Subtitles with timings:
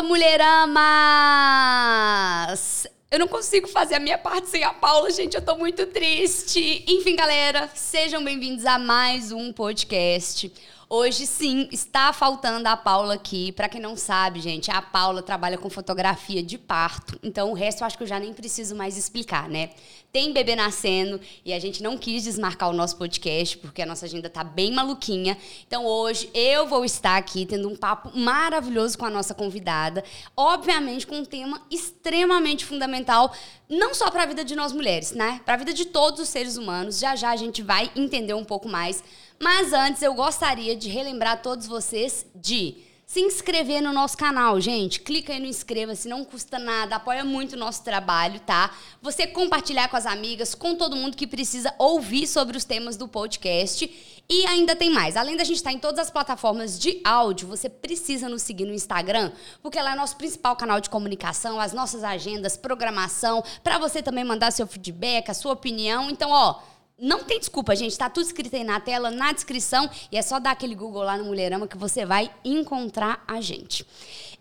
[0.00, 0.76] Fala, mulheramas!
[3.10, 6.84] Eu não consigo fazer a minha parte sem a Paula, gente, eu tô muito triste.
[6.88, 10.50] Enfim, galera, sejam bem-vindos a mais um podcast.
[10.92, 13.52] Hoje sim, está faltando a Paula aqui.
[13.52, 17.16] Para quem não sabe, gente, a Paula trabalha com fotografia de parto.
[17.22, 19.70] Então o resto eu acho que eu já nem preciso mais explicar, né?
[20.10, 24.06] Tem bebê nascendo e a gente não quis desmarcar o nosso podcast porque a nossa
[24.06, 25.38] agenda tá bem maluquinha.
[25.64, 30.02] Então hoje eu vou estar aqui tendo um papo maravilhoso com a nossa convidada,
[30.36, 33.32] obviamente com um tema extremamente fundamental,
[33.68, 35.40] não só para a vida de nós mulheres, né?
[35.44, 36.98] Para a vida de todos os seres humanos.
[36.98, 39.04] Já já a gente vai entender um pouco mais
[39.42, 42.76] mas antes eu gostaria de relembrar todos vocês de
[43.10, 45.00] se inscrever no nosso canal, gente.
[45.00, 48.70] Clica aí no inscreva-se, não custa nada, apoia muito o nosso trabalho, tá?
[49.02, 53.08] Você compartilhar com as amigas, com todo mundo que precisa ouvir sobre os temas do
[53.08, 53.90] podcast.
[54.28, 55.16] E ainda tem mais.
[55.16, 58.72] Além da gente estar em todas as plataformas de áudio, você precisa nos seguir no
[58.72, 64.00] Instagram, porque lá é nosso principal canal de comunicação, as nossas agendas, programação, para você
[64.00, 66.08] também mandar seu feedback, a sua opinião.
[66.08, 66.60] Então, ó,
[67.00, 67.96] não tem desculpa, gente.
[67.96, 69.88] Tá tudo escrito aí na tela, na descrição.
[70.12, 73.86] E é só dar aquele Google lá no Mulherama que você vai encontrar a gente.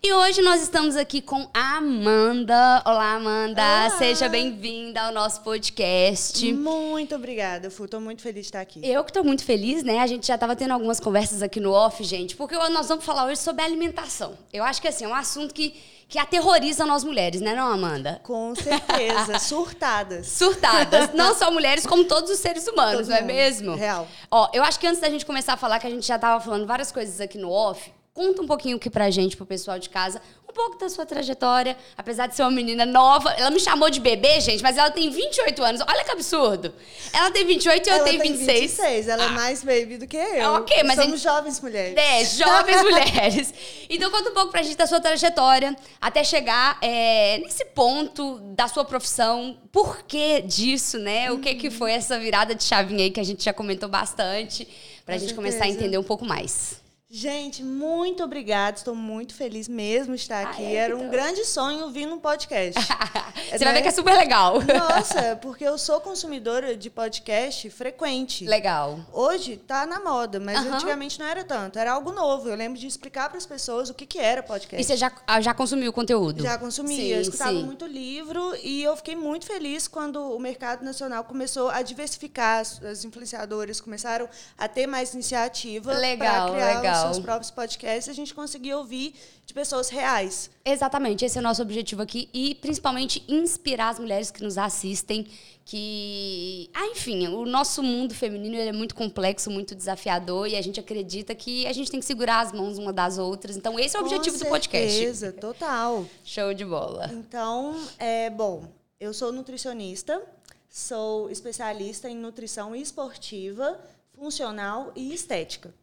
[0.01, 2.81] E hoje nós estamos aqui com a Amanda.
[2.85, 3.61] Olá, Amanda.
[3.61, 3.89] Olá.
[3.97, 6.53] Seja bem-vinda ao nosso podcast.
[6.53, 7.85] Muito obrigada, Fu.
[7.85, 8.79] Tô muito feliz de estar aqui.
[8.81, 9.99] Eu que tô muito feliz, né?
[9.99, 13.25] A gente já tava tendo algumas conversas aqui no off, gente, porque nós vamos falar
[13.25, 14.37] hoje sobre alimentação.
[14.53, 15.75] Eu acho que assim, é um assunto que
[16.07, 18.19] que aterroriza nós mulheres, né, não, Amanda?
[18.23, 19.37] Com certeza.
[19.37, 20.25] Surtadas.
[20.27, 21.13] Surtadas.
[21.13, 23.27] Não só mulheres, como todos os seres humanos, Todo não é mundo.
[23.27, 23.75] mesmo?
[23.75, 24.07] Real.
[24.31, 26.43] Ó, eu acho que antes da gente começar a falar, que a gente já tava
[26.43, 29.89] falando várias coisas aqui no off, conta um pouquinho aqui pra gente, pro pessoal de
[29.89, 31.77] casa, um pouco da sua trajetória.
[31.97, 35.09] Apesar de ser uma menina nova, ela me chamou de bebê, gente, mas ela tem
[35.09, 35.81] 28 anos.
[35.87, 36.73] Olha que absurdo.
[37.13, 38.59] Ela tem 28 e eu tenho tem 26.
[38.59, 39.07] 26.
[39.07, 39.29] Ela é ah.
[39.29, 40.55] é mais baby do que eu.
[40.55, 40.95] Ok, mas.
[40.95, 41.23] Somos gente...
[41.23, 41.97] jovens mulheres.
[41.97, 43.53] É, jovens mulheres.
[43.89, 48.67] Então conta um pouco pra gente da sua trajetória até chegar é, nesse ponto da
[48.67, 49.57] sua profissão.
[49.71, 51.31] Por que disso, né?
[51.31, 54.65] O que, que foi essa virada de chavinha aí que a gente já comentou bastante,
[55.05, 55.35] pra Com gente certeza.
[55.35, 56.88] começar a entender um pouco mais.
[57.11, 58.77] Gente, muito obrigada.
[58.77, 60.61] Estou muito feliz mesmo de estar aqui.
[60.61, 61.09] Ah, é, Era um então.
[61.09, 62.79] grande sonho vir num podcast.
[63.49, 63.65] Você né?
[63.65, 64.59] vai ver que é super legal.
[64.61, 68.45] Nossa, porque eu sou consumidora de podcast frequente.
[68.45, 68.99] Legal.
[69.11, 70.75] Hoje tá na moda, mas uhum.
[70.75, 71.79] antigamente não era tanto.
[71.79, 72.47] Era algo novo.
[72.47, 74.79] Eu lembro de explicar para as pessoas o que, que era podcast.
[74.79, 76.43] E você já, ah, já consumiu conteúdo?
[76.43, 76.95] Já consumia.
[76.95, 77.63] Sim, eu escutava sim.
[77.63, 82.59] muito livro e eu fiquei muito feliz quando o mercado nacional começou a diversificar.
[82.59, 85.93] As influenciadoras começaram a ter mais iniciativa.
[85.93, 89.13] Legal, legal seus próprios podcasts, a gente conseguir ouvir
[89.45, 90.49] de pessoas reais.
[90.63, 95.27] Exatamente, esse é o nosso objetivo aqui e principalmente inspirar as mulheres que nos assistem,
[95.65, 100.79] que, ah, enfim, o nosso mundo feminino é muito complexo, muito desafiador e a gente
[100.79, 103.55] acredita que a gente tem que segurar as mãos uma das outras.
[103.55, 104.91] Então esse é o objetivo Com do podcast.
[104.91, 106.05] Certeza, total.
[106.23, 107.09] Show de bola.
[107.13, 108.63] Então, é bom.
[108.99, 110.21] Eu sou nutricionista,
[110.69, 113.79] sou especialista em nutrição esportiva,
[114.13, 115.73] funcional e estética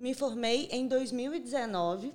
[0.00, 2.12] me formei em 2019,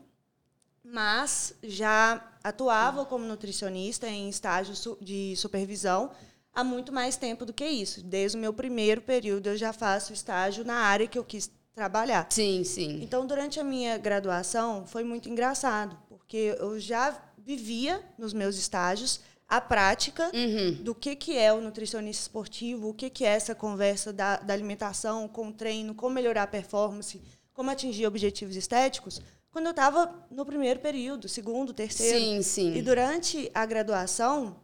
[0.84, 6.12] mas já atuava como nutricionista em estágio de supervisão
[6.54, 8.04] há muito mais tempo do que isso.
[8.04, 12.28] Desde o meu primeiro período eu já faço estágio na área que eu quis trabalhar.
[12.30, 13.02] Sim, sim.
[13.04, 19.20] Então, durante a minha graduação, foi muito engraçado, porque eu já vivia nos meus estágios
[19.48, 20.74] a prática uhum.
[20.82, 24.54] do que, que é o nutricionista esportivo, o que, que é essa conversa da, da
[24.54, 27.22] alimentação com o treino, como melhorar a performance,
[27.56, 29.20] como atingir objetivos estéticos
[29.52, 32.20] quando eu estava no primeiro período, segundo, terceiro.
[32.20, 32.74] Sim, sim.
[32.76, 34.58] E durante a graduação,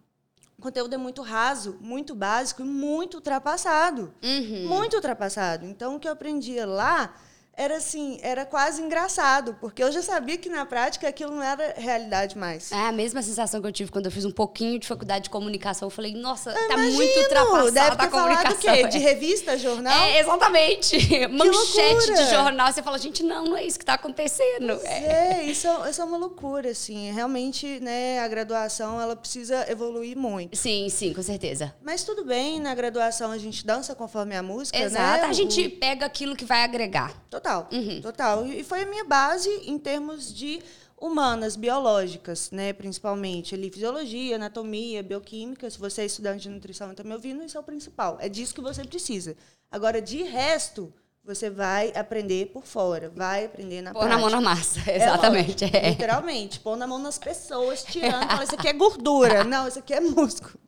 [0.59, 4.13] o conteúdo é muito raso, muito básico e muito ultrapassado.
[4.22, 4.68] Uhum.
[4.68, 5.66] Muito ultrapassado.
[5.66, 7.16] Então, o que eu aprendia lá
[7.56, 11.73] era assim, era quase engraçado, porque eu já sabia que na prática aquilo não era
[11.78, 12.72] realidade mais.
[12.72, 15.29] É a mesma sensação que eu tive quando eu fiz um pouquinho de faculdade de
[15.29, 15.88] comunicação.
[15.88, 18.56] Eu falei, nossa, tá muito ultrapassado deve ter a comunicação.
[18.56, 18.88] o quê?
[18.88, 19.94] De revista, jornal?
[19.94, 20.98] É, exatamente.
[21.30, 22.71] Manchete de jornal.
[22.71, 24.80] Você fala, gente, não, não é isso que está acontecendo.
[24.83, 27.12] É, é isso, é, isso é uma loucura, assim.
[27.12, 30.56] Realmente, né, a graduação, ela precisa evoluir muito.
[30.56, 31.74] Sim, sim, com certeza.
[31.83, 35.30] Mas tudo bem, na graduação a gente dança conforme a música, Exato, né?
[35.30, 37.13] a gente pega aquilo que vai agregar.
[37.41, 38.01] Total, uhum.
[38.01, 38.45] total.
[38.45, 40.61] E foi a minha base em termos de
[40.99, 43.55] humanas, biológicas, né, principalmente.
[43.55, 45.69] Ali, fisiologia, anatomia, bioquímica.
[45.69, 48.17] Se você é estudante de nutrição e está me ouvindo, isso é o principal.
[48.21, 49.35] É disso que você precisa.
[49.71, 50.93] Agora, de resto,
[51.23, 54.15] você vai aprender por fora, vai aprender na Pôr prática.
[54.15, 55.65] na mão na massa, exatamente.
[55.65, 55.89] É, é.
[55.89, 59.43] Literalmente, pôr na mão nas pessoas, tirando, fala, isso aqui é gordura.
[59.43, 60.59] Não, isso aqui é músculo.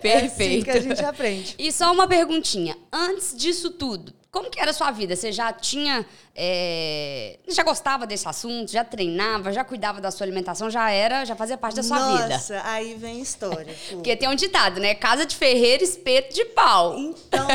[0.00, 0.10] Perfeito.
[0.10, 1.54] É assim que a gente aprende.
[1.58, 2.76] E só uma perguntinha.
[2.92, 5.16] Antes disso tudo, como que era a sua vida?
[5.16, 6.04] Você já tinha.
[6.34, 7.38] É...
[7.48, 8.70] Já gostava desse assunto?
[8.70, 9.50] Já treinava?
[9.50, 10.70] Já cuidava da sua alimentação?
[10.70, 12.34] Já era, já fazia parte da sua Nossa, vida?
[12.34, 13.74] Nossa, aí vem história.
[13.88, 14.94] Porque tem um ditado, né?
[14.94, 16.98] Casa de ferreiro, espeto de pau.
[16.98, 17.48] Então,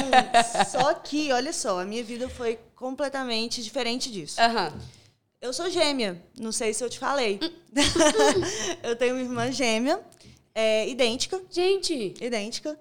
[0.67, 4.41] só que, olha só, a minha vida foi completamente diferente disso.
[4.41, 4.73] Aham.
[5.39, 7.39] Eu sou gêmea, não sei se eu te falei.
[8.83, 9.99] eu tenho uma irmã gêmea,
[10.53, 12.13] é, idêntica, Gente.
[12.21, 12.77] idêntica.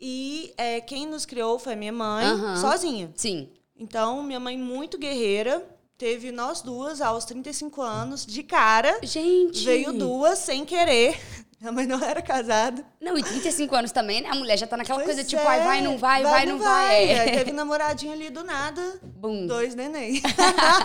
[0.00, 2.24] E é, quem nos criou foi minha mãe,
[2.60, 3.10] sozinha.
[3.14, 3.48] Sim.
[3.76, 5.62] Então, minha mãe muito guerreira,
[5.98, 8.98] teve nós duas aos 35 anos, de cara.
[9.02, 9.64] Gente.
[9.64, 11.18] Veio duas sem querer.
[11.60, 12.82] Minha mãe não era casada.
[12.98, 14.30] Não, e 35 anos também, né?
[14.30, 16.58] A mulher já tá naquela Pois coisa tipo, é, ai, vai, não vai, vai, não
[16.58, 16.96] vai.
[16.96, 17.36] Aí É.
[17.36, 19.46] teve namoradinho ali do nada, Bum.
[19.46, 20.22] dois nenéns.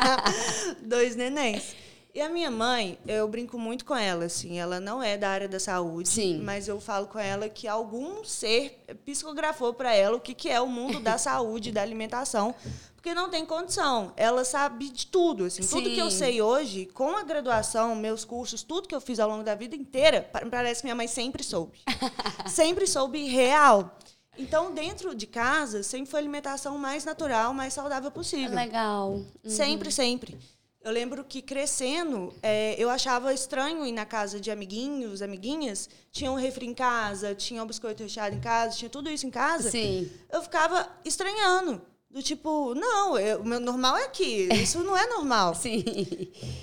[0.83, 1.73] dois nenéns.
[2.15, 5.49] E a minha mãe, eu brinco muito com ela, assim, ela não é da área
[5.49, 6.39] da saúde, Sim.
[6.41, 10.61] mas eu falo com ela que algum ser psicografou para ela o que, que é
[10.61, 12.55] o mundo da saúde e da alimentação,
[12.95, 14.13] porque não tem condição.
[14.15, 16.17] Ela sabe de tudo, assim, tudo que eu Sim.
[16.17, 19.75] sei hoje, com a graduação, meus cursos, tudo que eu fiz ao longo da vida
[19.75, 21.79] inteira, pa- parece que minha mãe sempre soube.
[22.47, 23.93] sempre soube real.
[24.37, 28.55] Então, dentro de casa, sempre foi a alimentação mais natural, mais saudável possível.
[28.55, 29.21] Legal.
[29.45, 30.37] Sempre, sempre.
[30.85, 35.89] Eu lembro que crescendo, é, eu achava estranho ir na casa de amiguinhos, amiguinhas.
[36.11, 39.31] Tinha um refri em casa, tinha um biscoito recheado em casa, tinha tudo isso em
[39.31, 39.71] casa.
[39.71, 40.07] Sim.
[40.31, 41.81] Eu ficava estranhando.
[42.07, 44.47] Do tipo, não, eu- o meu normal é aqui.
[44.53, 45.55] Isso não é normal.
[45.59, 45.83] Sim.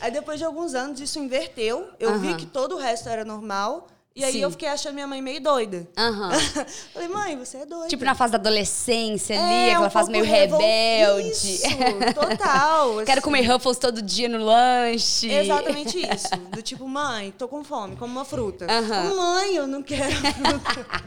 [0.01, 1.89] Aí depois de alguns anos isso inverteu.
[1.99, 3.89] Eu vi que todo o resto era normal.
[4.15, 4.41] E aí Sim.
[4.41, 5.89] eu fiquei achando minha mãe meio doida.
[5.97, 6.31] Aham.
[6.93, 7.89] Falei, mãe, você é doida.
[7.89, 11.31] Tipo na fase da adolescência ali, É, aquela um fase meio rebelde.
[11.31, 11.67] Isso,
[12.15, 12.97] total.
[13.07, 13.21] Quero assim.
[13.23, 15.31] comer Ruffles todo dia no lanche.
[15.33, 16.29] Exatamente isso.
[16.51, 18.67] Do tipo, mãe, tô com fome, como uma fruta.
[18.71, 19.15] Aham.
[19.15, 21.05] Mãe, eu não quero fruta.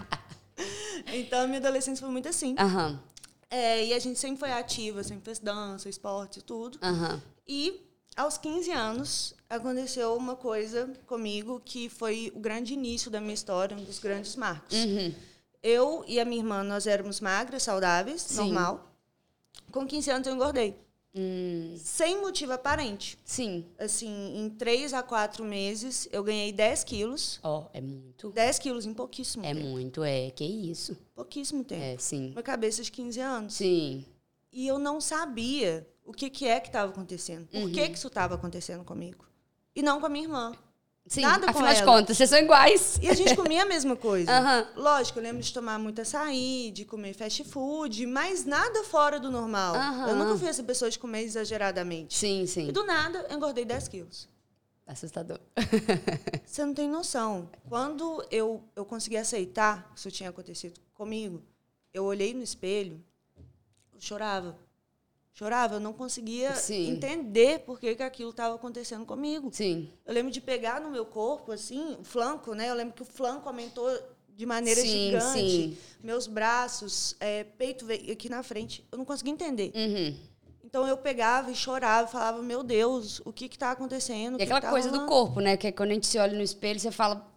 [1.13, 2.55] então, a minha adolescência foi muito assim.
[2.57, 2.99] Aham.
[3.51, 6.79] É, e a gente sempre foi ativa, sempre fez dança, esporte, tudo.
[6.81, 7.21] Aham.
[7.47, 7.81] E
[8.17, 13.75] aos 15 anos aconteceu uma coisa comigo que foi o grande início da minha história,
[13.75, 14.75] um dos grandes marcos.
[14.75, 15.13] Uhum.
[15.63, 18.35] Eu e a minha irmã, nós éramos magras, saudáveis, Sim.
[18.37, 18.91] normal.
[19.71, 20.75] Com 15 anos eu engordei.
[21.17, 23.17] Hum, Sem motivo aparente.
[23.23, 23.65] sim.
[23.79, 27.39] Assim, em 3 a 4 meses, eu ganhei 10 quilos.
[27.41, 28.31] Ó, é muito.
[28.31, 29.65] 10 quilos em pouquíssimo É tempo.
[29.65, 30.29] muito, é.
[30.31, 30.95] Que isso.
[31.15, 31.81] Pouquíssimo tempo.
[31.81, 32.31] É, sim.
[32.31, 33.53] Uma cabeça de 15 anos.
[33.53, 34.05] Sim.
[34.51, 37.47] E eu não sabia o que, que é que estava acontecendo.
[37.47, 37.71] Por Uhum.
[37.71, 39.25] que, que isso estava acontecendo comigo?
[39.75, 40.53] E não com a minha irmã.
[41.07, 42.97] Sim, Nada com afinal de contas, vocês são iguais.
[42.99, 44.31] E a gente comia a mesma coisa.
[44.35, 44.67] Aham.
[44.75, 49.29] Lógico, eu lembro de tomar muito açaí, de comer fast food, mas nada fora do
[49.29, 49.75] normal.
[49.75, 50.09] Aham.
[50.09, 52.17] Eu nunca fui essa pessoa de comer exageradamente.
[52.17, 52.69] Sim, sim.
[52.69, 54.27] E do nada, eu engordei 10 quilos.
[54.87, 55.39] Assustador.
[56.45, 57.49] Você não tem noção.
[57.69, 61.43] Quando eu, eu consegui aceitar que isso tinha acontecido comigo,
[61.93, 63.03] eu olhei no espelho,
[63.93, 64.57] eu chorava.
[65.37, 66.91] Chorava, eu não conseguia Sim.
[66.91, 69.49] entender por que, que aquilo estava acontecendo comigo.
[69.51, 69.89] Sim.
[70.05, 72.69] Eu lembro de pegar no meu corpo, assim, o flanco, né?
[72.69, 73.85] Eu lembro que o flanco aumentou
[74.29, 75.33] de maneira Sim, gigante.
[75.33, 75.77] sim.
[76.01, 78.87] Meus braços, é, peito veio aqui na frente.
[78.89, 79.73] Eu não conseguia entender.
[79.75, 80.15] Uhum.
[80.63, 84.35] Então eu pegava e chorava, falava, meu Deus, o que está acontecendo?
[84.35, 85.57] E que aquela que tá coisa do rolando?" corpo, né?
[85.57, 87.29] Que é quando a gente se olha no espelho, você fala.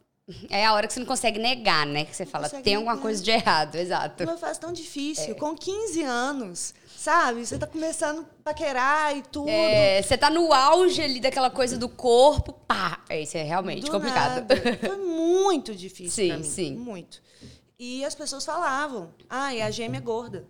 [0.51, 2.05] É a hora que você não consegue negar, né?
[2.05, 3.03] Que você fala, consegue tem alguma negar.
[3.03, 4.25] coisa de errado, exato.
[4.25, 4.73] Uma fase tão É.
[4.75, 7.47] difícil, com 15 anos, sabe?
[7.47, 9.49] Você tá começando a paquerar e tudo.
[9.49, 13.03] É, você tá no auge ali daquela coisa do corpo, pá!
[13.09, 14.35] É, Isso é realmente do complicado.
[14.35, 14.57] nada.
[14.81, 16.43] Foi muito difícil Sim, mim.
[16.43, 16.77] sim.
[16.77, 17.23] Muito.
[17.79, 20.45] E as pessoas falavam, ai, a gêmea é gorda.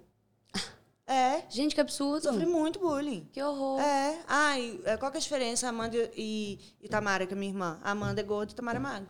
[1.10, 2.24] É, Gente, que absurdo.
[2.24, 3.26] sofri muito bullying.
[3.32, 3.80] Que horror.
[3.80, 7.50] É, ai, é, qual que é a diferença, Amanda e, e Tamara, que é minha
[7.50, 7.80] irmã?
[7.82, 9.08] A Amanda é gorda e Tamara é magra.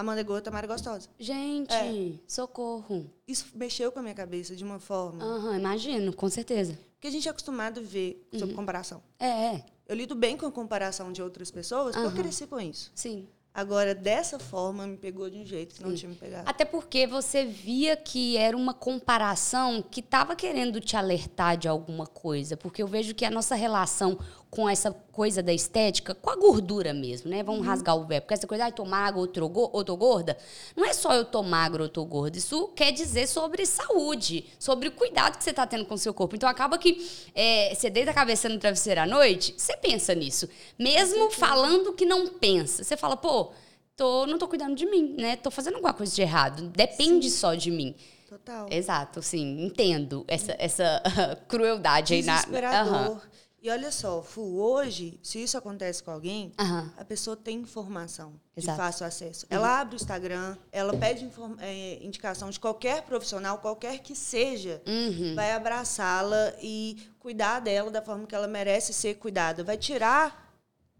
[0.00, 1.08] Amanda é gorda, Tamara é gostosa.
[1.18, 2.12] Gente, É.
[2.26, 3.10] socorro.
[3.26, 5.22] Isso mexeu com a minha cabeça de uma forma.
[5.24, 6.78] Aham, imagino, com certeza.
[6.94, 8.38] Porque a gente é acostumado a ver Uhum.
[8.38, 9.02] sobre comparação.
[9.18, 12.16] É, é, Eu lido bem com a comparação de outras pessoas, porque Aham.
[12.16, 12.90] eu cresci com isso.
[12.94, 13.26] sim.
[13.52, 16.48] Agora, dessa forma, me pegou de um jeito que não tinha me pegado.
[16.48, 22.06] Até porque você via que era uma comparação que estava querendo te alertar de alguma
[22.06, 22.56] coisa.
[22.56, 24.16] Porque eu vejo que a nossa relação
[24.50, 27.38] com essa coisa da estética, com a gordura mesmo, né?
[27.38, 27.44] Uhum.
[27.44, 28.22] Vamos rasgar o verbo.
[28.22, 30.36] Porque essa coisa, ai, tô magra ou tô, go- ou tô gorda.
[30.76, 32.36] Não é só eu tô magra ou tô gorda.
[32.36, 36.12] Isso quer dizer sobre saúde, sobre o cuidado que você tá tendo com o seu
[36.12, 36.34] corpo.
[36.34, 40.48] Então acaba que é, você deita a cabeça no travesseiro à noite, você pensa nisso.
[40.76, 42.82] Mesmo falando que não pensa.
[42.82, 43.52] Você fala, pô,
[43.96, 45.36] tô, não tô cuidando de mim, né?
[45.36, 46.64] Tô fazendo alguma coisa de errado.
[46.70, 47.94] Depende só de mim.
[48.28, 48.66] Total.
[48.70, 51.02] Exato, sim, entendo essa, essa
[51.48, 52.34] crueldade aí na.
[52.36, 52.94] Desesperador.
[52.94, 53.20] Aham.
[53.62, 56.50] E olha só, Fu, hoje, se isso acontece com alguém,
[56.96, 58.78] a pessoa tem informação Exato.
[58.78, 59.46] de fácil acesso.
[59.50, 65.34] Ela abre o Instagram, ela pede eh, indicação de qualquer profissional, qualquer que seja, Uhum.
[65.34, 69.62] vai abraçá-la e cuidar dela da forma que ela merece ser cuidada.
[69.62, 70.48] Vai tirar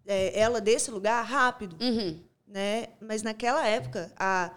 [0.06, 2.18] eh, ela desse lugar rápido, Uhum.
[2.46, 2.88] né?
[3.00, 4.50] Mas naquela época, há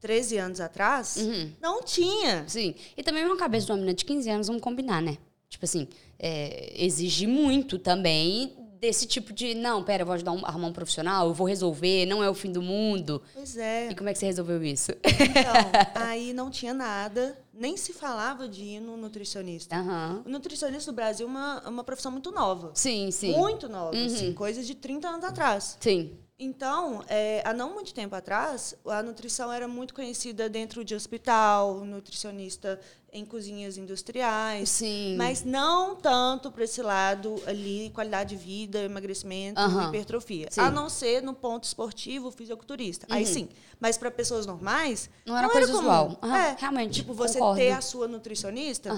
[0.00, 1.52] 13 anos atrás, Uhum.
[1.60, 2.44] não tinha.
[2.48, 2.74] Sim.
[2.96, 5.16] E também uma cabeça de uma menina de 15 anos, vamos combinar, né?
[5.48, 5.86] Tipo assim,
[6.18, 10.72] é, exige muito também desse tipo de, não, pera, eu vou ajudar um, arrumar um
[10.72, 13.22] profissional, eu vou resolver, não é o fim do mundo.
[13.34, 13.88] Pois é.
[13.90, 14.92] E como é que você resolveu isso?
[15.02, 15.54] Então,
[15.94, 19.74] aí não tinha nada, nem se falava de ir no nutricionista.
[19.76, 20.22] Aham.
[20.26, 22.70] O nutricionista do Brasil é uma, é uma profissão muito nova.
[22.74, 23.32] Sim, sim.
[23.34, 24.06] Muito nova, Uhum.
[24.06, 25.78] assim, coisa de 30 anos atrás.
[25.80, 26.12] Sim.
[26.38, 31.82] Então, é, há não muito tempo atrás, a nutrição era muito conhecida dentro de hospital,
[31.82, 32.78] nutricionista
[33.10, 34.68] em cozinhas industriais.
[34.68, 35.16] Sim.
[35.16, 39.88] Mas não tanto para esse lado ali, qualidade de vida, emagrecimento, Aham.
[39.88, 40.48] hipertrofia.
[40.50, 40.60] Sim.
[40.60, 43.06] A não ser no ponto esportivo, fisiculturista.
[43.08, 43.32] Aí Uhum.
[43.32, 43.48] sim.
[43.80, 45.78] Mas para pessoas normais, Não era coisa comum.
[45.80, 46.18] usual.
[46.22, 47.62] Aham, É, realmente, Tipo, você concordo.
[47.62, 48.90] ter a sua nutricionista,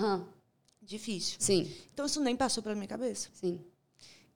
[0.82, 1.36] difícil.
[1.38, 3.28] Sim, Então isso nem passou pela minha cabeça.
[3.32, 3.60] sim.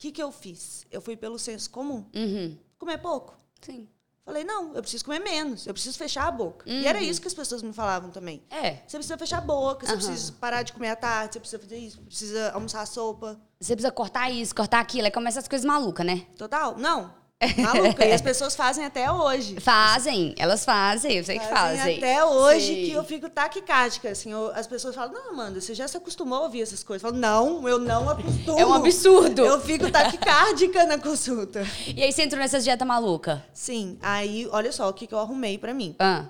[0.03, 0.85] O que, que eu fiz?
[0.91, 2.05] Eu fui pelo senso comum.
[2.13, 2.59] Uhum.
[2.77, 3.39] Comer pouco.
[3.61, 3.87] Sim.
[4.25, 6.69] Falei, não, eu preciso comer menos, eu preciso fechar a boca.
[6.69, 8.43] E era isso que as pessoas me falavam também.
[8.51, 8.79] É.
[8.85, 10.03] Você precisa fechar a boca, você Aham.
[10.03, 13.41] precisa parar de comer à tarde, você precisa fazer isso, precisa almoçar sopa.
[13.61, 16.27] Você precisa cortar isso, cortar aquilo, aí começa as coisas malucas, né?
[16.37, 16.77] Total?
[16.77, 17.15] Não.
[17.59, 18.05] Maluca.
[18.05, 19.59] e as pessoas fazem até hoje.
[19.61, 21.99] Fazem, elas fazem, eu sei que fazem.
[21.99, 22.85] Até hoje Sei.
[22.87, 24.31] que eu fico taquicárdica, assim.
[24.33, 27.03] eu- as pessoas falam, não, Amanda, você já se acostumou a ouvir essas coisas.
[27.03, 28.59] Eu falo, não, eu não acostumo.
[28.59, 29.45] É um absurdo.
[29.45, 31.67] Eu fico taquicárdica na consulta.
[31.97, 33.45] E aí você entrou nessas dieta maluca?
[33.53, 35.95] Sim, aí, olha só o que, que eu arrumei pra mim.
[35.99, 36.27] Ah,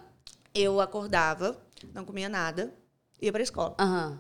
[0.55, 1.57] Eu acordava,
[1.95, 2.73] não comia nada,
[3.21, 3.75] ia pra escola.
[3.79, 4.19] aham,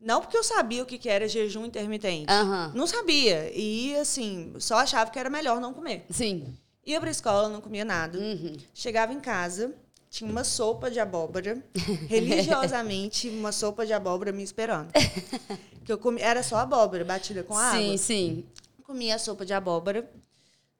[0.00, 2.30] Não porque eu sabia o que, que era jejum intermitente.
[2.32, 2.72] aham.
[2.74, 3.50] Não sabia.
[3.54, 6.06] E, assim, só achava que era melhor não comer.
[6.10, 6.56] Sim.
[6.86, 8.18] Ia pra escola, não comia nada.
[8.18, 8.56] Uhum.
[8.72, 9.74] Chegava em casa,
[10.08, 11.62] tinha uma sopa de abóbora,
[12.08, 14.92] religiosamente, uma sopa de abóbora me esperando.
[15.84, 17.78] que eu comi, era só abóbora, batida com água.
[17.78, 18.46] Sim, sim.
[18.84, 20.08] Comia a sopa de abóbora.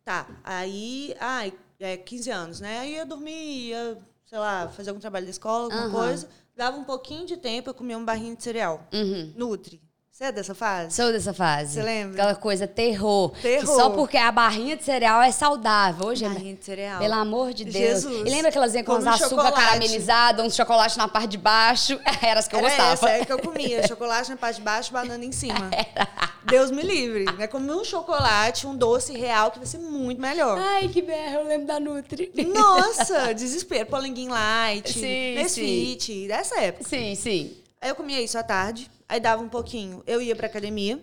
[0.04, 2.78] Tá, aí, ai, é 15 anos, né?
[2.78, 5.90] Aí eu dormia, ia, sei lá, fazer algum trabalho da escola, alguma Aham.
[5.92, 6.28] coisa.
[6.58, 8.84] Dava um pouquinho de tempo, eu comia um barrinho de cereal.
[8.92, 9.32] Uhum.
[9.36, 9.80] Nutri.
[10.18, 10.96] Você é dessa fase?
[10.96, 11.75] Sou dessa fase.
[11.75, 12.14] Você lembra?
[12.20, 13.30] Aquela coisa terror.
[13.40, 13.76] Terror.
[13.76, 16.08] Só porque a barrinha de cereal é saudável.
[16.08, 16.98] Hoje, é- Barrinha de cereal.
[16.98, 18.02] pelo amor de Deus.
[18.02, 18.26] Jesus.
[18.26, 19.54] E lembra que elas vinham com um açúcar chocolate.
[19.54, 22.00] caramelizados, uns chocolates na parte de baixo?
[22.20, 22.92] Era as que eu Era gostava.
[22.94, 23.87] essa, é que eu comia.
[23.87, 25.70] Chocolate na parte de baixo, banana em cima.
[26.42, 27.25] Deus me livre.
[27.38, 30.58] É comer um chocolate, um doce real, que vai ser muito melhor.
[30.58, 32.32] Ai, que berra, eu lembro da Nutri.
[32.52, 33.87] Nossa, desespero.
[33.87, 36.88] Polenguinho light, Sim, Nesfit, dessa época.
[36.88, 37.56] Sim, sim.
[37.80, 40.02] Aí eu comia isso à tarde, aí dava um pouquinho.
[40.06, 41.02] Eu ia pra academia.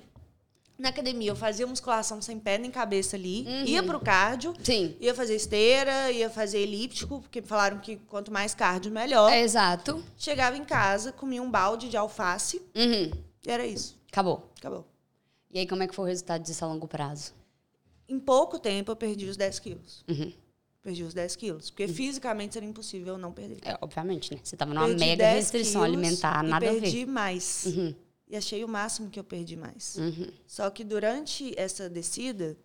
[0.78, 3.46] Na academia eu fazia musculação sem pé nem cabeça ali.
[3.48, 3.64] Uhum.
[3.64, 4.54] Ia pro cardio.
[4.62, 4.96] Sim.
[5.00, 9.32] Ia fazer esteira, ia fazer elíptico, porque falaram que quanto mais cardio, melhor.
[9.32, 10.04] É, exato.
[10.18, 13.10] Chegava em casa, comia um balde de alface Uhum.
[13.46, 13.98] e era isso.
[14.12, 14.52] Acabou.
[14.58, 14.86] Acabou.
[15.50, 17.34] E aí, como é que foi o resultado disso a longo prazo?
[18.10, 20.04] Em pouco tempo eu perdi os 10 quilos.
[20.10, 20.34] Uhum.
[20.86, 21.72] Perdi os 10 quilos.
[21.72, 23.58] Porque fisicamente seria impossível eu não perder.
[23.64, 24.40] É, obviamente, né?
[24.44, 27.12] Você tava numa Perdi mega 10 restrição alimentar, nada a perdi ver.
[27.12, 27.66] mais.
[27.66, 27.96] Uhum.
[28.28, 29.96] E achei o máximo que eu perdi mais.
[29.98, 30.28] Uhum.
[30.46, 32.56] Só que durante essa descida,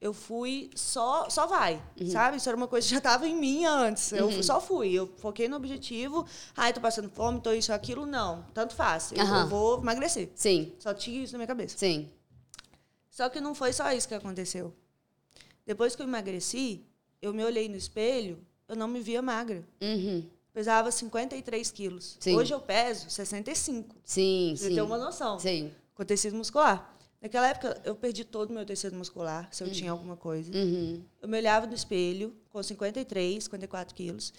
[0.00, 2.38] eu fui só, só vai, sabe?
[2.38, 4.10] Isso era uma coisa que já estava em mim antes.
[4.12, 4.42] Eu Uhum.
[4.42, 4.92] só fui.
[4.94, 6.26] Eu foquei no objetivo.
[6.56, 8.06] Ai, tô passando fome, tô isso, aquilo.
[8.06, 9.12] Não, tanto faz.
[9.12, 10.30] Eu, eu vou emagrecer.
[10.34, 11.76] Sim, Só tinha isso na minha cabeça.
[11.76, 12.08] sim.
[13.10, 14.74] Só que não foi só isso que aconteceu.
[15.66, 16.84] Depois que eu emagreci,
[17.20, 19.66] eu me olhei no espelho, eu não me via magra.
[19.80, 20.24] Uhum.
[20.52, 22.16] Pesava 53 quilos.
[22.18, 22.34] Sim.
[22.36, 23.94] Hoje eu peso 65.
[24.04, 24.74] Sim, você sim.
[24.74, 25.38] ter uma noção.
[25.38, 25.70] Sim.
[25.94, 26.94] Com tecido muscular.
[27.20, 30.52] Naquela época, eu perdi todo o meu tecido muscular, se eu tinha alguma coisa.
[30.52, 31.02] Uhum.
[31.20, 34.32] Eu me olhava no espelho, com 53, 54 quilos,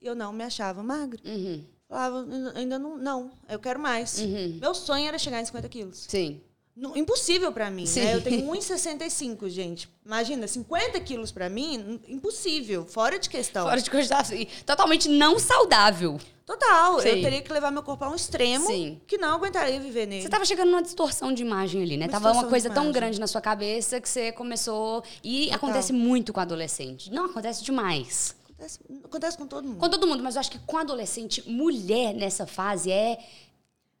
[0.00, 1.20] e eu não me achava magra.
[1.24, 1.64] Uhum.
[1.88, 4.18] Falava, "Ainda- ainda não, não, eu quero mais.
[4.18, 4.58] Uhum.
[4.60, 6.06] Meu sonho era chegar em 50 quilos.
[6.08, 6.40] Sim.
[6.74, 8.14] Não- impossível pra mim, né?
[8.14, 9.90] Eu tenho 1,65, gente.
[10.06, 13.64] Imagina, 50 quilos pra mim, impossível, fora de questão.
[13.66, 16.18] Fora de assim, Totalmente não saudável.
[16.46, 17.22] Total, eu Sim.
[17.22, 19.00] teria que levar meu corpo a um extremo Sim.
[19.06, 20.22] que não aguentaria viver nele.
[20.22, 22.06] Você tava chegando numa distorção de imagem ali, né?
[22.06, 25.04] Uma tava uma coisa tão grande na sua cabeça que você começou.
[25.22, 25.56] E Total.
[25.56, 27.10] acontece muito com adolescente.
[27.12, 28.34] Não, acontece demais.
[28.48, 29.78] Acontece, acontece com todo mundo.
[29.78, 33.18] Com todo mundo, mas eu acho que com adolescente, mulher nessa fase é.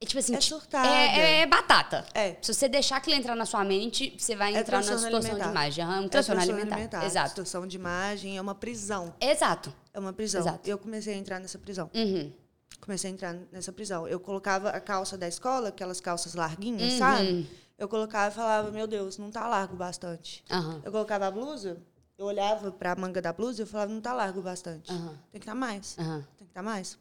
[0.02, 0.34] É tipo assim.
[0.34, 0.88] É surtada.
[0.88, 2.04] É, é batata.
[2.12, 2.36] É.
[2.42, 5.44] Se você deixar aquilo entrar na sua mente, você vai É entrar na situação alimentar.
[5.44, 5.84] de imagem.
[5.84, 7.04] Aham, um É transtorno transtorno alimentar.
[7.06, 7.26] Exato.
[7.28, 9.14] Distorção de imagem é uma prisão.
[9.20, 9.72] Exato.
[9.94, 10.40] É uma prisão.
[10.40, 10.68] Exato.
[10.68, 11.88] Eu comecei a entrar nessa prisão.
[11.94, 12.32] Uhum.
[12.80, 14.08] Comecei a entrar nessa prisão.
[14.08, 16.98] Eu colocava a calça da escola, aquelas calças larguinhas, Uhum.
[16.98, 17.48] sabe?
[17.78, 20.44] eu colocava e falava, meu Deus, não tá largo bastante.
[20.84, 21.78] Eu colocava a blusa,
[22.18, 24.88] eu olhava pra manga da blusa e eu falava, não tá largo bastante.
[24.92, 25.00] Tem
[25.32, 25.96] que estar mais.
[25.98, 26.24] Aham.
[26.38, 26.96] Tem que estar mais.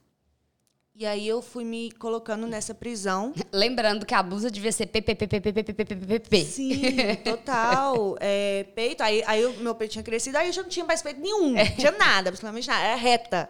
[0.94, 3.34] E aí eu fui me colocando nessa prisão.
[3.52, 6.46] Lembrando que a blusa devia ser PPPPPPPPPP.
[6.46, 8.18] Sim, total.
[8.20, 11.02] É, peito, aí, aí o meu peito tinha crescido, aí eu já não tinha mais
[11.02, 11.54] peito nenhum.
[11.54, 12.84] Não tinha nada, absolutamente nada.
[12.84, 13.50] Era reta.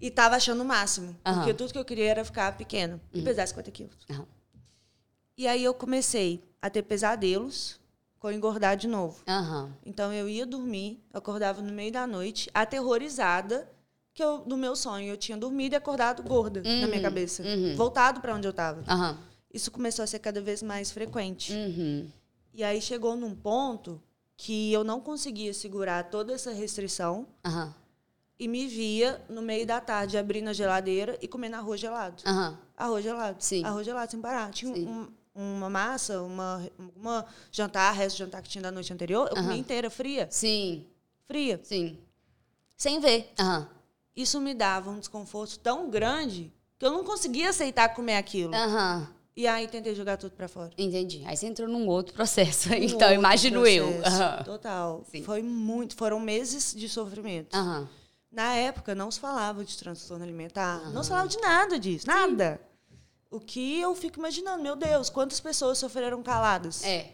[0.00, 1.14] E tava achando o máximo.
[1.22, 1.54] Porque Aham.
[1.54, 3.00] tudo que eu queria era ficar pequeno.
[3.12, 3.96] E pesar 50 quilos.
[4.10, 4.26] Aham.
[5.36, 7.78] E aí eu comecei a ter pesadelos
[8.18, 9.22] com engordar de novo.
[9.84, 13.70] Então eu ia dormir, acordava no meio da noite, aterrorizada,
[14.14, 17.42] que eu, no meu sonho eu tinha dormido e acordado gorda na minha cabeça.
[17.76, 18.82] Voltado para onde eu tava.
[18.88, 19.18] Aham.
[19.52, 21.52] Isso começou a ser cada vez mais frequente.
[21.52, 22.08] Uhum.
[22.54, 24.02] E aí chegou num ponto
[24.36, 27.26] que eu não conseguia segurar toda essa restrição
[28.38, 32.22] e me via no meio da tarde abrindo a geladeira e comendo arroz gelado.
[32.76, 33.36] Arroz gelado.
[33.40, 33.64] Sim.
[33.64, 34.50] Arroz gelado sem parar.
[34.50, 36.62] Tinha um- uma massa, uma,
[36.96, 40.26] uma jantar, resto de jantar que tinha da noite anterior, eu comia inteira, fria.
[40.30, 40.84] Sim.
[41.26, 41.58] Fria.
[41.62, 41.98] Sim.
[42.76, 43.32] Sem ver.
[43.38, 43.66] Aham.
[44.14, 48.54] Isso me dava um desconforto tão grande que eu não conseguia aceitar comer aquilo.
[48.54, 49.08] Aham.
[49.34, 50.70] E aí tentei jogar tudo pra fora.
[50.76, 51.22] Entendi.
[51.24, 52.68] Aí você entrou num outro processo.
[52.70, 53.92] Um então, outro imagino eu.
[53.94, 54.42] processo, Aham.
[54.44, 55.04] Total.
[55.10, 55.22] Sim.
[55.22, 57.54] Foi muito, foram meses de sofrimento.
[57.56, 57.88] Aham.
[58.30, 62.58] Na época não se falava de transtorno alimentar, não se falava de nada disso, nada.
[63.30, 66.82] O que eu fico imaginando, meu Deus, quantas pessoas sofreram caladas?
[66.82, 67.12] É.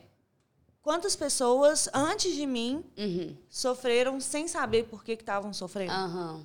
[0.81, 3.37] Quantas pessoas antes de mim Uhum.
[3.49, 5.93] sofreram sem saber por que que estavam sofrendo?
[5.93, 6.43] Aham.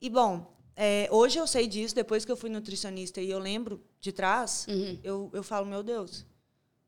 [0.00, 3.82] E bom, é, hoje eu sei disso, depois que eu fui nutricionista e eu lembro
[4.00, 4.98] de trás, Uhum.
[5.02, 6.24] eu, eu falo, meu Deus,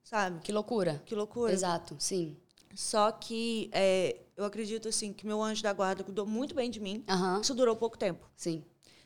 [0.03, 0.41] sabe?
[0.41, 1.03] Que loucura.
[1.07, 1.53] Que loucura.
[1.53, 1.97] Exato.
[1.99, 2.37] Sim.
[2.75, 6.79] Só que é, eu acredito assim que meu anjo da guarda cuidou muito bem de
[6.81, 7.03] mim.
[7.09, 7.41] Aham.
[7.41, 8.29] Isso durou pouco tempo.
[8.37, 8.63] Sim.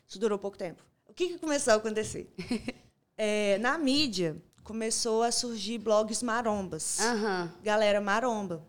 [0.07, 0.83] Isso durou pouco tempo.
[1.07, 2.31] O que, que começou a acontecer?
[3.15, 6.99] É, na mídia, começou a surgir blogs marombas.
[6.99, 7.53] Aham.
[7.61, 8.65] Galera maromba.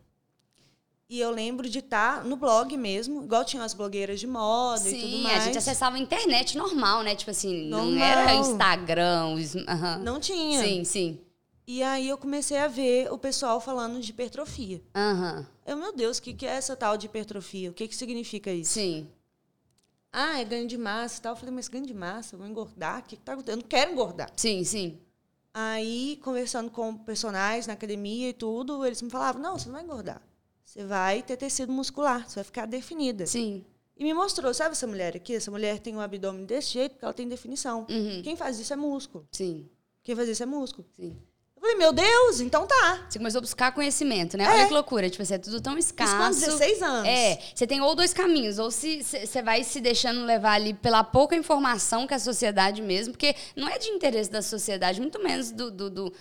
[1.08, 4.98] E eu lembro de estar no blog mesmo, igual tinha as blogueiras de moda e
[4.98, 5.42] tudo Sim, mais.
[5.42, 7.14] a gente acessava a internet normal, né?
[7.14, 8.04] Tipo assim, não Normal.
[8.04, 9.34] era Instagram.
[9.34, 9.98] os- Aham.
[10.02, 10.60] Não tinha.
[10.64, 11.20] Sim, sim.
[11.66, 14.82] E aí eu comecei a ver o pessoal falando de hipertrofia.
[14.94, 15.46] Aham.
[15.66, 17.70] Eu, meu Deus, o que, que é essa tal de hipertrofia?
[17.70, 18.72] O que, que significa isso?
[18.72, 19.06] Sim.
[20.12, 21.32] Ah, é ganho de massa e tal.
[21.32, 22.34] Eu falei, mas ganho de massa?
[22.34, 23.00] Eu vou engordar?
[23.00, 23.58] O que, que tá acontecendo?
[23.58, 24.30] Eu não quero engordar.
[24.36, 24.98] Sim, sim.
[25.52, 29.84] Aí, conversando com personagens na academia e tudo, eles me falavam: não, você não vai
[29.84, 30.20] engordar.
[30.74, 33.26] Você vai ter tecido muscular, você vai ficar definida.
[33.26, 33.64] Sim.
[33.96, 35.36] E me mostrou, sabe essa mulher aqui?
[35.36, 37.86] Essa mulher tem um abdômen desse jeito porque ela tem definição.
[37.88, 38.20] Uhum.
[38.24, 39.24] Quem faz isso é músculo.
[39.30, 39.68] Sim.
[40.02, 40.84] Quem faz isso é músculo.
[40.96, 41.16] Sim.
[41.54, 43.06] Eu falei, meu Deus, então tá.
[43.08, 44.48] Você começou a buscar conhecimento, né?
[44.48, 45.08] Olha que loucura.
[45.08, 46.40] Tipo, assim, é tudo tão Isso com escasso.
[46.40, 47.08] 16 anos.
[47.08, 51.04] É, você tem ou dois caminhos, ou se você vai se deixando levar ali pela
[51.04, 55.52] pouca informação que a sociedade mesmo, porque não é de interesse da sociedade, muito menos
[55.52, 56.12] do, do, do,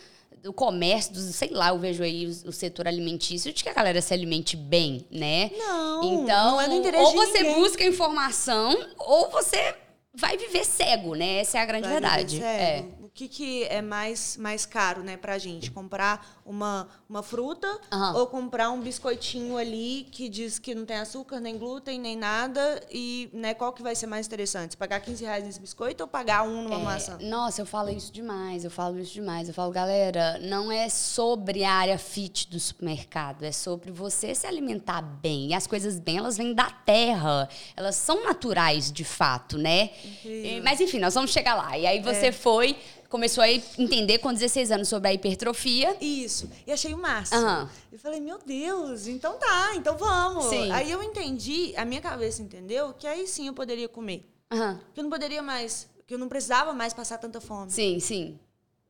[0.43, 3.73] do comércio, do, sei lá, eu vejo aí o, o setor alimentício, de que a
[3.73, 5.49] galera se alimente bem, né?
[5.57, 7.55] Não, Então, não é do interesse ou você ninguém.
[7.55, 9.73] busca informação, ou você
[10.13, 11.37] vai viver cego, né?
[11.39, 12.43] Essa é a grande Vai verdade.
[12.43, 12.83] É.
[13.01, 15.71] O que, que é mais, mais caro, né, pra gente?
[15.71, 18.17] Comprar uma, uma fruta Aham.
[18.17, 22.81] ou comprar um biscoitinho ali que diz que não tem açúcar, nem glúten, nem nada.
[22.91, 24.75] E né, qual que vai ser mais interessante?
[24.75, 27.17] Pagar 15 reais nesse biscoito ou pagar um numa É, maçã?
[27.21, 29.47] Nossa, eu falo isso demais, eu falo isso demais.
[29.47, 34.45] Eu falo, galera, não é sobre a área fit do supermercado, é sobre você se
[34.47, 35.49] alimentar bem.
[35.49, 37.47] E as coisas bem, elas vêm da terra.
[37.75, 39.91] Elas são naturais, de fato, né?
[40.25, 41.77] E- mas enfim, nós vamos chegar lá.
[41.77, 42.31] E aí você É.
[42.31, 42.75] foi,
[43.09, 45.95] começou a entender com 16 anos sobre a hipertrofia.
[46.01, 46.32] Isso.
[46.65, 47.39] E achei o máximo.
[47.39, 47.69] Aham.
[47.91, 50.45] Eu falei, meu Deus, então tá, então vamos.
[50.45, 50.71] Sim.
[50.71, 54.27] Aí eu entendi, a minha cabeça entendeu que aí sim eu poderia comer.
[54.51, 54.79] Aham.
[54.93, 57.71] Que eu não poderia mais, que eu não precisava mais passar tanta fome.
[57.71, 58.39] Sim, sim.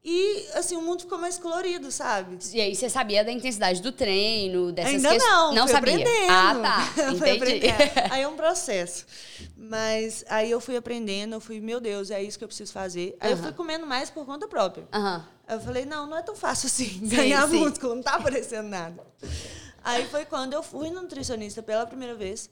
[0.06, 2.38] E assim, o mundo ficou mais colorido, sabe?
[2.54, 5.32] E aí você sabia da intensidade do treino, dessas Ainda questões?
[5.32, 5.96] não, Não sabia.
[5.96, 6.30] aprendendo.
[6.30, 6.94] Ah, tá.
[7.14, 7.62] Entendi.
[8.12, 9.06] Aí é um processo.
[9.56, 13.16] Mas aí eu fui aprendendo, eu fui, meu Deus, é isso que eu preciso fazer.
[13.20, 13.44] Aí eu Aham.
[13.44, 14.86] fui comendo mais por conta própria.
[14.92, 15.26] Aham.
[15.48, 17.60] Eu falei, não, não é tão fácil assim ganhar sim.
[17.60, 19.06] músculo, não tá aparecendo nada.
[19.84, 22.50] Aí foi quando eu fui no nutricionista pela primeira vez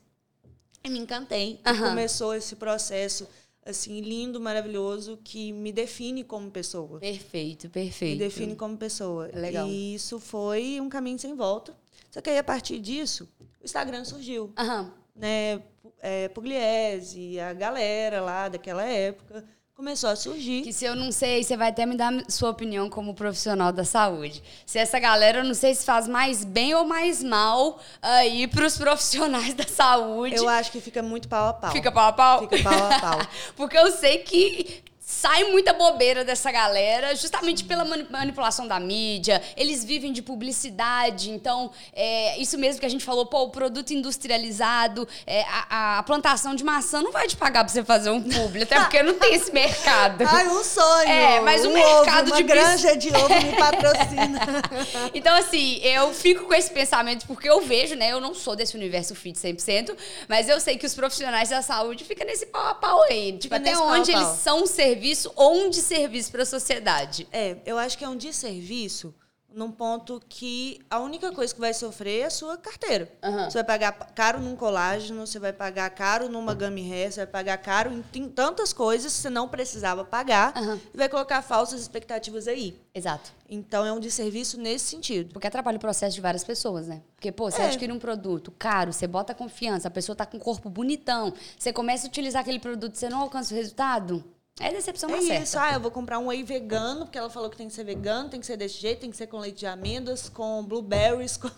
[0.83, 1.59] e me encantei.
[1.65, 1.89] Aham.
[1.89, 3.27] começou esse processo
[3.65, 6.99] assim lindo, maravilhoso que me define como pessoa.
[6.99, 8.19] Perfeito, Me perfeito.
[8.19, 9.29] define como pessoa.
[9.33, 9.67] Legal.
[9.67, 11.75] E isso foi um caminho sem volta.
[12.09, 14.51] Só que aí, a partir disso, o Instagram surgiu.
[14.57, 14.91] Aham.
[15.15, 15.61] Né?
[15.99, 19.45] É, Pugliese, a galera lá daquela época
[19.81, 20.61] começou a surgir.
[20.61, 23.83] Que se eu não sei, você vai até me dar sua opinião como profissional da
[23.83, 24.43] saúde.
[24.63, 28.77] Se essa galera, eu não sei se faz mais bem ou mais mal aí pros
[28.77, 30.35] profissionais da saúde.
[30.35, 31.71] Eu acho que fica muito pau a pau.
[31.71, 32.39] Fica pau a pau?
[32.41, 33.19] Fica pau a pau.
[33.57, 34.83] Porque eu sei que
[35.21, 39.39] sai muita bobeira dessa galera, justamente pela manipulação da mídia.
[39.55, 43.91] Eles vivem de publicidade, então é isso mesmo que a gente falou, pô, o produto
[43.91, 48.19] industrializado, é, a, a, plantação de maçã não vai te pagar pra você fazer um
[48.19, 50.25] publi, até porque não tem esse mercado.
[50.27, 51.07] Ai, um sonho!
[51.07, 54.39] É, mas o um mercado ovo, de granja de ovo me patrocina.
[55.13, 58.11] então, assim, eu fico com esse pensamento porque eu vejo, né?
[58.11, 59.95] Eu não sou desse universo fit 100%,
[60.27, 63.37] mas eu sei que os profissionais da saúde ficam nesse pau a pau aí.
[63.37, 64.65] Tipo, até onde eles são um
[65.11, 67.27] serviço ou um desserviço para a sociedade.
[67.31, 69.13] É, eu acho que é um desserviço
[69.53, 73.11] num ponto que a única coisa que vai sofrer é a sua carteira.
[73.21, 73.49] Uhum.
[73.49, 77.27] Você vai pagar caro num colágeno, você vai pagar caro numa gummy hair, você vai
[77.27, 80.79] pagar caro em, tantas coisas que você não precisava pagar uhum.
[80.93, 82.79] e vai colocar falsas expectativas aí.
[82.95, 83.33] Exato.
[83.49, 85.33] Então é um desserviço nesse sentido.
[85.33, 87.01] Porque atrapalha o processo de várias pessoas, né?
[87.17, 87.65] Porque, pô, você é.
[87.65, 91.73] adquire um produto caro, você bota confiança, a pessoa tá com o corpo bonitão, você
[91.73, 94.23] começa a utilizar aquele produto, você não alcança o resultado.
[94.59, 95.43] É decepção é certa.
[95.43, 95.57] isso.
[95.57, 98.29] Ah, eu vou comprar um whey vegano, porque ela falou que tem que ser vegano,
[98.29, 101.49] tem que ser desse jeito, tem que ser com leite de amêndoas, com blueberries, com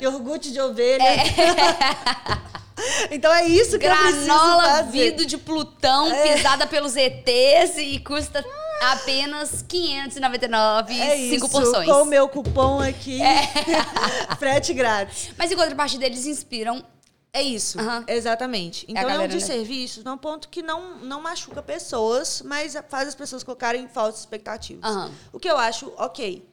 [0.00, 1.02] iogurte de ovelha.
[1.02, 1.24] É.
[3.14, 4.90] então é isso que Granola eu preciso fazer.
[4.90, 6.34] vidro de Plutão, é.
[6.34, 8.44] pisada pelos ETs e custa
[8.82, 11.88] apenas 599, é cinco porções.
[11.88, 13.46] Com o meu cupom aqui, é.
[14.36, 15.30] frete grátis.
[15.38, 16.84] Mas em contrapartida, eles inspiram
[17.34, 18.04] é isso, uhum.
[18.06, 18.84] exatamente.
[18.86, 23.14] Então é, é um desserviço num ponto que não, não machuca pessoas, mas faz as
[23.14, 24.84] pessoas colocarem falsas expectativas.
[24.94, 25.10] Uhum.
[25.32, 26.46] O que eu acho ok.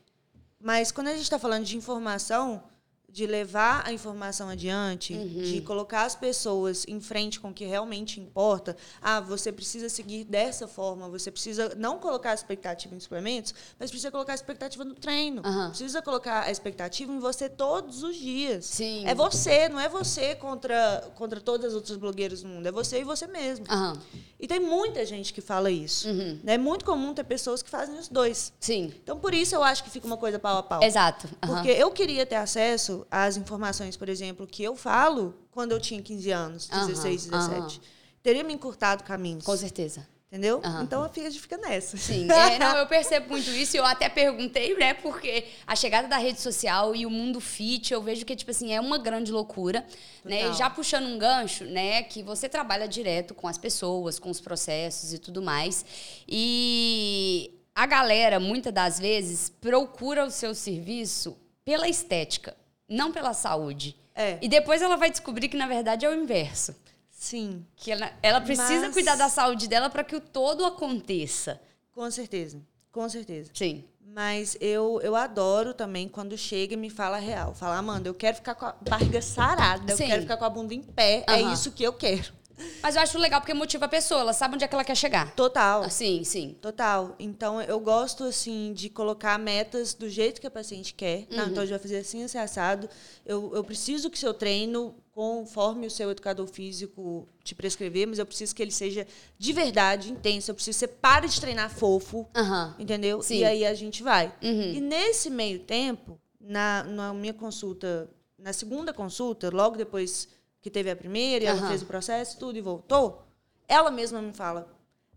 [0.61, 2.63] Mas quando a gente está falando de informação,
[3.11, 5.41] de levar a informação adiante, uhum.
[5.41, 8.75] de colocar as pessoas em frente com o que realmente importa.
[9.01, 13.89] Ah, você precisa seguir dessa forma, você precisa não colocar a expectativa em suplementos, mas
[13.89, 15.41] precisa colocar a expectativa no treino.
[15.45, 15.69] Uhum.
[15.69, 18.65] Precisa colocar a expectativa em você todos os dias.
[18.65, 19.05] Sim.
[19.05, 23.01] É você, não é você contra, contra todas as outras blogueiras do mundo, é você
[23.01, 23.65] e você mesmo.
[23.69, 23.99] Uhum.
[24.39, 26.07] E tem muita gente que fala isso.
[26.07, 26.39] Uhum.
[26.45, 28.53] É muito comum ter pessoas que fazem os dois.
[28.59, 28.93] Sim.
[29.03, 30.83] Então, por isso eu acho que fica uma coisa pau a pau.
[30.83, 31.27] Exato.
[31.41, 36.01] Porque eu queria ter acesso as informações, por exemplo, que eu falo quando eu tinha
[36.01, 37.77] 15 anos, 16, uhum, 17.
[37.77, 37.83] Uhum.
[38.21, 39.43] Teria me encurtado caminhos.
[39.43, 40.07] Com certeza.
[40.31, 40.61] Entendeu?
[40.63, 40.83] Uhum.
[40.83, 41.97] Então a gente fica nessa.
[41.97, 43.75] Sim, é, não, eu percebo muito isso.
[43.75, 44.93] Eu até perguntei, né?
[44.93, 48.71] Porque a chegada da rede social e o mundo fit, eu vejo que, tipo assim,
[48.71, 49.83] é uma grande loucura.
[50.23, 50.53] Né?
[50.53, 52.03] Já puxando um gancho, né?
[52.03, 55.83] Que você trabalha direto com as pessoas, com os processos e tudo mais.
[56.27, 61.35] E a galera, muitas das vezes, procura o seu serviço
[61.65, 62.55] pela estética,
[62.89, 63.95] não pela saúde.
[64.15, 64.37] É.
[64.41, 66.75] E depois ela vai descobrir que, na verdade, é o inverso.
[67.09, 67.65] Sim.
[67.75, 68.93] Que ela, ela precisa Mas...
[68.93, 71.61] cuidar da saúde dela para que o todo aconteça.
[71.93, 72.61] Com certeza.
[72.91, 73.51] Com certeza.
[73.53, 73.83] Sim.
[74.01, 77.53] Mas eu, eu adoro também quando chega e me fala real.
[77.53, 80.03] Fala, Amanda, eu quero ficar com a barriga sarada, Sim.
[80.03, 81.23] eu quero ficar com a bunda em pé.
[81.27, 81.35] Uhum.
[81.35, 82.33] É isso que eu quero.
[82.81, 84.95] Mas eu acho legal porque motiva a pessoa, ela sabe onde é que ela quer
[84.95, 85.33] chegar.
[85.35, 85.83] Total.
[85.83, 86.55] Ah, sim, sim.
[86.61, 87.15] Total.
[87.19, 91.27] Então eu gosto assim de colocar metas do jeito que a paciente quer.
[91.29, 91.37] Uhum.
[91.37, 92.89] Não, então a gente vai fazer assim, assim assado.
[93.25, 98.25] Eu, eu preciso que seu treino conforme o seu educador físico te prescrever, mas eu
[98.25, 99.05] preciso que ele seja
[99.37, 100.49] de verdade intenso.
[100.49, 102.73] Eu preciso que você pare de treinar fofo, uhum.
[102.79, 103.21] entendeu?
[103.21, 103.39] Sim.
[103.39, 104.33] E aí a gente vai.
[104.41, 104.73] Uhum.
[104.73, 110.29] E nesse meio tempo, na, na minha consulta, na segunda consulta, logo depois
[110.61, 113.25] que teve a primeira, e ela fez o processo, tudo e voltou,
[113.67, 114.67] ela mesma me fala.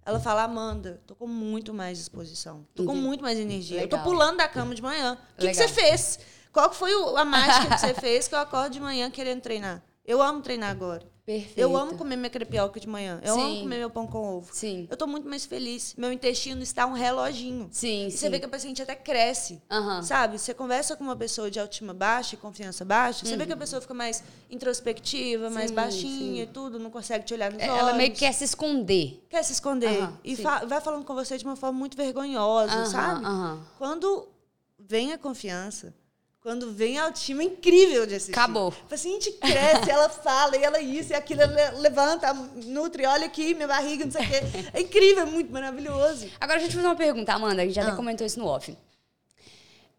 [0.05, 2.67] Ela fala, Amanda, tô com muito mais disposição.
[2.75, 3.81] Tô com muito mais energia.
[3.81, 3.99] Legal.
[3.99, 5.17] Eu tô pulando da cama de manhã.
[5.37, 6.19] O que, que, você fez?
[6.53, 9.83] Qual foi a mágica que você fez que eu acordo de manhã querendo treinar?
[10.05, 11.12] Eu amo treinar agora.
[11.25, 11.59] Perfeito.
[11.59, 13.21] Eu amo comer minha crepioca de manhã.
[13.23, 13.41] Eu sim.
[13.41, 14.51] amo comer meu pão com ovo.
[14.53, 14.89] Sim.
[14.91, 15.95] Eu tô muito mais feliz.
[15.97, 17.69] Meu intestino está um reloginho.
[17.71, 18.17] Sim, e sim.
[18.17, 19.63] você vê que a paciente até cresce.
[19.71, 20.03] Uhum.
[20.03, 20.37] Sabe?
[20.37, 23.55] Você conversa com uma pessoa de autoestima baixa e confiança baixa, você vê que a
[23.55, 23.61] uhum.
[23.61, 27.79] pessoa fica mais introspectiva, sim, mais baixinha e tudo, não consegue te olhar nos olhos.
[27.79, 29.25] Ela meio que quer se esconder.
[29.31, 30.03] Quer se esconder.
[30.03, 33.25] Uhum, e fa vai falando com você de uma forma muito vergonhosa, uhum, sabe?
[33.25, 33.61] Uhum.
[33.79, 34.29] Quando
[34.77, 35.95] vem a confiança,
[36.43, 38.33] quando vem a autoestima, é incrível de assistir.
[38.33, 38.75] Acabou.
[38.87, 43.55] A paciente cresce, ela fala, e ela isso, e aquilo, ela levanta, nutre, olha aqui,
[43.55, 44.41] minha barriga, não sei o quê.
[44.75, 46.29] É incrível, é muito maravilhoso.
[46.41, 47.87] Agora, deixa eu te fazer uma pergunta, Amanda, a gente já ah.
[47.89, 48.77] até comentou isso no off.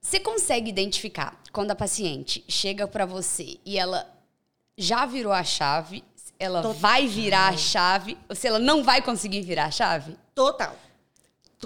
[0.02, 4.06] Você consegue identificar quando a paciente chega para você e ela
[4.78, 6.04] já virou a chave,
[6.38, 6.78] ela Total.
[6.78, 10.18] vai virar a chave, ou se ela não vai conseguir virar a chave?
[10.36, 10.76] Total.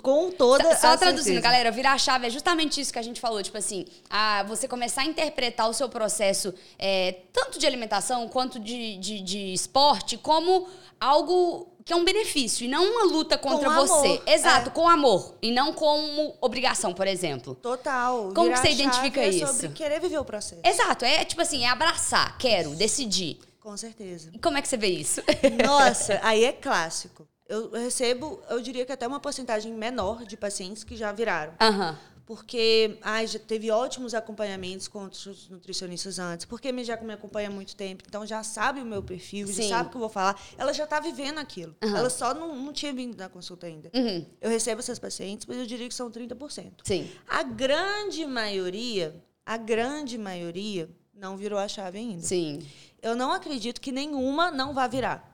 [0.02, 1.42] Com toda Só, só traduzindo, certeza.
[1.42, 3.42] galera, virar a chave é justamente isso que a gente falou.
[3.42, 8.60] Tipo assim, a você começar a interpretar o seu processo, é, tanto de alimentação quanto
[8.60, 10.68] de, de, de, esporte, como
[11.00, 14.08] algo que é um benefício e não uma luta contra com você.
[14.08, 14.24] Amor.
[14.26, 14.74] Exato, é.
[14.74, 15.36] com amor.
[15.42, 17.56] E não como obrigação, por exemplo.
[17.56, 18.32] Total.
[18.34, 19.48] Como virar que você identifica é isso?
[19.48, 20.62] sobre querer viver o processo.
[20.64, 23.40] Exato, é tipo assim, é abraçar, quero, decidir.
[23.60, 24.30] Com certeza.
[24.34, 25.22] E como é que você vê isso?
[25.66, 30.84] Nossa, aí é clássico Eu recebo, eu diria que até uma porcentagem menor de pacientes
[30.84, 31.54] que já viraram.
[31.60, 31.98] Aham.
[32.28, 36.46] Porque ai, já teve ótimos acompanhamentos com outros nutricionistas antes.
[36.46, 39.54] Porque me já me acompanha há muito tempo, então já sabe o meu perfil, Sim.
[39.64, 40.38] já sabe o que eu vou falar.
[40.58, 41.74] Ela já está vivendo aquilo.
[41.82, 41.98] Aham.
[41.98, 43.90] Ela só não, não tinha vindo na consulta ainda.
[43.96, 44.26] Uhum.
[44.42, 46.72] Eu recebo essas pacientes, mas eu diria que são 30%.
[46.84, 47.10] Sim.
[47.30, 52.24] A grande maioria, a grande maioria, não virou a chave ainda.
[52.24, 52.60] Sim.
[53.08, 55.32] Eu não acredito que nenhuma não vá virar.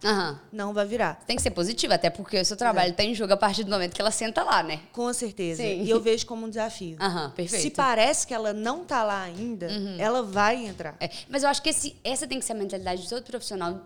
[0.52, 1.16] Não vai virar.
[1.26, 3.72] Tem que ser positivo, até porque o seu trabalho está em jogo a partir do
[3.72, 4.82] momento que ela senta lá, né?
[4.92, 5.62] Com certeza.
[5.64, 5.84] Sim.
[5.84, 6.98] E eu vejo como um desafio.
[7.00, 7.62] Aham, perfeito.
[7.64, 10.96] Se parece que ela não tá lá ainda, ela vai entrar.
[11.00, 13.82] É, mas eu acho que esse- essa tem que ser a mentalidade de todo profissional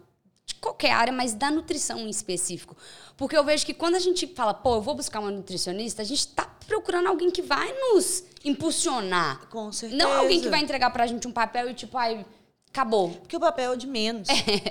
[0.45, 2.75] de qualquer área, mas da nutrição em específico.
[3.17, 6.05] Porque eu vejo que quando a gente fala, pô, eu vou buscar uma nutricionista, a
[6.05, 9.47] gente está procurando alguém que vai nos impulsionar.
[9.49, 10.01] Com certeza.
[10.01, 12.25] Não alguém que vai entregar pra gente um papel e tipo, ai,
[12.77, 13.09] acabou.
[13.09, 14.27] Porque o papel é o de menos.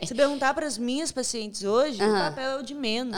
[0.06, 3.16] Se perguntar para as minhas pacientes hoje, o papel é o de menos.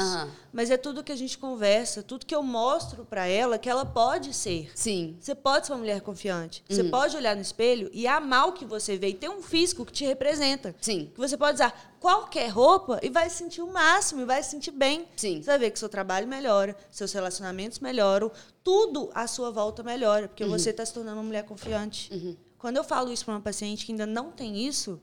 [0.50, 3.84] Mas é tudo que a gente conversa, tudo que eu mostro para ela que ela
[3.84, 4.70] pode ser.
[4.74, 5.16] Sim.
[5.20, 6.64] Você pode ser uma mulher confiante.
[6.68, 6.90] Você Uhum.
[6.90, 9.92] pode olhar no espelho e amar o que você vê e ter um físico que
[9.92, 10.74] te representa.
[10.80, 11.10] Sim.
[11.14, 14.50] Que você pode usar qualquer roupa e vai se sentir o máximo, e vai se
[14.50, 15.06] sentir bem.
[15.16, 15.42] Sim.
[15.42, 18.30] Você vai ver que seu trabalho melhora, seus relacionamentos melhoram,
[18.64, 20.50] tudo à sua volta melhora, porque Uhum.
[20.50, 22.38] você está se tornando uma mulher confiante.
[22.58, 25.00] Quando eu falo isso para uma paciente que ainda não tem isso,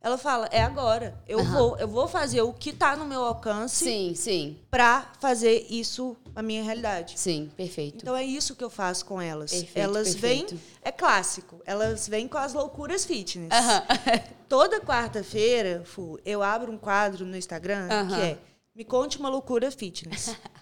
[0.00, 1.18] ela fala: é agora.
[1.26, 1.44] Eu Uhum.
[1.44, 4.56] vou, eu vou fazer o que está no meu alcance Sim, sim.
[4.70, 7.18] para fazer isso a minha realidade.
[7.18, 7.98] Sim, perfeito.
[8.02, 9.50] Então é isso que eu faço com elas.
[9.50, 10.50] Perfeito, elas perfeito.
[10.54, 13.48] vêm, é clássico, elas vêm com as loucuras fitness.
[13.52, 13.82] Aham.
[14.48, 18.38] Toda quarta-feira, Fu, eu abro um quadro no Instagram que é
[18.74, 20.34] Me conte uma loucura fitness.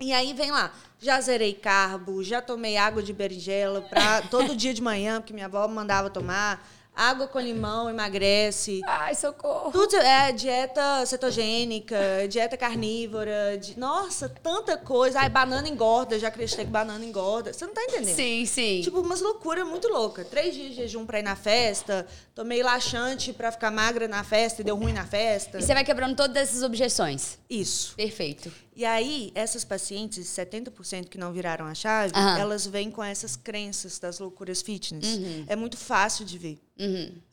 [0.00, 4.72] e aí vem lá, já zerei carbo, já tomei água de berinjela pra, todo dia
[4.74, 6.66] de manhã, porque minha avó mandava tomar.
[7.00, 8.80] Água com limão emagrece.
[8.84, 9.70] Ai, socorro.
[9.70, 11.96] Tudo é dieta cetogênica,
[12.28, 13.56] dieta carnívora.
[13.56, 15.20] de- nossa, tanta coisa.
[15.20, 17.52] Ai, banana engorda, já acreditei que banana engorda.
[17.52, 18.16] Você não tá entendendo?
[18.16, 18.80] Sim, sim.
[18.82, 20.26] Tipo, umas loucuras muito loucas.
[20.26, 24.62] Três dias de jejum pra ir na festa, tomei laxante pra ficar magra na festa
[24.62, 25.58] e deu ruim na festa.
[25.58, 27.38] E você vai quebrando todas essas objeções.
[27.48, 27.94] Isso.
[27.94, 28.50] Perfeito.
[28.78, 32.38] E aí, essas pacientes, 70% que não viraram a chave, Aham.
[32.38, 35.16] elas vêm com essas crenças das loucuras fitness.
[35.16, 35.44] Uhum.
[35.48, 36.60] É muito fácil de ver.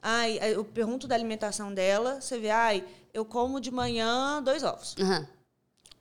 [0.02, 4.96] Ai, eu pergunto da alimentação dela, você vê, ai, eu como de manhã dois ovos.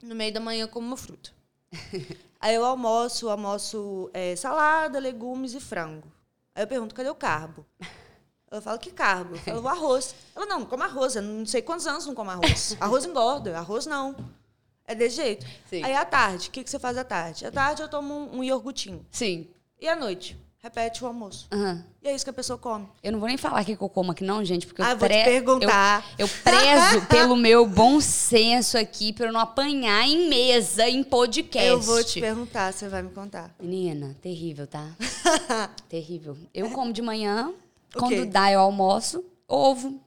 [0.02, 1.30] No meio da manhã eu como uma fruta.
[2.40, 6.10] Aí eu almoço, almoço é, salada, legumes e frango.
[6.54, 7.66] Aí eu pergunto, cadê o carbo?
[8.50, 9.34] Ela fala, que carbo?
[9.34, 10.14] Eu falo, o arroz.
[10.34, 11.16] Ela, não, não come arroz.
[11.16, 12.78] Eu não sei quantos anos não come arroz.
[12.80, 14.16] Arroz engorda, arroz não.
[14.86, 15.46] É desse jeito.
[15.68, 15.82] Sim.
[15.82, 17.46] Aí à tarde, o que, que você faz à tarde?
[17.46, 19.04] À tarde eu tomo um, um iogurtinho.
[19.10, 19.46] Sim.
[19.80, 20.36] E à noite?
[20.64, 21.46] Repete o almoço.
[21.52, 21.84] Aham.
[22.02, 22.88] E é isso que a pessoa come.
[23.02, 24.92] Eu não vou nem falar o que eu como aqui, não, gente, porque eu, Ah,
[24.92, 26.04] eu vou te pre- perguntar.
[26.18, 31.04] Eu, eu prezo pelo meu bom senso aqui, pra eu não apanhar em mesa, em
[31.04, 31.68] podcast.
[31.68, 33.54] Eu vou te perguntar, você vai me contar.
[33.60, 34.88] Menina, terrível, tá?
[35.88, 36.34] terrível.
[36.54, 37.52] Eu como de manhã,
[37.94, 38.24] quando quê?
[38.24, 40.00] dá eu almoço, ovo,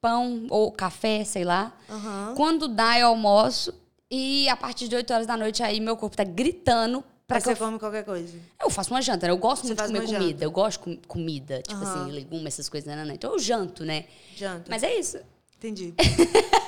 [0.00, 1.70] pão ou café, sei lá.
[1.90, 2.32] Aham.
[2.34, 3.74] Quando dá eu almoço
[4.14, 7.44] e a partir de 8 horas da noite aí meu corpo tá gritando pra Mas
[7.44, 8.36] que eu você come qualquer coisa.
[8.62, 9.32] Eu faço uma janta, né?
[9.32, 10.24] Eu gosto Você muito de comer comida.
[10.32, 10.44] janta.
[10.44, 12.02] Eu gosto de com- comida, tipo Aham.
[12.04, 13.14] assim, legumes, essas coisas, né, né, né?
[13.14, 14.04] Então eu janto, né?
[14.36, 14.64] Janta.
[14.68, 15.18] Mas é isso.
[15.56, 15.94] Entendi.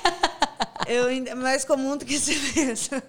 [0.87, 3.03] Eu ainda é mais comum do que você pensa.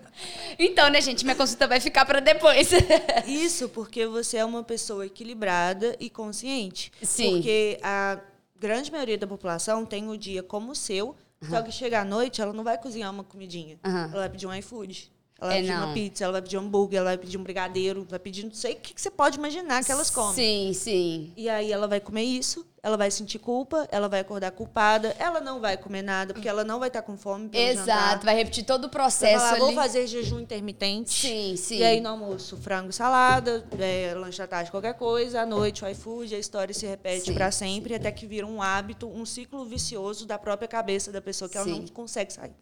[0.58, 1.24] Então, né, gente?
[1.24, 2.70] Minha consulta vai ficar pra depois.
[3.28, 6.90] Isso porque você é uma pessoa equilibrada e consciente.
[7.02, 7.32] Sim.
[7.32, 8.18] Porque a
[8.58, 11.14] grande maioria da população tem o dia como o seu,
[11.48, 13.78] só que chega à noite, ela não vai cozinhar uma comidinha.
[13.84, 14.04] Aham.
[14.04, 15.10] Ela vai pedir um iFood.
[15.38, 15.84] Ela vai É, pedir não.
[15.86, 18.54] uma pizza, ela vai pedir um hambúrguer, ela vai pedir um brigadeiro, vai pedir não
[18.54, 20.34] sei o que, que você pode imaginar que elas comem.
[20.34, 21.32] Sim, sim.
[21.36, 25.38] E aí ela vai comer isso, ela vai sentir culpa, ela vai acordar culpada, ela
[25.38, 27.86] não vai comer nada, porque ela não vai estar com fome Exato.
[27.86, 28.20] jantar.
[28.24, 31.12] Vai repetir todo o Vai processo falar, vou fazer jejum intermitente.
[31.12, 31.78] Sim, sim.
[31.80, 35.84] E aí no almoço, frango e salada, é, lanche da tarde, qualquer coisa, à noite,
[35.84, 39.26] o iFood, a história se repete Sim, para sempre, até que vira um hábito, um
[39.26, 41.80] ciclo vicioso da própria cabeça da pessoa que ela Sim.
[41.80, 42.54] não consegue sair.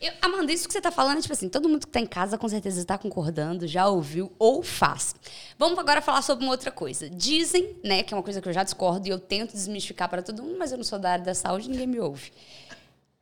[0.00, 2.36] Eu- Amanda, isso que você tá falando, tipo assim, todo mundo que tá em casa
[2.36, 5.14] com certeza está concordando, já ouviu ou faz.
[5.58, 7.08] Vamos agora falar sobre uma outra coisa.
[7.08, 10.22] Dizem, né, que é uma coisa que eu já discordo e eu tento desmistificar para
[10.22, 12.30] todo mundo, mas eu não sou da área da saúde, ninguém me ouve.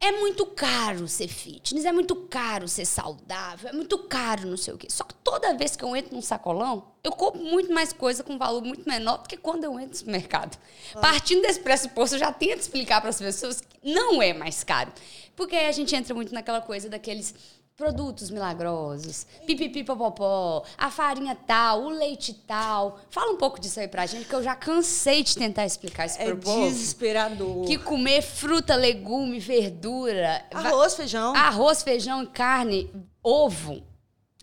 [0.05, 4.75] É muito caro ser fitness, é muito caro ser saudável, é muito caro não sei
[4.75, 4.87] o quê.
[4.91, 8.37] Só que toda vez que eu entro num sacolão, eu compro muito mais coisa com
[8.37, 10.59] valor muito menor do que quando eu entro no supermercado.
[11.01, 14.93] Partindo desse pressuposto, eu já tento explicar para as pessoas que não é mais caro.
[15.35, 17.35] Porque a gente entra muito naquela coisa daqueles
[17.77, 23.01] produtos milagrosos, pipipipopopó, a farinha tal, o leite tal.
[23.11, 26.21] Fala um pouco disso aí pra gente, que eu já cansei de tentar explicar isso
[26.21, 26.69] É pro povo.
[26.69, 27.67] desesperador.
[27.67, 31.35] Que comer fruta, legume, verdura, Arroz, feijão.
[31.35, 32.89] arroz, feijão, carne,
[33.23, 33.83] ovo.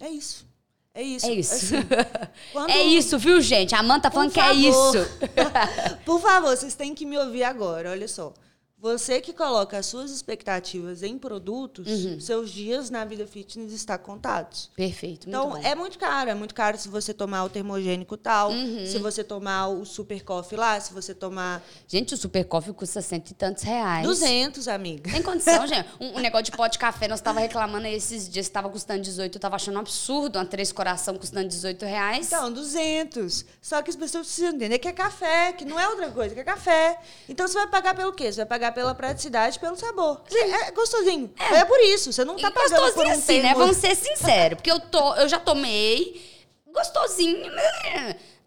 [0.02, 0.46] É isso.
[0.94, 1.26] É isso.
[1.26, 1.54] É isso.
[1.76, 1.76] Assim,
[2.52, 3.74] quando- É isso, viu, gente?
[3.74, 4.98] A Amanda tá Por falando que é isso.
[6.04, 8.34] Por favor, vocês têm que me ouvir agora, olha só.
[8.82, 12.20] Você que coloca as suas expectativas em produtos, Uhum.
[12.20, 14.72] seus dias na vida fitness estão contados.
[14.76, 15.58] Perfeito, muito Então, bom.
[15.58, 16.32] é muito caro.
[16.32, 18.84] É muito caro se você tomar o termogênico tal, Uhum.
[18.88, 23.04] se você tomar o super coffee lá, se você tomar Gente, o super coffee custa
[23.04, 24.04] cento e tantos reais.
[24.04, 25.12] 200, amiga.
[25.12, 25.88] Tem condição, gente.
[26.00, 29.02] Um, um negócio de pó de café, nós tava reclamando esses dias que tava custando
[29.04, 29.36] 18.
[29.36, 32.26] Eu tava achando um absurdo uma três coração custando 18 reais.
[32.26, 33.46] Então, 200.
[33.62, 36.42] Só que as pessoas precisam entender que é café, que não é outra coisa, que
[36.42, 37.00] é café.
[37.30, 38.32] Então, você vai pagar pelo quê?
[38.32, 40.22] Você vai pagar pela praticidade, pelo sabor.
[40.32, 41.32] É gostosinho.
[41.38, 42.12] É, por isso.
[42.12, 43.54] Você não tá E pagando por gostosinho um assim, né?
[43.54, 44.56] Vamos ser sinceros.
[44.58, 46.22] Porque eu, tô, eu já tomei
[46.72, 47.50] gostosinho?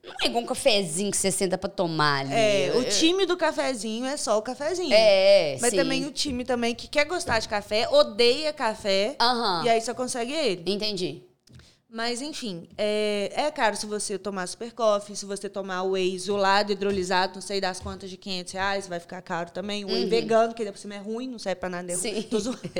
[0.04, 2.34] Não é igual um cafezinho que você senta pra tomar ali.
[2.34, 4.92] É, o time do cafezinho é só o cafezinho.
[4.92, 5.76] É, Mas sim.
[5.76, 9.16] também o time também que quer gostar de café, odeia café.
[9.18, 9.62] Aham.
[9.64, 10.62] E aí só consegue ele.
[10.70, 11.22] Entendi.
[11.94, 16.72] Mas, enfim, é, é caro se você tomar super coffee, se você tomar whey isolado,
[16.72, 19.84] hidrolisado, não sei das quantas de 500 reais, vai ficar caro também.
[19.84, 21.92] Whey vegano, que ainda por cima é ruim, não serve pra nada.
[21.92, 22.00] É Uhum.
[22.02, 22.22] Sim.
[22.22, 22.58] Tô zoando.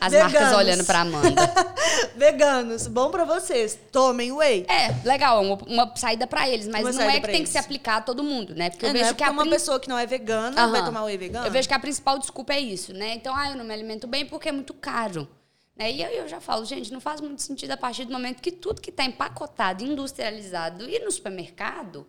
[0.00, 0.32] As Veganos.
[0.32, 1.54] marcas olhando pra Amanda.
[2.16, 3.78] Veganos, bom pra vocês.
[3.90, 4.64] Tomem whey.
[4.68, 7.48] É, legal, uma, uma saída pra eles, mas Uma não é que tem eles.
[7.48, 8.70] que se aplicar a todo mundo, né?
[8.70, 10.68] Porque eu É, vejo é que porque a uma prin- pessoa que não é vegana
[10.68, 10.86] vai Aham.
[10.86, 11.46] tomar whey vegano.
[11.46, 13.14] Eu vejo que a principal desculpa é isso, né?
[13.14, 15.28] Então, ah, eu não me alimento bem porque é muito caro.
[15.76, 15.92] Né?
[15.92, 18.52] E aí eu já falo, gente, não faz muito sentido a partir do momento que
[18.52, 22.06] tudo que está empacotado, industrializado e no supermercado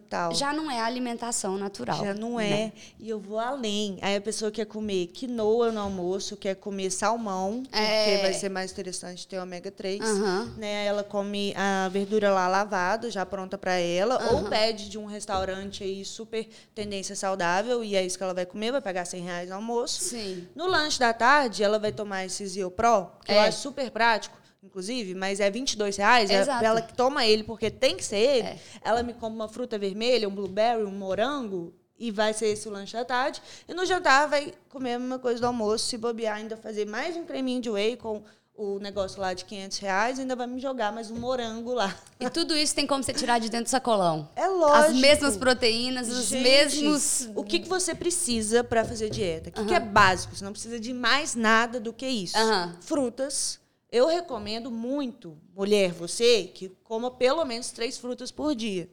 [0.00, 0.34] Total.
[0.34, 1.98] já não é alimentação natural.
[1.98, 2.50] Já não né?
[2.50, 2.72] é.
[2.98, 3.98] E eu vou além.
[4.02, 8.04] Aí a pessoa quer comer quinoa no almoço, quer comer salmão, É.
[8.16, 10.00] porque vai ser mais interessante ter ômega 3.
[10.00, 10.54] Aham.
[10.56, 10.84] Né?
[10.86, 15.82] Ela come a verdura lá lavada, já pronta para ela, ou pede de um restaurante
[15.84, 19.48] aí super tendência saudável, e é isso que ela vai comer, vai pagar 100 reais
[19.48, 20.00] no almoço.
[20.02, 20.46] Sim.
[20.54, 23.48] No lanche da tarde, ela vai tomar esse Zio Pro, que eu É.
[23.48, 26.30] acho super prático, inclusive, mas é 22 reais.
[26.30, 26.64] é- Exato.
[26.64, 28.48] Ela que toma ele porque tem que ser ele.
[28.48, 28.58] É.
[28.82, 32.72] Ela me come uma fruta vermelha, um blueberry, um morango, e vai ser esse o
[32.72, 33.40] lanche da tarde.
[33.68, 37.16] E no jantar vai comer a mesma coisa do almoço, se bobear, ainda fazer mais
[37.16, 38.22] um creminho de whey com
[38.56, 41.94] o negócio lá de 500 reais, ainda vai me jogar mais um morango lá.
[42.20, 44.28] E tudo isso tem como você tirar de dentro do sacolão.
[44.36, 44.92] É lógico.
[44.92, 47.28] As mesmas proteínas, os Gente, mesmos.
[47.34, 49.50] O que, que você precisa para fazer dieta?
[49.50, 50.34] O que, que é básico?
[50.36, 52.38] Você não precisa de mais nada do que isso.
[52.38, 52.76] Aham.
[52.80, 53.58] Frutas.
[53.94, 58.90] Eu recomendo muito, mulher, você, que coma pelo menos três frutas por dia.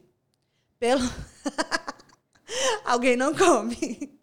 [0.78, 1.02] Pelo.
[2.86, 4.16] Alguém não come.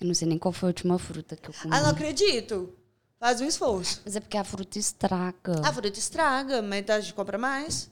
[0.00, 1.76] Eu não sei nem qual foi a última fruta que eu comi.
[1.76, 2.74] Ah, não acredito.
[3.20, 4.00] Faz um esforço.
[4.02, 5.60] Mas é porque a fruta estraga.
[5.62, 7.90] A fruta estraga, mas a gente compra mais.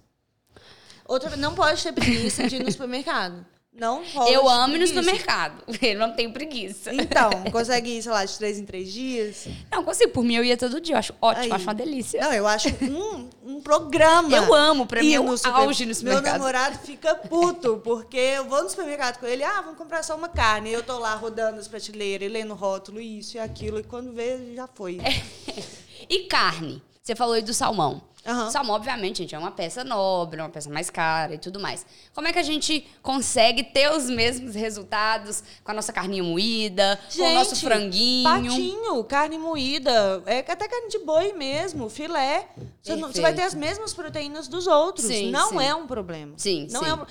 [1.06, 3.44] Outra, não pode ter preguiça de ir no supermercado.
[3.74, 5.64] Não rola eu amo ir no supermercado.
[5.80, 6.92] Eu não tenho preguiça.
[6.92, 9.46] Então, consegue ir, sei lá, de três em três dias?
[9.70, 10.12] Não, consigo.
[10.12, 10.94] Por mim, eu ia todo dia.
[10.94, 11.52] Eu acho ótimo, Aí.
[11.52, 12.20] acho uma delícia.
[12.20, 14.36] Não, eu acho um, um programa.
[14.36, 16.32] Eu amo, pra mim ir é no super- auge no Meu supermercado.
[16.38, 20.28] namorado fica puto, porque eu vou no supermercado com ele, ah, vamos comprar só uma
[20.28, 20.68] carne.
[20.68, 24.12] E eu tô lá rodando as prateleiras, e lendo rótulo, isso e aquilo, e quando
[24.12, 24.98] vê, já foi.
[26.10, 26.82] E carne?
[27.02, 28.00] Você falou aí do salmão.
[28.24, 28.48] Aham.
[28.52, 31.84] Salmão, obviamente, gente, é uma peça nobre, é uma peça mais cara e tudo mais.
[32.14, 36.96] Como é que a gente consegue ter os mesmos resultados com a nossa carninha moída,
[37.16, 38.22] com o nosso Gente, franguinho?
[38.22, 42.48] Patinho, carne moída, é até carne de boi mesmo, filé.
[42.80, 45.04] Você, não- você vai ter as mesmas proteínas dos outros.
[45.08, 45.64] Sim, não sim.
[45.64, 46.34] é um problema.
[46.36, 46.88] Sim, não sim.
[46.90, 47.04] É um...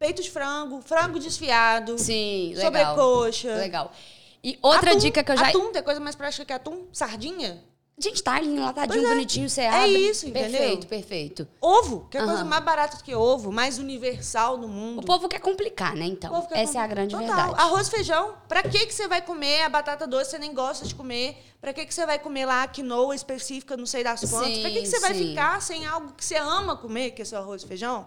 [0.00, 2.64] Peito de frango, frango desfiado, Sim, legal.
[2.96, 3.54] sobrecoxa.
[3.54, 3.92] Legal.
[4.42, 5.48] E outra Atum, dica que eu já.
[5.50, 6.86] Atum, tem coisa mais prática que atum?
[6.90, 7.62] Sardinha?
[8.02, 9.14] Gente, tá ali enlatadinho, Pois é.
[9.14, 9.90] bonitinho, você É abre.
[9.98, 10.50] isso, entendeu?
[10.50, 11.48] Perfeito, perfeito.
[11.60, 15.00] Ovo, que é a coisa mais barata do que ovo, mais universal no mundo.
[15.00, 16.46] O povo quer complicar, né, então?
[16.52, 17.26] Essa é a grande Total.
[17.28, 17.60] verdade.
[17.60, 18.34] Arroz e feijão.
[18.48, 21.36] Pra que, que você vai comer a batata doce você nem gosta de comer?
[21.60, 24.54] Pra que, que você vai comer lá a quinoa específica, não sei das quantas?
[24.54, 27.24] Sim, pra que, que você vai ficar sem algo que você ama comer, que é
[27.24, 28.06] seu arroz e feijão?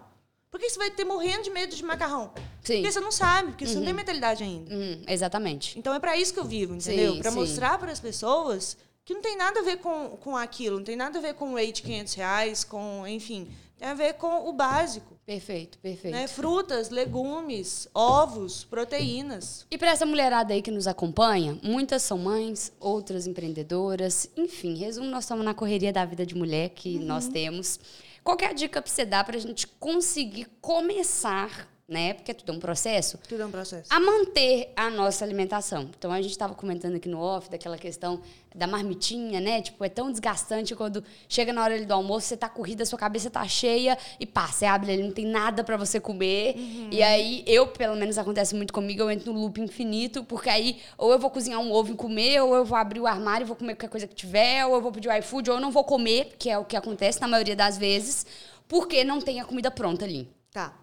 [0.49, 2.31] Por que você vai ter morrendo de medo de macarrão?
[2.63, 2.75] Sim.
[2.75, 4.73] Porque você não sabe, porque você não tem mentalidade ainda.
[4.73, 5.77] Hum, exatamente.
[5.77, 7.13] Então é pra isso que eu vivo, entendeu?
[7.21, 7.29] Sim.
[7.31, 10.95] mostrar para as pessoas que não tem nada a ver com, com aquilo, não tem
[10.95, 14.47] nada a ver com o rate de 500 reais, com, enfim, tem a ver com
[14.47, 15.13] o básico.
[15.25, 16.13] Perfeito, perfeito.
[16.15, 16.27] Né?
[16.27, 19.65] Frutas, legumes, ovos, proteínas.
[19.71, 24.29] E para essa mulherada aí que nos acompanha, muitas são mães, outras empreendedoras.
[24.37, 27.03] Enfim, resumo, nós estamos na correria da vida de mulher que Uhum.
[27.05, 27.79] nós temos.
[28.23, 32.13] Qual que é a dica para você dar para a gente conseguir começar né?
[32.13, 33.17] Porque tudo é um processo.
[33.27, 33.93] Tudo é um processo.
[33.93, 35.89] A manter a nossa alimentação.
[35.97, 38.21] Então a gente estava comentando aqui no off daquela questão
[38.55, 39.61] da marmitinha, né?
[39.61, 43.29] Tipo, é tão desgastante quando chega na hora do almoço, você tá corrida, sua cabeça
[43.29, 46.55] tá cheia e pá, você abre ali, não tem nada para você comer.
[46.55, 46.89] Uhum.
[46.91, 50.79] E aí, eu, pelo menos acontece muito comigo, eu entro no loop infinito, porque aí
[50.97, 53.47] ou eu vou cozinhar um ovo e comer, ou eu vou abrir o armário e
[53.47, 55.71] vou comer qualquer coisa que tiver, ou eu vou pedir o iFood, ou eu não
[55.71, 58.25] vou comer, que é o que acontece na maioria das vezes,
[58.67, 60.29] porque não tem a comida pronta ali.
[60.51, 60.82] Tá.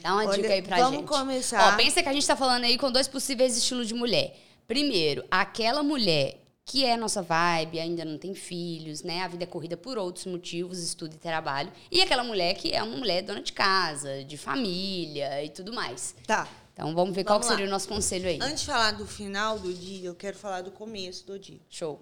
[0.00, 1.08] Dá uma Olha, dica aí pra vamos gente.
[1.08, 1.72] começar.
[1.72, 4.36] Ó, pensa que a gente tá falando aí com dois possíveis estilos de mulher.
[4.66, 9.22] Primeiro, aquela mulher que é nossa vibe, ainda não tem filhos, né?
[9.22, 11.70] A vida é corrida por outros motivos, estudo e trabalho.
[11.90, 16.14] E aquela mulher que é uma mulher dona de casa, de família e tudo mais.
[16.26, 16.48] Tá.
[16.72, 17.68] Então vamos ver qual Vamos seria lá.
[17.68, 18.38] o nosso conselho aí.
[18.40, 21.60] Antes de falar do final do dia, eu quero falar do começo do dia.
[21.70, 22.00] Show.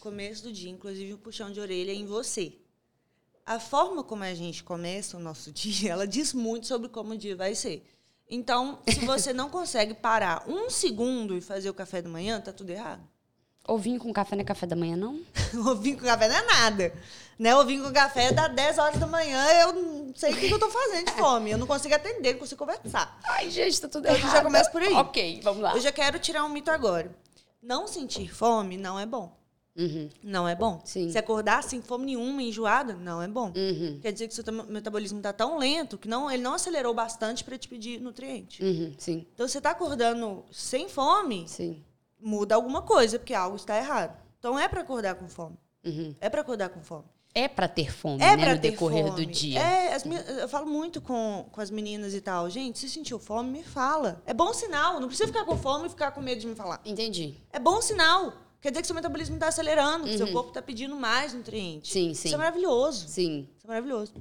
[0.00, 2.52] Começo do dia, inclusive o puxão de orelha é em você.
[3.46, 7.18] A forma como a gente começa o nosso dia, ela diz muito sobre como o
[7.18, 7.86] dia vai ser.
[8.28, 12.52] Então, se você não consegue parar um segundo e fazer o café da manhã, tá
[12.52, 13.02] tudo errado.
[13.66, 15.20] Ovinho com café não é café da manhã, não?
[15.70, 16.94] Ovinho com café não é nada.
[17.38, 17.54] Né?
[17.56, 20.70] Ovinho com café dá 10 horas da manhã, eu não sei o que eu tô
[20.70, 21.50] fazendo de fome.
[21.50, 23.18] Eu não consigo atender, não consigo conversar.
[23.24, 24.32] Ai, gente, tá tudo Então, errado.
[24.32, 24.92] já começa por aí.
[24.94, 25.74] Ok, vamos lá.
[25.74, 27.14] Eu já quero tirar um mito agora.
[27.62, 29.34] Não sentir fome não é bom.
[29.76, 30.80] Uhum, Não é bom.
[30.84, 31.10] Sim.
[31.10, 33.52] Se acordar sem fome nenhuma, enjoada, não é bom.
[33.56, 37.42] uhum, Quer dizer que seu metabolismo está tão lento que não, ele não acelerou bastante
[37.42, 38.62] para te pedir nutriente.
[38.62, 41.82] uhum, sim, Então, você está acordando sem fome, sim.
[42.20, 44.16] muda alguma coisa, porque algo está errado.
[44.38, 45.56] Então, é para acordar com fome.
[45.84, 46.14] Uhum.
[46.20, 47.04] É para acordar com fome.
[47.36, 48.44] É pra ter fome, É né?
[48.44, 49.26] para no ter decorrer fome.
[49.26, 49.58] do dia.
[49.58, 52.48] É, as eu falo muito com, com as meninas e tal.
[52.48, 54.22] Gente, se sentiu fome, me fala.
[54.24, 55.00] É bom sinal.
[55.00, 56.80] Não precisa ficar com fome e ficar com medo de me falar.
[56.84, 57.34] Entendi.
[57.52, 58.32] É bom sinal.
[58.64, 61.94] Quer dizer que seu metabolismo está acelerando, que seu corpo está pedindo mais nutrientes.
[61.94, 62.00] Uhum.
[62.00, 62.28] Sim, sim.
[62.28, 63.06] Isso é maravilhoso.
[63.06, 63.46] Sim.
[63.58, 64.14] Isso é maravilhoso.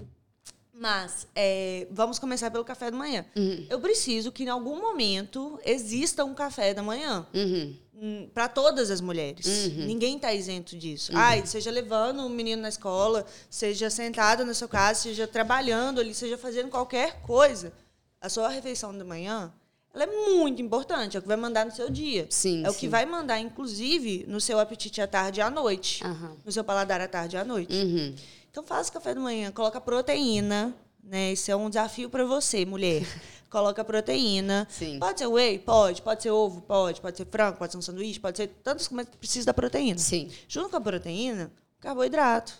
[0.73, 3.25] Mas é, vamos começar pelo café da manhã.
[3.37, 3.65] Uhum.
[3.69, 7.25] Eu preciso que em algum momento exista um café da manhã.
[7.33, 8.29] Uhum.
[8.33, 9.45] Para todas as mulheres.
[9.77, 11.13] Ninguém está isento disso.
[11.15, 16.13] Ai, seja levando o menino na escola, seja sentada na sua casa, seja trabalhando ali,
[16.13, 17.71] seja fazendo qualquer coisa.
[18.19, 19.53] A sua refeição da manhã,
[19.93, 21.15] ela é muito importante.
[21.15, 22.25] É o que vai mandar no seu dia.
[22.29, 22.79] Sim, é o sim.
[22.79, 26.03] que vai mandar, inclusive, no seu apetite à tarde e à noite.
[26.03, 26.35] Aham.
[26.43, 27.75] No seu paladar à tarde e à noite.
[27.75, 28.15] Uhum.
[28.49, 31.33] Então faça café da manhã, coloca proteína, né?
[31.33, 33.03] Isso é um desafio para você, mulher.
[33.49, 34.67] coloca proteína.
[34.69, 34.97] Sim.
[34.99, 35.59] Pode ser whey?
[35.59, 36.01] Pode.
[36.01, 36.61] Pode ser ovo?
[36.61, 36.99] Pode.
[36.99, 37.57] Pode ser frango?
[37.59, 38.19] Pode ser um sanduíche?
[38.19, 39.99] Pode ser tantas coisas que precisa da proteína.
[39.99, 40.31] Sim.
[40.47, 42.53] Junto com a proteína, carboidrato.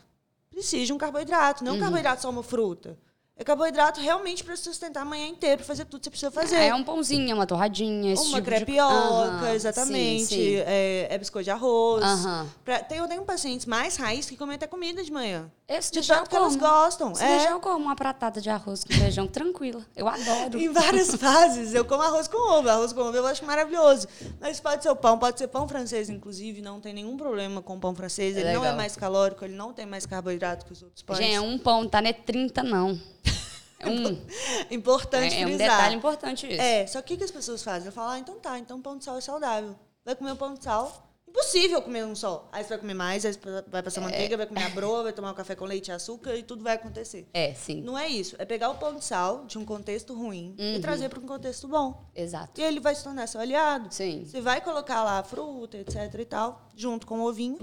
[0.52, 1.72] Precisa de um carboidrato, Uhum.
[1.72, 2.96] não um carboidrato só uma fruta.
[3.36, 6.56] É carboidrato realmente para sustentar a manhã inteira, para fazer tudo que você precisa fazer.
[6.68, 10.26] É um pãozinho, é uma torradinha, esse Uma tipo de- crepioca, Aham, exatamente.
[10.28, 10.56] Sim, sim.
[10.68, 12.04] É, é biscoito de arroz.
[12.64, 15.52] Pra- tem, eu tenho pacientes mais raiz que comem até comida de manhã.
[15.76, 17.16] Esse De tanto que elas gostam.
[17.16, 17.52] Se é.
[17.52, 19.82] eu como uma pratada de arroz com feijão tranquila.
[19.96, 20.58] Eu adoro.
[20.58, 21.74] Em várias fases.
[21.74, 22.70] Eu como arroz com ovo.
[22.70, 24.08] Arroz com ovo eu acho maravilhoso.
[24.40, 26.62] Mas pode ser o pão, pode ser pão francês, inclusive.
[26.62, 28.36] Não tem nenhum problema com pão francês.
[28.36, 28.76] Ele não é Legal.
[28.76, 31.18] mais calórico, ele não tem mais carboidrato que os outros pães.
[31.20, 32.02] Gente, é um pão, tá?
[32.02, 33.00] Não é 30, não.
[33.80, 34.22] É um.
[34.72, 35.70] Importante É, é um frisar.
[35.78, 36.62] detalhe importante isso.
[36.62, 37.88] É, só que o que as pessoas fazem?
[37.88, 39.76] Eu falo, ah, então tá, então pão de sal é saudável.
[40.06, 41.10] Vai comer um pão de sal.
[41.36, 42.48] Impossível comer um só.
[42.52, 45.12] Aí você vai comer mais, aí você vai passar manteiga, vai comer a broa, vai
[45.14, 47.28] tomar um café com leite e açúcar e tudo vai acontecer.
[47.34, 47.82] É, sim.
[47.82, 48.36] Não é isso.
[48.38, 50.76] É pegar o pão de sal de um contexto ruim Uhum.
[50.76, 52.06] e trazer para um contexto bom.
[52.16, 52.62] Exato.
[52.62, 53.88] E ele vai se tornar seu aliado.
[53.92, 54.24] Sim.
[54.26, 57.58] Você vai colocar lá a fruta, etc e tal, junto com o ovinho.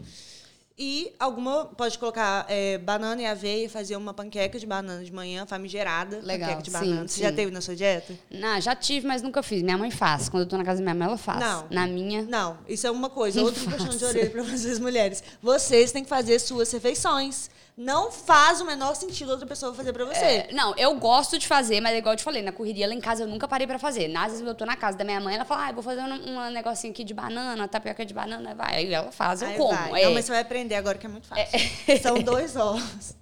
[0.83, 1.67] E alguma.
[1.67, 6.21] Pode colocar é, banana e aveia, fazer uma panqueca de banana de manhã, famigerada.
[6.23, 7.07] Legal, Panqueca de sim, banana.
[7.07, 7.23] Você sim.
[7.23, 8.15] já teve na sua dieta?
[8.31, 9.63] Não, já tive, mas nunca fiz.
[9.63, 10.31] Minha mãe faz.
[10.31, 11.39] Quando eu tô na casa da minha mãe, ela faz.
[11.39, 11.67] Não.
[11.69, 12.23] Na minha.
[12.23, 13.43] Não, isso é uma coisa.
[13.43, 15.23] Outro puxão de orelha para vocês, mulheres.
[15.43, 17.51] Vocês têm que fazer suas refeições.
[17.83, 20.21] Não faz o menor sentido outra pessoa fazer para você.
[20.23, 22.93] É, não, eu gosto de fazer, mas é igual eu te falei, na correria lá
[22.93, 24.15] em casa eu nunca parei pra fazer.
[24.15, 26.03] Às vezes eu tô na casa da minha mãe, ela fala, ah, eu vou fazer
[26.03, 28.75] um, um negocinho aqui de banana, tapioca de banana, vai.
[28.77, 29.71] Aí ela faz, eu Aí como.
[29.75, 30.03] vai.
[30.03, 30.05] É.
[30.05, 31.59] Não, mas você vai aprender agora que é muito fácil.
[32.03, 33.15] São dois ovos,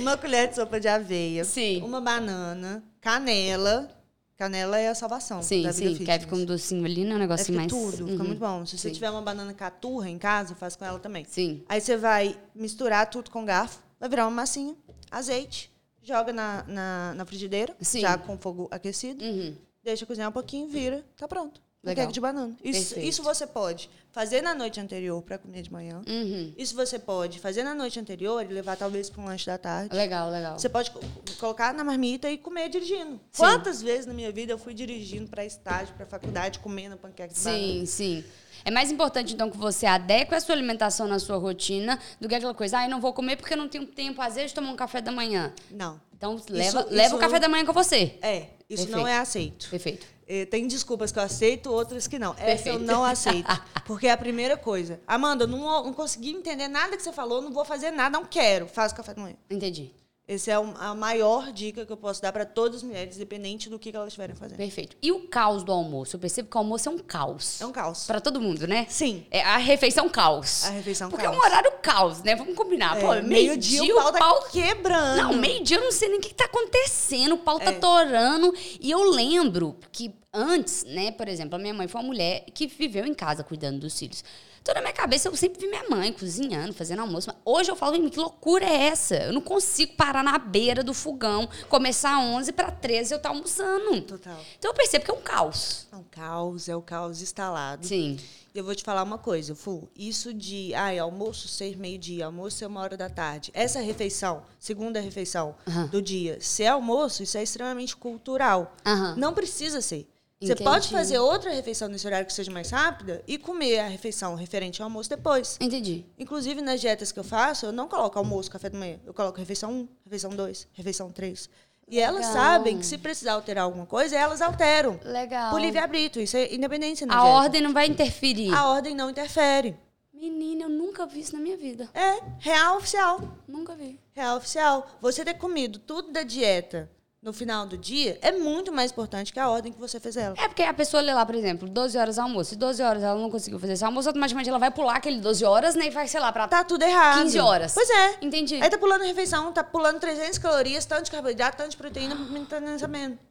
[0.00, 1.80] uma colher de sopa de aveia, Sim.
[1.84, 3.88] uma banana, canela.
[4.36, 6.22] Canela é a salvação Sim, da vida sim, que aí fitness.
[6.22, 7.12] fica um docinho ali, né?
[7.12, 7.70] Um É, negocinho fica mais.
[7.70, 8.28] tudo, fica Uhum.
[8.28, 8.64] muito bom.
[8.66, 8.94] Se você Sim.
[8.94, 11.24] tiver uma banana caturra em casa, faz com ela também.
[11.28, 11.62] Sim.
[11.68, 14.74] Aí você vai misturar tudo com garfo, vai virar uma massinha,
[15.10, 15.70] azeite,
[16.02, 18.00] joga na, na, na frigideira, Sim.
[18.00, 19.54] já com fogo aquecido, Uhum.
[19.84, 21.60] deixa cozinhar um pouquinho, vira, tá pronto.
[21.82, 22.08] Legal.
[22.08, 22.54] de banana.
[22.62, 23.08] Isso, Perfeito.
[23.08, 26.02] isso você pode fazer na noite anterior para comer de manhã.
[26.06, 26.52] Uhum.
[26.58, 29.96] Isso você pode fazer na noite anterior e levar talvez para um lanche da tarde.
[29.96, 30.58] Legal, legal.
[30.58, 31.00] Você pode co-
[31.38, 33.18] colocar na marmita e comer dirigindo.
[33.34, 37.40] Quantas vezes na minha vida eu fui dirigindo para estágio, para faculdade, comendo panqueca de
[37.40, 37.58] banana?
[37.62, 38.24] Sim, sim.
[38.64, 42.34] É mais importante, então, que você adeque a sua alimentação na sua rotina do que
[42.34, 44.54] aquela coisa, ah, eu não vou comer porque eu não tenho tempo, às vezes, de
[44.54, 45.52] tomar um café da manhã.
[45.70, 46.00] Não.
[46.16, 48.18] Então, leva, isso- leva o café da manhã com você.
[48.20, 48.90] É, isso Perfeito.
[48.96, 49.68] não é aceito.
[49.70, 50.06] Perfeito.
[50.28, 52.32] Eh, Tem desculpas que eu aceito, outras que não.
[52.34, 52.80] Essa eu Perfeito.
[52.84, 53.48] não aceito.
[53.86, 55.00] Porque é a primeira coisa.
[55.06, 58.68] Amanda, não, não consegui entender nada que você falou, não vou fazer nada, não quero.
[58.68, 59.34] Faz o café da manhã.
[59.50, 59.92] Entendi.
[60.32, 63.80] Essa é a maior dica que eu posso dar para todas as mulheres, independente do
[63.80, 64.56] que elas estiverem fazendo.
[64.56, 64.96] Perfeito.
[65.02, 66.14] E o caos do almoço?
[66.14, 67.60] Eu percebo que o almoço é um caos.
[67.60, 68.04] É um caos.
[68.06, 68.86] Pra todo mundo, né?
[68.88, 69.26] Sim.
[69.28, 70.64] É a refeição caos.
[70.66, 71.36] A refeição Porque caos.
[71.36, 72.36] é um horário caos, né?
[72.36, 72.96] Vamos combinar.
[72.96, 75.16] É, Pô, meio-dia meio-dia o pau tá quebrando.
[75.16, 77.80] Não, meio-dia eu não sei nem o que tá acontecendo, o pau tá É.
[77.80, 78.54] torando.
[78.80, 82.68] E eu lembro que antes, né, por exemplo, a minha mãe foi uma mulher que
[82.68, 84.22] viveu em casa cuidando dos filhos.
[84.62, 87.28] Então, na minha cabeça, eu sempre vi minha mãe cozinhando, fazendo almoço.
[87.28, 89.16] Mas hoje eu falo, "Ih, que loucura é essa?
[89.16, 93.30] Eu não consigo parar na beira do fogão, começar às 11 para 13 eu estar
[93.30, 94.00] almoçando.
[94.02, 94.38] Total.
[94.58, 95.86] Então eu percebo que é um caos.
[95.90, 97.86] É um caos, é o caos instalado.
[97.86, 98.18] Sim.
[98.54, 99.88] Eu vou te falar uma coisa, Fu.
[99.96, 103.50] Isso de ai, almoço ser meio-dia, almoço ser uma hora da tarde.
[103.54, 105.86] Essa refeição, segunda refeição Aham.
[105.86, 108.74] do dia, ser almoço, isso é extremamente cultural.
[108.84, 109.14] Aham.
[109.16, 110.08] Não precisa ser.
[110.42, 110.70] Você Entendi.
[110.70, 114.80] pode fazer outra refeição nesse horário que seja mais rápida e comer a refeição referente
[114.80, 115.58] ao almoço depois.
[115.60, 116.06] Entendi.
[116.18, 118.98] Inclusive, nas dietas que eu faço, eu não coloco almoço, café da manhã.
[119.04, 121.50] Eu coloco refeição 1, refeição 2, refeição 3.
[121.90, 122.32] E elas Legal.
[122.32, 124.98] sabem que se precisar alterar alguma coisa, elas alteram.
[125.04, 125.50] Legal.
[125.50, 126.22] Por livre-arbítrio.
[126.24, 127.36] Isso é independência na A dieta.
[127.36, 128.54] ordem não vai interferir.
[128.54, 129.76] A ordem não interfere.
[130.14, 131.90] Menina, eu nunca vi isso na minha vida.
[131.92, 133.20] É real oficial.
[133.46, 134.00] Nunca vi.
[134.14, 134.86] Real oficial.
[135.02, 136.90] Você ter comido tudo da dieta
[137.22, 140.34] no final do dia é muito mais importante que a ordem que você fez ela.
[140.38, 142.54] É porque a pessoa lê lá, por exemplo, 12 horas almoço.
[142.54, 145.44] E 12 horas ela não conseguiu fazer esse almoço, automaticamente ela vai pular aquele 12
[145.44, 145.86] horas, né?
[145.86, 147.22] E vai, sei lá, pra Tá tudo errado.
[147.22, 147.74] 15 horas.
[147.74, 148.16] Pois é.
[148.22, 148.54] Entendi.
[148.54, 152.16] Aí tá pulando refeição, tá pulando 300 calorias, tanto de carboidrato, tanto de proteína,
[152.48, 152.90] tá sabendo.
[152.90, 153.29] Menina.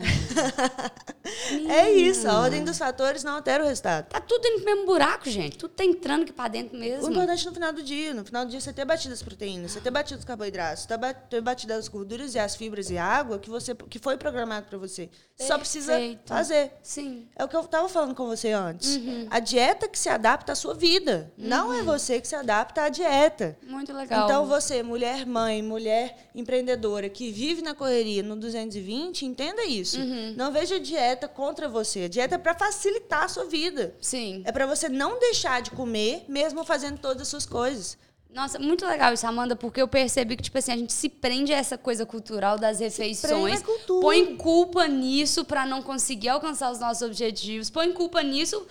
[1.68, 4.06] É isso, a ordem dos fatores não altera o resultado.
[4.08, 5.58] Tá tudo indo pro mesmo buraco, gente.
[5.58, 7.10] Tudo tá entrando aqui pra dentro O mesmo.
[7.10, 8.14] importante no final do dia.
[8.14, 10.88] No final do dia, você ter batido as proteínas, você ter batido os carboidratos, você
[10.88, 13.98] ter ba- ter batido as gorduras e as fibras e a água que, você, que
[13.98, 15.10] foi programado para você.
[15.36, 16.20] Você só precisa Perfeito.
[16.28, 16.72] fazer.
[16.82, 17.28] Sim.
[17.36, 18.96] É o que eu estava falando com você antes.
[18.96, 19.26] Uhum.
[19.30, 21.30] A dieta que se adapta à sua vida.
[21.36, 23.56] Não é você que se adapta à dieta.
[23.62, 24.24] Muito legal.
[24.24, 29.87] Então, você, mulher mãe, mulher empreendedora, que vive na correria no 220, entenda isso.
[29.94, 30.34] Uhum.
[30.36, 32.04] Não veja a dieta contra você.
[32.04, 33.94] A dieta é para facilitar a sua vida.
[34.00, 34.42] Sim.
[34.44, 37.96] É para você não deixar de comer, mesmo fazendo todas as suas coisas.
[38.30, 41.52] Nossa, muito legal isso, Amanda, porque eu percebi que, tipo assim, a gente se prende
[41.52, 43.62] a essa coisa cultural das refeições.
[43.86, 47.70] Põe culpa nisso pra não conseguir alcançar os nossos objetivos.
[47.70, 48.66] Põe culpa nisso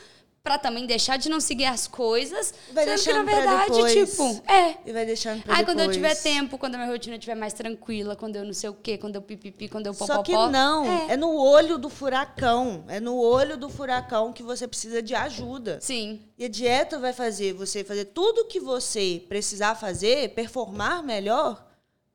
[0.48, 2.54] pra também deixar de não seguir as coisas.
[2.72, 3.94] Vai sendo que, deixando na pra verdade, depois.
[3.94, 4.78] tipo, é.
[4.86, 5.96] E vai deixando pra Aí quando eu depois.
[5.98, 8.98] tiver tempo, quando a minha rotina estiver mais tranquila, quando eu não sei o quê,
[8.98, 10.16] quando eu pipipi, quando eu popopó.
[10.16, 11.14] Só que não, É.
[11.14, 11.18] é.
[11.18, 12.86] no olho do furacão.
[12.88, 15.80] É no olho do furacão que você precisa de ajuda.
[15.82, 16.22] Sim.
[16.38, 21.66] E a dieta vai fazer você fazer tudo que você precisar fazer, performar melhor,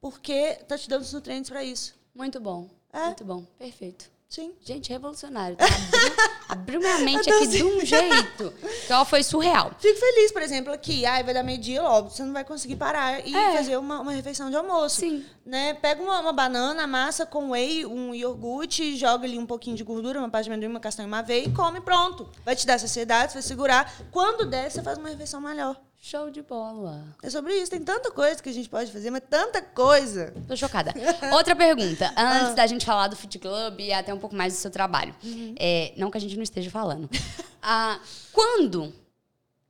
[0.00, 1.94] porque tá te dando os nutrientes para isso.
[2.14, 2.68] Muito bom.
[2.92, 3.06] É.
[3.06, 3.44] Muito bom.
[3.58, 4.11] Perfeito.
[4.32, 4.54] Sim.
[4.62, 5.58] Gente, revolucionário.
[5.58, 5.66] tá?
[5.66, 6.14] Abriu,
[6.48, 8.50] abriu minha mente aqui de um jeito.
[8.90, 9.72] Ó, foi surreal.
[9.78, 13.20] Fico feliz, por exemplo, aqui, ai, vai dar meio-dia, óbvio, você não vai conseguir parar
[13.26, 13.52] e É.
[13.58, 15.00] fazer uma, uma refeição de almoço.
[15.00, 15.22] Sim.
[15.44, 15.74] Né?
[15.74, 20.18] Pega uma, uma banana, amassa com whey, um iogurte, joga ali um pouquinho de gordura,
[20.18, 22.26] uma parte de amendoim, uma castanha, uma aveia e come, pronto.
[22.42, 23.94] Vai te dar saciedade, você vai segurar.
[24.10, 25.76] Quando der, você faz uma refeição melhor.
[26.04, 27.00] Show de bola.
[27.22, 30.34] É sobre isso, tem tanta coisa que a gente pode fazer, mas tanta coisa.
[30.48, 30.92] Tô chocada.
[31.32, 32.12] Outra pergunta.
[32.18, 35.14] Antes da gente falar do Fit Club e até um pouco mais do seu trabalho.
[35.56, 37.08] É, não que a gente não esteja falando.
[37.64, 38.00] Ah,
[38.32, 38.92] quando...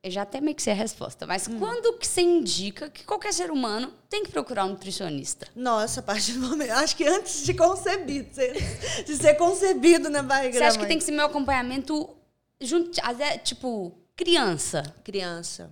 [0.03, 3.35] Eu já até meio que sei a resposta, mas quando que você indica que qualquer
[3.35, 5.47] ser humano tem que procurar um nutricionista?
[5.55, 6.71] Nossa, a partir do momento.
[6.71, 8.31] Acho que antes de concebido,
[9.05, 12.09] de ser, concebido na barriga Você acha que tem que ser meu acompanhamento
[12.63, 14.83] junto, até, tipo, criança?
[15.05, 15.71] criança.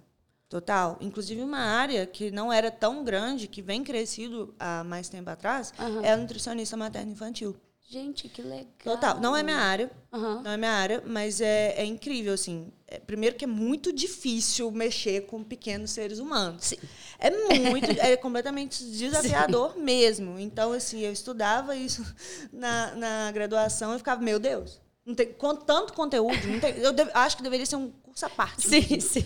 [0.51, 0.99] Total.
[1.01, 5.73] Inclusive, uma área que não era tão grande, que vem crescido há mais tempo atrás,
[5.79, 6.03] Aham.
[6.05, 7.57] é a nutricionista materno-infantil.
[7.89, 8.67] Gente, que legal.
[8.85, 9.21] Total.
[9.21, 10.43] Não é minha área, Aham.
[10.43, 12.73] não é minha área, mas é, é incrível, assim.
[12.87, 16.65] É, primeiro que é muito difícil mexer com pequenos seres humanos.
[16.67, 16.77] Sim.
[17.19, 20.37] É muito, é completamente desafiador mesmo.
[20.39, 22.05] Então, assim, eu estudava isso
[22.53, 27.11] na, na graduação e ficava, meu Deus, não tem com tanto conteúdo, tem, eu deve-
[27.15, 28.69] acho que deveria ser um curso à parte.
[28.69, 29.25] Sim, sim.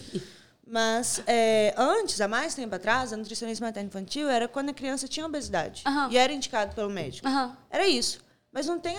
[0.66, 5.26] Mas é, antes, há mais tempo atrás, a nutricionismo materno-infantil era quando a criança tinha
[5.26, 5.82] obesidade.
[5.86, 6.08] Aham.
[6.10, 7.28] E era indicado pelo médico.
[7.28, 7.56] Aham.
[7.70, 8.24] Era isso.
[8.54, 8.94] Mas não, tem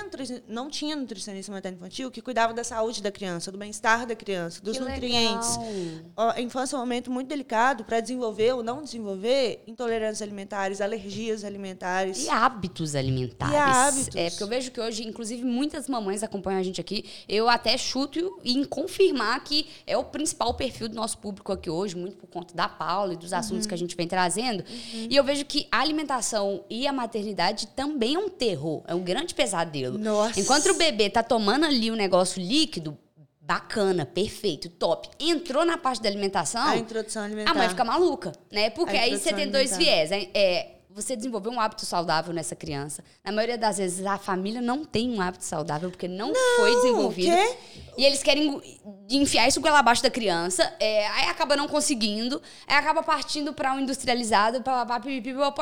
[0.50, 4.78] não tinha nutricionista materno-infantil que cuidava da saúde da criança, do bem-estar da criança, dos
[4.78, 5.58] Que nutrientes.
[5.58, 6.30] legal.
[6.36, 11.46] A infância é um momento muito delicado para desenvolver ou não desenvolver intolerâncias alimentares, alergias
[11.46, 12.26] alimentares.
[12.26, 13.54] E hábitos alimentares.
[13.54, 14.16] E hábitos.
[14.16, 17.06] É, porque eu vejo que hoje, inclusive, muitas mamães acompanham a gente aqui.
[17.26, 21.96] Eu até chuto em confirmar que é o principal perfil do nosso público aqui hoje,
[21.96, 24.66] muito por conta da Paula e dos assuntos que a gente vem trazendo.
[24.94, 29.02] E eu vejo que a alimentação e a maternidade também é um terror, é um
[29.02, 29.98] grande pesadelo.
[29.98, 30.40] Nossa.
[30.40, 32.98] Enquanto o bebê tá tomando ali um negócio líquido,
[33.40, 35.08] bacana, perfeito, top.
[35.20, 37.52] Entrou na parte da alimentação, A introdução alimentar.
[37.52, 38.70] a mãe fica maluca, né?
[38.72, 40.08] Porque aí você tem dois alimentar.
[40.08, 40.12] viés.
[40.12, 43.04] É, é, você desenvolveu um hábito saudável nessa criança.
[43.22, 47.34] Na maioria das vezes, a família não tem um hábito saudável porque não, foi desenvolvido.
[47.34, 47.58] o quê?
[47.98, 48.62] E eles querem
[49.10, 50.64] enfiar isso goela abaixo da criança.
[50.80, 52.42] é, aí acaba não conseguindo.
[52.66, 55.02] Aí acaba partindo para um industrializado, papapá,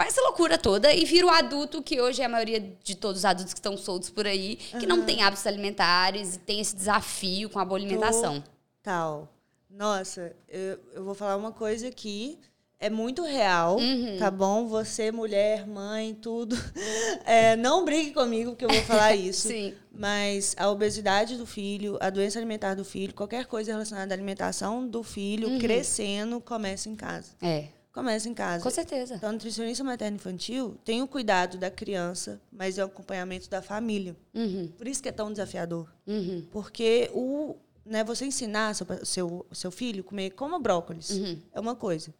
[0.06, 0.94] essa loucura toda.
[0.94, 3.76] E vira o adulto, que hoje é a maioria de todos os adultos que estão
[3.76, 7.80] soltos por aí, que não tem hábitos alimentares e tem esse desafio com a boa
[7.80, 8.44] alimentação.
[8.84, 9.28] Tal.
[9.68, 12.38] Nossa, eu, eu vou falar uma coisa aqui.
[12.86, 14.18] É muito real, Uhum.
[14.20, 14.68] tá bom?
[14.68, 16.54] Você, mulher, mãe, tudo.
[17.26, 19.48] É, não brigue comigo que eu vou falar isso.
[19.48, 19.74] Sim.
[19.90, 24.86] Mas a obesidade do filho, a doença alimentar do filho, qualquer coisa relacionada à alimentação
[24.86, 25.60] do filho Uhum.
[25.60, 27.30] crescendo, começa em casa.
[27.42, 28.64] É, Começa em casa.
[28.64, 29.16] com certeza.
[29.16, 34.16] Então, a nutricionista materno-infantil tem o cuidado da criança, mas é o acompanhamento da família.
[34.34, 35.88] Uhum, Por isso que é tão desafiador.
[36.08, 37.56] uhum, Porque o,
[37.86, 41.38] né, você ensinar seu, seu, seu filho a comer como brócolis Uhum.
[41.54, 42.12] é uma coisa.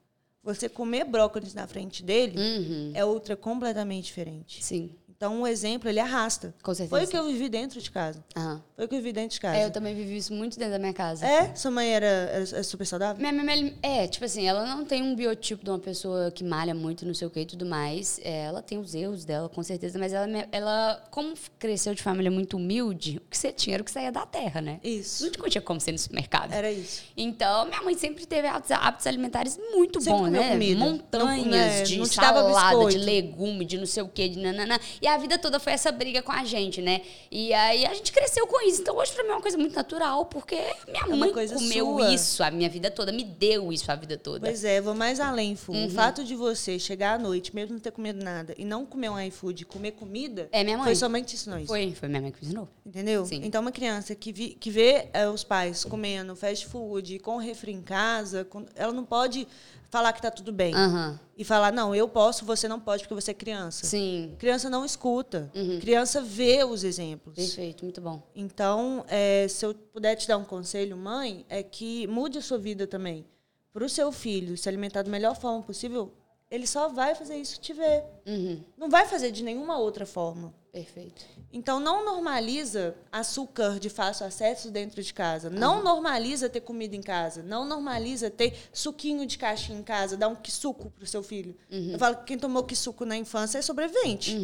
[0.44, 2.92] Você comer brócolis na frente dele uhum.
[2.94, 4.62] é outra completamente diferente.
[4.62, 6.54] Sim, Então, um exemplo, ele arrasta.
[6.62, 6.90] com certeza.
[6.90, 8.24] Foi o que eu vivi dentro de casa.
[8.36, 8.62] Aham.
[8.76, 9.58] Foi o que eu vivi dentro de casa.
[9.58, 11.26] É, eu também vivi isso muito dentro da minha casa.
[11.26, 11.56] É?
[11.56, 13.22] Sua mãe era, era, era super saudável?
[13.22, 16.74] Minha, minha- é, tipo assim, ela não tem um biotipo de uma pessoa que malha
[16.74, 18.20] muito, não sei o que e tudo mais.
[18.24, 22.02] É, ela tem os erros dela, com certeza, mas ela, me- ela, como cresceu de
[22.04, 24.80] família muito humilde, o que você tinha era o que saía da terra, né?
[24.84, 25.32] Isso.
[25.40, 26.52] Não tinha como ser no supermercado.
[26.52, 27.04] Era isso.
[27.16, 30.52] Então, minha mãe sempre teve hábitos, hábitos alimentares muito Sempre bons, comeu né?
[30.52, 30.80] comida.
[30.80, 33.06] Montanhas Não- né, de não te dava salada, de biscoito.
[33.06, 34.78] legume, de não sei o que, de nananã.
[35.04, 37.02] E a vida toda foi essa briga com a gente, né?
[37.30, 38.80] E aí a gente cresceu com isso.
[38.82, 40.56] Então, hoje pra mim é uma coisa muito natural, porque
[40.88, 42.14] minha É mãe comeu sua.
[42.14, 44.40] isso a minha vida toda, me deu isso a vida toda.
[44.48, 45.74] Pois é, vou mais além, Fu.
[45.74, 45.88] Uhum.
[45.88, 49.10] O fato de você chegar à noite, mesmo não ter comido nada, e não comer
[49.10, 50.86] um iFood e comer comida, É minha mãe.
[50.86, 51.68] foi sua mãe que te ensinou isso.
[51.68, 52.70] Foi, foi minha mãe que me ensinou.
[52.86, 53.26] Entendeu?
[53.26, 53.42] Sim.
[53.44, 57.74] Então, uma criança que, vi- que vê eh, os pais comendo fast food, com refri
[57.74, 59.46] em casa, com- ela não pode
[59.94, 60.74] falar que tá tudo bem.
[60.74, 61.20] Aham.
[61.38, 63.86] E falar, não, eu posso, você não pode, porque você é criança.
[63.86, 64.36] Sim.
[64.40, 65.52] Criança não escuta.
[65.54, 65.80] Uhum.
[65.80, 67.36] Criança vê os exemplos.
[67.36, 68.24] Perfeito, muito bom.
[68.36, 72.58] Então, eh, se eu puder te dar um conselho, mãe, é que mude a sua
[72.58, 73.24] vida também.
[73.72, 76.12] Para o seu filho se alimentar da melhor forma possível,
[76.50, 78.04] ele só vai fazer isso se tiver.
[78.26, 78.64] Uhum.
[78.76, 80.56] Não vai fazer de nenhuma outra forma.
[80.74, 81.24] Perfeito.
[81.52, 85.48] Então, não normaliza açúcar de fácil acesso dentro de casa.
[85.48, 87.44] Não normaliza ter comida em casa.
[87.44, 91.56] Não normaliza ter suquinho de caixinha em casa, dar um suco pro seu filho.
[91.70, 94.36] Eu falo que quem tomou suco na infância é sobrevivente.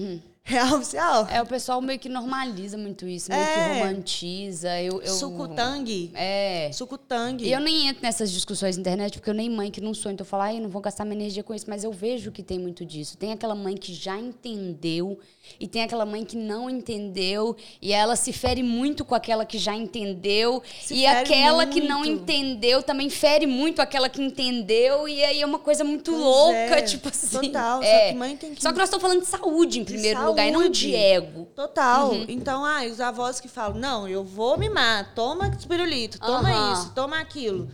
[0.44, 1.28] Real oficial.
[1.30, 3.54] É, o pessoal meio que normaliza muito isso, meio É.
[3.54, 4.82] que romantiza.
[4.82, 5.14] Eu, eu...
[5.14, 6.12] Suco tangue.
[6.16, 6.72] É.
[6.74, 7.46] Suco tangue.
[7.46, 10.12] E eu nem entro nessas discussões na internet, porque eu nem mãe que não sou,
[10.12, 12.42] então eu falo, ai, não vou gastar minha energia com isso, mas eu vejo que
[12.42, 13.16] tem muito disso.
[13.18, 15.20] Tem aquela mãe que já entendeu
[15.60, 19.58] e tem aquela mãe que não entendeu e ela se fere muito com aquela que
[19.58, 22.22] já entendeu Se e aquela que não muito.
[22.24, 26.56] entendeu também fere muito aquela que entendeu e aí é uma coisa muito Pois louca,
[26.56, 26.82] é.
[26.84, 27.28] tipo assim.
[27.48, 28.10] Total, só É.
[28.12, 30.48] que mãe tem que- Só que nós estamos falando de saúde em De primeiro lugar
[30.48, 31.46] e não de ego.
[31.56, 32.12] Total.
[32.12, 32.26] Uhum.
[32.28, 36.74] Então, ah, os avós que falam, não, eu vou mimar, toma espirulito, toma Aham.
[36.74, 37.70] isso, toma aquilo.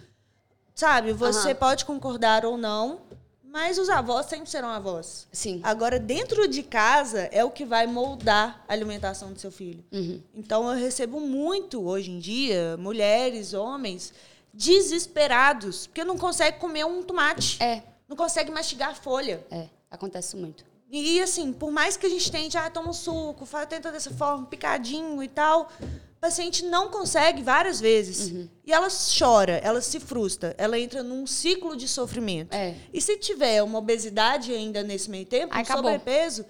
[0.74, 1.56] Sabe, você Aham.
[1.56, 3.00] pode concordar ou não,
[3.44, 5.26] mas os avós sempre serão avós.
[5.32, 5.62] Sim.
[5.64, 9.84] Agora, dentro de casa é o que vai moldar a alimentação do seu filho.
[9.94, 10.22] Uhum.
[10.36, 14.12] Então, eu recebo muito, hoje em dia, mulheres, homens,
[14.54, 17.62] desesperados, porque não consegue comer um tomate.
[17.62, 19.46] É, Não consegue mastigar a folha.
[19.50, 19.68] é.
[19.90, 20.66] Acontece muito.
[21.02, 24.12] E assim, por mais que a gente tente, ah, toma um suco, faz, tenta dessa
[24.12, 28.32] forma, picadinho e tal, o paciente não consegue várias vezes.
[28.32, 28.48] Uhum.
[28.66, 28.88] E ela
[29.18, 32.54] chora, ela se frustra, ela entra num ciclo de sofrimento.
[32.54, 32.76] É.
[32.94, 35.84] E se tiver uma obesidade ainda nesse meio tempo, Aí um acabou.
[35.84, 36.46] sobrepeso,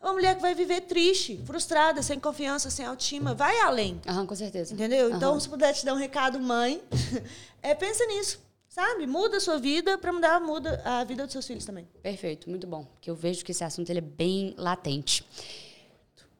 [0.00, 4.00] é uma mulher que vai viver triste, frustrada, sem confiança, sem autoestima, vai além.
[4.08, 4.74] Aham, com certeza.
[4.74, 5.10] Entendeu?
[5.14, 5.40] Então, Aham.
[5.40, 6.82] se puder te dar um recado, mãe,
[7.62, 8.40] é pensa nisso,
[8.72, 9.06] sabe?
[9.06, 11.86] Muda a sua vida para mudar muda a vida dos seus filhos também.
[12.02, 12.84] Perfeito, muito bom.
[12.84, 15.24] Porque eu vejo que esse assunto ele é bem latente.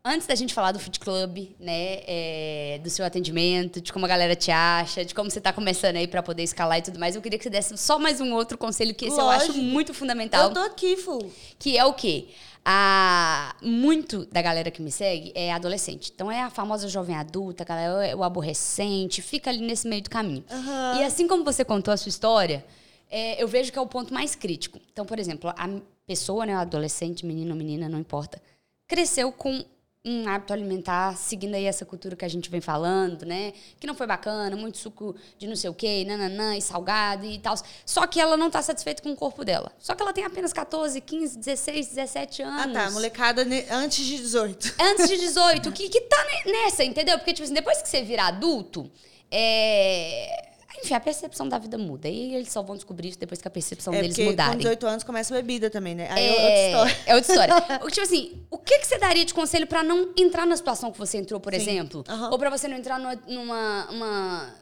[0.05, 4.09] antes da gente falar do Fit Club, né, é, do seu atendimento, de como a
[4.09, 7.15] galera te acha, de como você tá começando aí para poder escalar e tudo mais,
[7.15, 9.95] eu queria que você desse só mais um outro conselho que esse eu acho muito
[9.95, 10.49] fundamental.
[10.49, 11.31] Eu tô aqui, Fu.
[11.59, 12.29] Que é o quê?
[12.65, 16.13] A, muito da galera que me segue é adolescente.
[16.15, 20.11] Então é a famosa jovem adulta, galera, é o aborrecente, fica ali nesse meio do
[20.11, 20.45] caminho.
[20.51, 21.01] Uhum.
[21.01, 22.65] E assim como você contou a sua história,
[23.11, 24.81] é, eu vejo que é o ponto mais crítico.
[24.93, 25.69] Então, por exemplo, a
[26.07, 28.41] pessoa, né, adolescente, menino ou menina, não importa,
[28.87, 29.65] cresceu com
[30.05, 33.53] um hábito alimentar, seguindo aí essa cultura que a gente vem falando, né?
[33.79, 37.39] Que não foi bacana, muito suco de não sei o quê, nananã, e salgado e
[37.39, 37.55] tal.
[37.87, 39.71] Só que ela não tá satisfeita com o corpo dela.
[39.79, 42.77] Só que ela tem apenas 14, 15, 16, 17 anos.
[42.77, 42.91] Ah, tá.
[42.91, 44.75] Molecada antes de 18.
[44.83, 47.17] Antes de 18, que, que tá nessa, entendeu?
[47.19, 48.91] Porque, tipo assim, depois que você vira adulto,
[49.31, 52.09] é enfim, a percepção da vida muda.
[52.09, 54.53] E eles só vão descobrir isso depois que a percepção é deles mudarem.
[54.53, 56.09] Com 18 anos começa a bebida também, né?
[56.11, 56.97] Aí é, é outra história.
[57.07, 57.79] É outra história.
[57.91, 60.99] tipo assim, o que, que você daria de conselho para não entrar na situação que
[60.99, 61.61] você entrou, por Sim.
[61.61, 62.05] exemplo?
[62.09, 62.31] Uhum.
[62.31, 63.15] Ou para você não entrar numa.
[63.27, 64.55] numa uma,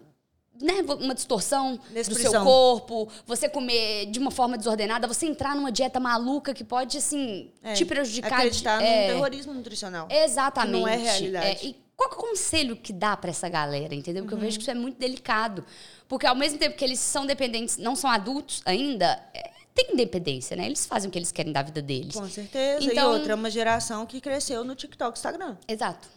[0.61, 5.73] né, uma distorção do seu corpo, você comer de uma forma desordenada, você entrar numa
[5.73, 8.41] dieta maluca que pode, assim, é, te prejudicar.
[8.41, 10.07] Acreditar é, no terrorismo nutricional.
[10.11, 10.73] Exatamente.
[10.73, 11.47] não é realidade.
[11.47, 14.23] É, e qual é o conselho que dá para essa galera, entendeu?
[14.23, 14.41] Porque uhum.
[14.41, 15.63] eu vejo que isso é muito delicado.
[16.09, 20.57] Porque ao mesmo tempo que eles são dependentes, não são adultos ainda, é, tem independência,
[20.57, 20.65] né?
[20.65, 22.15] Eles fazem o que eles querem da vida deles.
[22.15, 22.91] Com certeza.
[22.91, 25.59] Então, e outra, é uma geração que cresceu no TikTok Instagram.
[25.69, 26.09] Exato.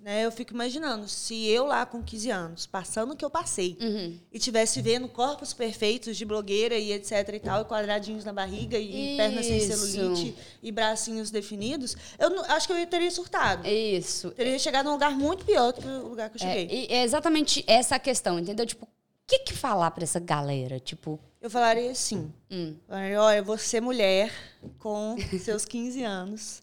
[0.00, 0.24] Né?
[0.24, 4.18] Eu fico imaginando, se eu lá com 15 anos, passando o que eu passei, uhum.
[4.32, 8.78] e tivesse vendo corpos perfeitos de blogueira e etc e tal, e quadradinhos na barriga,
[8.78, 9.16] e Isso.
[9.16, 13.66] pernas sem celulite, e bracinhos definidos, eu não, acho que eu teria surtado.
[13.66, 14.30] Isso.
[14.30, 16.86] Teria chegado num lugar muito pior do que o lugar que eu é, cheguei.
[16.88, 18.64] É, é exatamente essa a questão, entendeu?
[18.64, 18.86] Tipo,
[19.28, 20.80] que, que falar para essa galera?
[20.80, 21.20] Tipo.
[21.40, 22.74] Eu falaria assim: hum.
[22.88, 24.32] falaria, olha, você mulher
[24.78, 26.62] com seus 15 anos.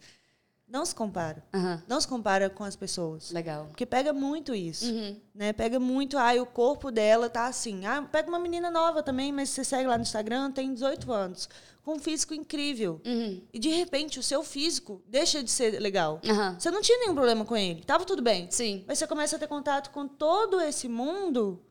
[0.75, 1.41] Não se compara.
[1.53, 1.79] Uhum.
[1.87, 3.31] Não se compara com as pessoas.
[3.31, 3.67] Legal.
[3.67, 4.91] Porque pega muito isso.
[4.91, 5.15] Uhum.
[5.33, 5.53] Né?
[5.53, 7.85] Pega muito, ai, o corpo dela tá assim.
[7.85, 11.47] Ah, pega uma menina nova também, mas você segue lá no Instagram, tem 18 anos.
[11.81, 12.99] Com um físico incrível.
[13.05, 13.41] Uhum.
[13.53, 16.19] E de repente o seu físico deixa de ser legal.
[16.59, 17.81] Você não tinha nenhum problema com ele.
[17.85, 18.47] Tava tudo bem.
[18.51, 18.83] Sim.
[18.85, 21.61] Mas você começa a ter contato com todo esse mundo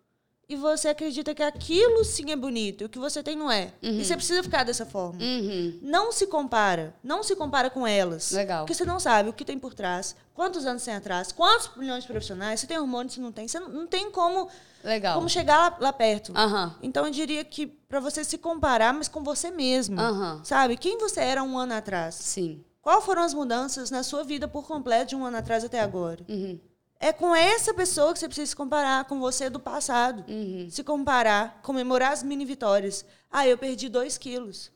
[0.48, 3.72] e você acredita que aquilo sim é bonito, o que você tem não é.
[3.82, 4.00] Uhum.
[4.00, 5.22] E você precisa ficar dessa forma.
[5.22, 5.78] Uhum.
[5.82, 6.94] Não se compara.
[7.02, 8.32] Não se compara com elas.
[8.32, 8.64] Legal.
[8.64, 12.04] Porque você não sabe o que tem por trás, quantos anos tem atrás, quantos milhões
[12.04, 13.48] de profissionais, se tem hormônio, se não tem.
[13.48, 14.48] Você não tem como,
[14.82, 15.14] Legal.
[15.14, 16.32] como chegar lá, lá perto.
[16.32, 16.72] Uhum.
[16.82, 19.96] Então eu diria que para você se comparar, mas com você mesmo.
[20.44, 20.76] Sabe?
[20.76, 22.16] Quem você era um ano atrás?
[22.16, 22.62] Sim.
[22.82, 26.20] Quais foram as mudanças na sua vida por completo de um ano atrás até agora?
[26.28, 26.60] Uhum.
[27.04, 30.24] É com essa pessoa que você precisa se comparar, com você do passado.
[30.26, 30.68] Uhum.
[30.70, 33.04] Se comparar, comemorar as mini vitórias.
[33.30, 34.72] Ah, eu perdi dois quilos.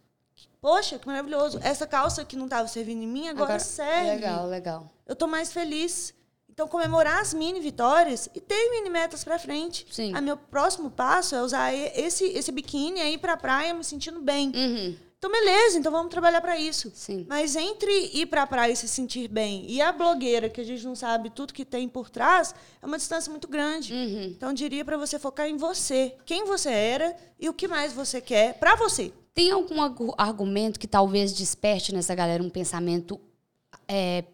[0.60, 1.58] Poxa, que maravilhoso.
[1.62, 4.10] Essa calça que não estava servindo em mim, agora, agora serve.
[4.10, 4.92] Legal, legal.
[5.06, 6.12] Eu estou mais feliz.
[6.50, 9.86] Então, comemorar as mini vitórias e ter mini metas para frente.
[9.90, 10.12] Sim.
[10.14, 14.20] Ah, meu próximo passo é usar esse, esse biquíni aí para a praia me sentindo
[14.20, 14.52] bem.
[14.54, 14.96] Uhum.
[15.18, 16.92] Então, beleza, então vamos trabalhar para isso.
[16.94, 17.26] Sim.
[17.28, 20.64] Mas entre ir para a praia e se sentir bem e a blogueira, que a
[20.64, 23.92] gente não sabe tudo que tem por trás, é uma distância muito grande.
[23.92, 24.24] Uhum.
[24.26, 28.20] Então, diria para você focar em você, quem você era e o que mais você
[28.20, 29.12] quer para você.
[29.34, 29.82] Tem algum
[30.16, 33.20] argumento que talvez desperte nessa galera um pensamento
[33.88, 34.24] é,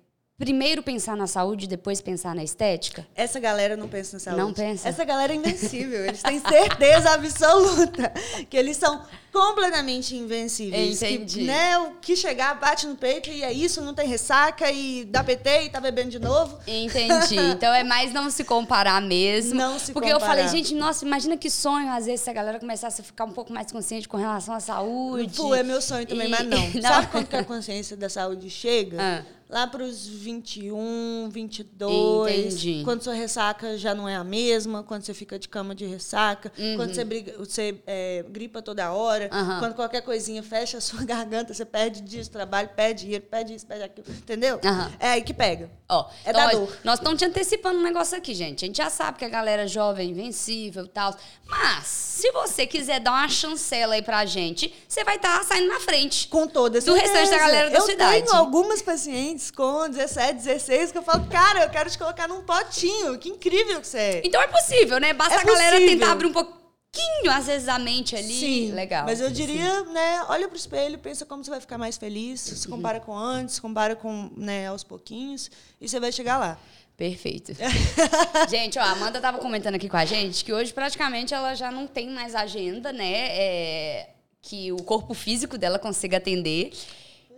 [0.45, 3.07] primeiro pensar na saúde, depois pensar na estética?
[3.14, 4.42] Essa galera não pensa na saúde.
[4.42, 4.86] Não pensa.
[4.86, 6.05] Essa galera é invencível.
[6.05, 8.12] Eles têm certeza absoluta
[8.51, 11.03] que eles são completamente invencíveis.
[11.03, 11.40] Entendi.
[11.40, 15.07] Que, né, o que chegar, bate no peito e é isso, não tem ressaca e
[15.07, 16.59] dá PT e tá bebendo de novo.
[16.66, 17.34] Entendi.
[17.55, 19.55] Então é mais não se comparar mesmo.
[19.55, 20.34] Não se Porque comparar.
[20.34, 23.24] eu falei, gente, nossa, imagina que sonho, às vezes, se a galera começasse a ficar
[23.24, 25.36] um pouco mais consciente com relação à saúde.
[25.36, 26.30] Pô, é meu sonho também, e...
[26.30, 26.59] mas não.
[26.74, 26.82] não.
[26.82, 28.99] Sabe quando que a consciência da saúde chega?
[29.01, 32.32] Ah lá para os 21, 22.
[32.32, 32.82] Entendi.
[32.84, 36.53] Quando sua ressaca já não é a mesma, quando você fica de cama de ressaca,
[36.59, 36.76] uhum.
[36.76, 39.59] quando você, briga, você é, gripa toda hora, uhum.
[39.59, 43.55] quando qualquer coisinha fecha a sua garganta, você perde dias de trabalho, perde dinheiro, perde
[43.55, 44.07] isso, perde aquilo.
[44.11, 44.57] Entendeu?
[44.57, 44.92] Uhum.
[44.99, 45.70] É aí que pega.
[45.88, 46.76] Ó, é então, da dor.
[46.82, 48.64] Nós estamos te antecipando um negócio aqui, gente.
[48.64, 51.14] A gente já sabe que a galera jovem é invencível e tal.
[51.47, 55.68] Mas, se você quiser dar uma chancela aí pra gente, você vai estar tá saindo
[55.68, 56.28] na frente.
[56.28, 58.20] Com toda Do restante da galera da eu cidade.
[58.20, 62.28] Eu tenho algumas pacientes com 17, 16, que eu falo, cara, eu quero te colocar
[62.28, 63.18] num potinho.
[63.18, 64.22] Que incrível que você é.
[64.24, 65.12] Então é possível, né?
[65.12, 65.99] Basta é a galera possível.
[65.99, 68.35] tentar abrir um pouquinho, às vezes, a mente ali.
[68.35, 69.05] Sim, Legal.
[69.05, 69.93] Mas eu diria, Sim.
[69.93, 73.59] né, olha pro espelho, pensa como você vai ficar mais feliz, se compara com antes,
[73.59, 76.59] compara com, né, aos pouquinhos, e você vai chegar lá.
[76.97, 77.53] Perfeito.
[78.49, 81.70] gente, ó, a Amanda tava comentando aqui com a gente que hoje praticamente ela já
[81.70, 83.12] não tem mais agenda, né?
[83.30, 84.11] É,
[84.41, 86.72] que o corpo físico dela consiga atender.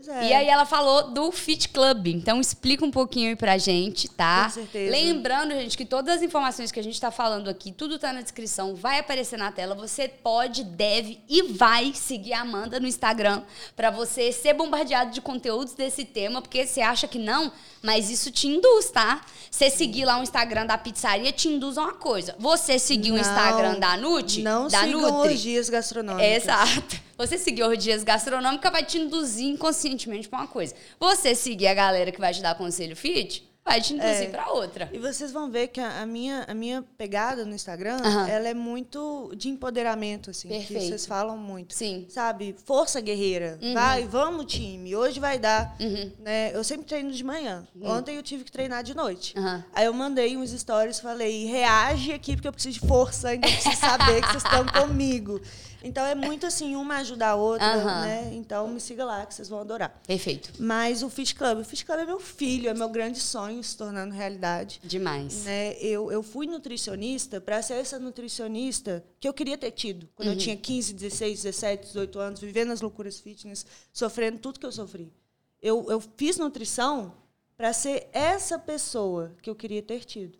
[0.08, 0.28] É.
[0.28, 2.08] E aí ela falou do Fit Club.
[2.08, 4.44] Então explica um pouquinho aí pra gente, tá?
[4.44, 4.90] Com certeza.
[4.90, 8.22] Lembrando, gente, que todas as informações que a gente tá falando aqui, tudo tá na
[8.22, 9.74] descrição, vai aparecer na tela.
[9.74, 13.42] Você pode, deve e vai seguir a Amanda no Instagram
[13.74, 17.52] pra você ser bombardeado de conteúdos desse tema, porque você acha que não,
[17.82, 19.20] mas isso te induz, tá?
[19.50, 22.34] Você seguir lá o Instagram da pizzaria te induz a uma coisa.
[22.38, 26.42] Você seguir o Não, Instagram da Nutri, Não da sigam Nutri, orgias gastronômicas.
[26.42, 27.06] Exato.
[27.16, 30.74] Você seguir orgias gastronômicas vai te induzir inconscientemente pra uma coisa.
[31.00, 34.28] Você seguir a galera que vai te dar conselho fit, vai te induzir É.
[34.30, 34.88] pra outra.
[34.92, 37.98] E vocês vão ver que a, a minha, a minha pegada no Instagram,
[38.28, 40.48] ela é muito de empoderamento, assim.
[40.48, 40.80] Perfeito.
[40.80, 41.74] Que vocês falam muito.
[41.74, 42.06] Sim.
[42.08, 42.54] Sabe?
[42.64, 43.58] Força guerreira.
[43.74, 44.94] Vai, vamos, time.
[44.96, 45.76] Hoje vai dar.
[45.80, 46.12] Uhum.
[46.20, 46.52] Né?
[46.54, 47.66] Eu sempre treino de manhã.
[47.82, 49.34] Ontem eu tive que treinar de noite.
[49.74, 53.76] Aí eu mandei uns stories, falei, reage aqui, porque eu preciso de força, eu preciso
[53.76, 55.40] saber que vocês estão comigo.
[55.82, 58.30] Então é muito assim, uma ajuda a outra, né?
[58.32, 59.96] Então me siga lá, que vocês vão adorar.
[60.06, 60.50] Perfeito.
[60.58, 63.76] Mas o Fit Club, o Fit Club é meu filho, é meu grande sonho se
[63.76, 64.80] tornando realidade.
[64.84, 65.44] Demais.
[65.44, 65.76] Né?
[65.78, 70.38] Eu, eu fui nutricionista para ser essa nutricionista que eu queria ter tido quando eu
[70.38, 75.12] tinha 15, 16, 17, 18 anos, vivendo as loucuras fitness, sofrendo tudo que eu sofri.
[75.60, 77.14] Eu, eu fiz nutrição
[77.56, 80.38] para ser essa pessoa que eu queria ter tido.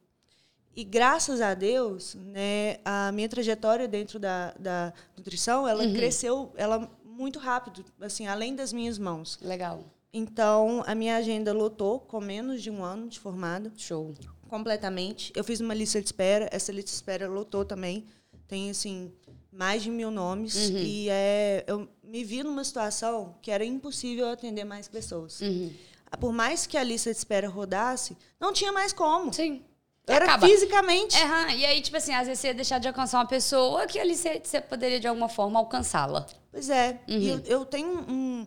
[0.74, 6.90] E graças a Deus, né, a minha trajetória dentro da, da nutrição, ela cresceu ela
[7.02, 9.38] muito rápido, assim, além das minhas mãos.
[9.40, 9.82] Legal.
[10.18, 14.14] Então, a minha agenda lotou com menos de um ano de formada Show.
[14.48, 15.30] completamente.
[15.36, 18.06] Eu fiz uma lista de espera, essa lista de espera lotou também.
[18.48, 19.12] Tem, assim,
[19.52, 20.70] mais de mil nomes.
[20.70, 25.38] E é, eu me vi numa situação que era impossível atender mais pessoas.
[25.42, 25.70] Uhum.
[26.18, 29.34] Por mais que a lista de espera rodasse, não tinha mais como.
[29.34, 29.62] Sim.
[30.06, 30.46] Era Acaba.
[30.46, 31.14] fisicamente.
[31.20, 31.52] Aham.
[31.52, 34.16] E aí, tipo assim, às vezes você ia deixar de alcançar uma pessoa que ali
[34.16, 36.26] você, você poderia, de alguma forma, alcançá-la.
[36.50, 37.00] Pois é.
[37.06, 37.18] Uhum.
[37.18, 38.46] E eu, eu tenho um,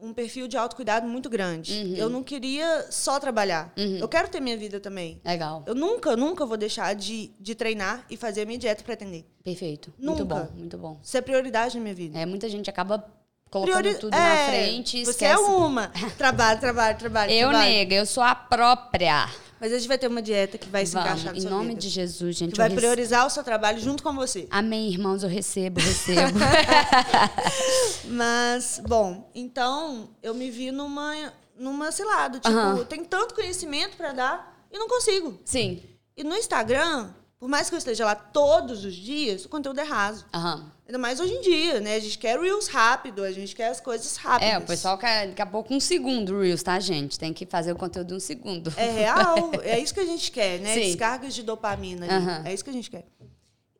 [0.00, 1.72] um perfil de autocuidado muito grande.
[1.72, 1.94] Uhum.
[1.96, 3.72] Eu não queria só trabalhar.
[3.76, 5.20] Eu quero ter minha vida também.
[5.24, 5.64] Legal.
[5.66, 9.24] Eu nunca, nunca vou deixar de, de treinar e fazer a minha dieta para atender.
[9.42, 9.92] Perfeito.
[9.98, 10.34] Muito Nunca.
[10.36, 11.00] bom, muito bom.
[11.02, 12.18] Isso é prioridade na minha vida.
[12.18, 13.04] É, muita gente acaba
[13.50, 15.32] colocando Priori- tudo é, na frente e Você esquece.
[15.34, 15.88] é uma.
[16.16, 17.32] Trabalho, trabalho, trabalho.
[17.32, 17.68] Eu, trabalho.
[17.70, 19.28] nega, eu sou a própria.
[19.60, 21.68] Mas a gente vai ter uma dieta que vai se Vamos, encaixar na em nome
[21.70, 21.80] vida.
[21.80, 22.52] de Jesus, gente.
[22.52, 24.46] Que vai rece- priorizar o seu trabalho junto com você.
[24.50, 26.38] Amém, irmãos, eu recebo, recebo.
[28.04, 32.38] Mas, bom, então eu me vi numa, numa cilada.
[32.38, 32.84] Tipo, Aham.
[32.84, 35.38] tem tanto conhecimento para dar e não consigo.
[35.44, 35.82] Sim.
[36.16, 39.84] E no Instagram, por mais que eu esteja lá todos os dias, o conteúdo é
[39.84, 40.24] raso.
[40.34, 40.72] Aham.
[40.88, 41.96] Ainda mais hoje em dia, né?
[41.96, 44.54] A gente quer Reels rápido, a gente quer as coisas rápidas.
[44.54, 47.18] É, o pessoal quer daqui a pouco um segundo Reels, tá, gente?
[47.18, 48.72] Tem que fazer o conteúdo em um segundo.
[48.74, 50.72] É real, é isso que a gente quer, né?
[50.72, 50.80] Sim.
[50.80, 52.14] Descargas de dopamina ali.
[52.14, 52.42] Aham.
[52.46, 53.04] É isso que a gente quer.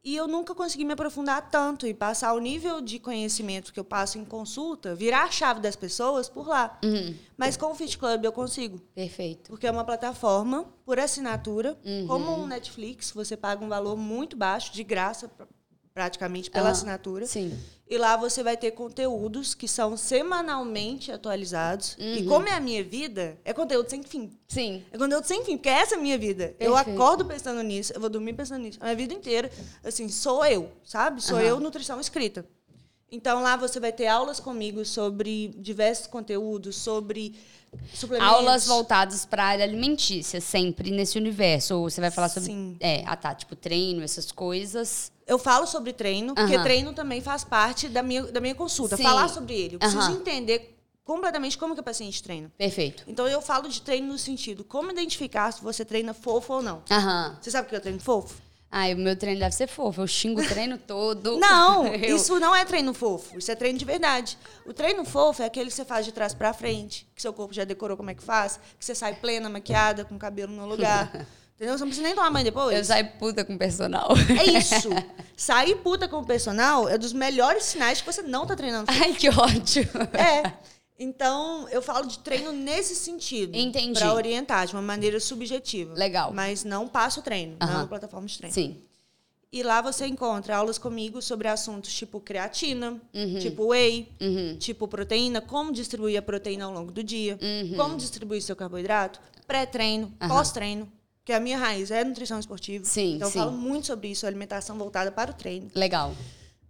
[0.04, 3.84] E eu nunca consegui me aprofundar tanto e passar o nível de conhecimento que eu
[3.84, 6.78] passo em consulta, virar a chave das pessoas por lá.
[6.84, 7.14] Uhum.
[7.38, 8.78] Mas com o Fit Club eu consigo.
[8.94, 9.50] Perfeito.
[9.50, 12.06] Porque é uma plataforma por assinatura, Uhum.
[12.06, 15.30] como um Netflix, você paga um valor muito baixo, de graça,
[15.98, 17.26] praticamente, pela Ah, assinatura.
[17.26, 17.52] Sim.
[17.90, 21.96] E lá você vai ter conteúdos que são semanalmente atualizados.
[21.98, 22.26] E Uhum.
[22.28, 24.30] como é a minha vida, é conteúdo sem fim.
[24.46, 24.84] Sim.
[24.92, 26.54] É conteúdo sem fim, porque essa é a minha vida.
[26.60, 27.02] Eu Perfeito.
[27.02, 28.78] acordo pensando nisso, eu vou dormir pensando nisso.
[28.80, 29.50] A minha vida inteira,
[29.82, 31.20] assim, sou eu, sabe?
[31.20, 31.46] Sou Aham.
[31.46, 32.46] eu, nutrição escrita.
[33.10, 37.34] Então lá você vai ter aulas comigo sobre diversos conteúdos, sobre
[37.92, 38.34] suplementos.
[38.34, 41.74] Aulas voltadas para a área alimentícia, sempre nesse universo.
[41.74, 42.50] Ou você vai falar sobre.
[42.52, 42.76] Sim.
[42.78, 45.10] É, ah tá, tipo treino, essas coisas.
[45.28, 48.96] Eu falo sobre treino, porque treino também faz parte da minha, da minha consulta.
[48.96, 49.02] Sim.
[49.02, 49.74] Falar sobre ele.
[49.74, 50.74] Eu preciso entender
[51.04, 52.50] completamente como que o paciente treina.
[52.56, 53.04] Perfeito.
[53.06, 56.82] Então eu falo de treino no sentido, como identificar se você treina fofo ou não.
[56.90, 57.36] Aham.
[57.40, 58.34] Você sabe o que eu treino fofo?
[58.70, 60.02] Ai, o meu treino deve ser fofo.
[60.02, 61.38] Eu xingo o treino todo.
[61.38, 64.36] Não, Eu- isso não é treino fofo, isso é treino de verdade.
[64.66, 67.54] O treino fofo é aquele que você faz de trás pra frente, que seu corpo
[67.54, 70.66] já decorou como é que faz, que você sai plena, maquiada, com o cabelo no
[70.66, 71.26] lugar.
[71.58, 71.76] Entendeu?
[71.76, 72.76] Você não precisa nem tomar banho depois.
[72.78, 74.10] Eu saio puta com o personal.
[74.40, 74.88] É isso.
[75.36, 78.84] Sair puta com o personal é dos melhores sinais que você não tá treinando.
[78.88, 79.82] Ai, que ódio.
[80.16, 80.52] É.
[80.96, 83.56] Então, eu falo de treino nesse sentido.
[83.56, 83.98] Entendi.
[83.98, 85.94] Pra orientar, de uma maneira subjetiva.
[85.94, 86.32] Legal.
[86.32, 87.56] Mas não passo treino.
[87.60, 87.80] Não é Aham.
[87.80, 88.54] uma plataforma de treino.
[88.54, 88.76] Sim.
[89.50, 93.38] E lá você encontra aulas comigo sobre assuntos tipo creatina, Uhum.
[93.38, 94.06] tipo whey,
[94.60, 97.74] tipo proteína, como distribuir a proteína ao longo do dia, Uhum.
[97.76, 100.86] como distribuir seu carboidrato, pré-treino, pós-treino,
[101.28, 102.86] que a minha raiz é nutrição esportiva.
[102.86, 103.38] Sim, então sim.
[103.38, 106.16] eu falo muito sobre isso, alimentação voltada para o treino, Legal.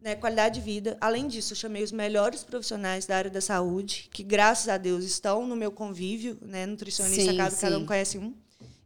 [0.02, 0.98] né, qualidade de vida.
[1.00, 5.04] Além disso, eu chamei os melhores profissionais da área da saúde, que graças a Deus
[5.04, 8.34] estão no meu convívio, né, nutricionista, Sim, cada, cada um conhece um.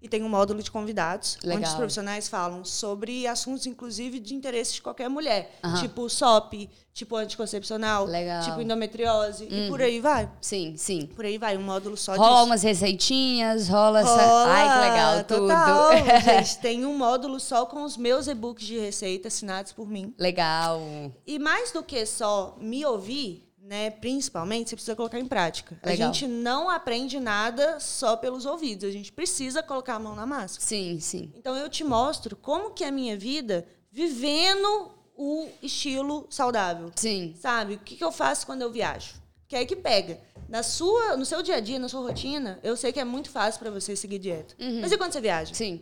[0.02, 1.58] E tem um módulo de convidados, Legal.
[1.58, 5.58] onde os profissionais falam sobre assuntos, inclusive, de interesse de qualquer mulher.
[5.80, 8.42] Tipo SOP, tipo anticoncepcional, Legal.
[8.42, 10.28] tipo endometriose, e por aí vai.
[10.40, 11.06] Sim, sim.
[11.14, 12.44] Por aí vai, um módulo só Rola disso.
[12.46, 14.10] umas receitinhas, rola, essa.
[14.26, 16.20] Rola, Ai, que legal, total, tudo.
[16.24, 20.12] gente, tem um módulo só com os meus e-books de receita assinados por mim.
[20.18, 20.82] legal.
[21.26, 25.74] E mais do que só me ouvir, né, principalmente, você precisa colocar em prática.
[25.82, 26.10] Legal.
[26.10, 30.26] A gente não aprende nada só pelos ouvidos, a gente precisa colocar a mão na
[30.26, 30.60] massa.
[30.60, 31.32] Sim, sim.
[31.34, 36.92] Então eu te mostro como que é a minha vida vivendo o estilo saudável.
[36.96, 37.34] Sim.
[37.40, 37.76] Sabe?
[37.76, 39.14] O que, que eu faço quando eu viajo?
[39.48, 40.20] Que é aí que pega.
[40.50, 43.30] Na sua, no seu dia a dia, na sua rotina, eu sei que é muito
[43.30, 44.54] fácil para você seguir dieta.
[44.82, 45.54] Mas e quando você viaja?
[45.54, 45.80] Sim.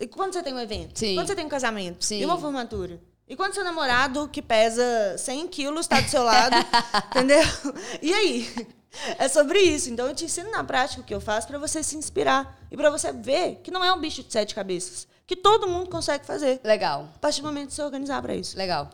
[0.00, 0.96] E quando você tem um evento?
[0.96, 1.16] Sim.
[1.16, 2.04] Quando você tem um casamento?
[2.04, 2.20] Sim.
[2.20, 3.00] E uma formatura?
[3.28, 6.54] E quando seu namorado, que pesa 100 quilos, está do seu lado?
[7.10, 7.42] entendeu?
[8.00, 8.68] E aí?
[9.18, 9.90] É sobre isso.
[9.90, 12.56] Então, eu te ensino na prática o que eu faço para você se inspirar.
[12.70, 15.08] E para você ver que não é um bicho de sete cabeças.
[15.26, 16.60] Que todo mundo consegue fazer.
[16.62, 17.08] Legal.
[17.16, 18.56] A partir do momento de se organizar para isso.
[18.56, 18.88] Legal.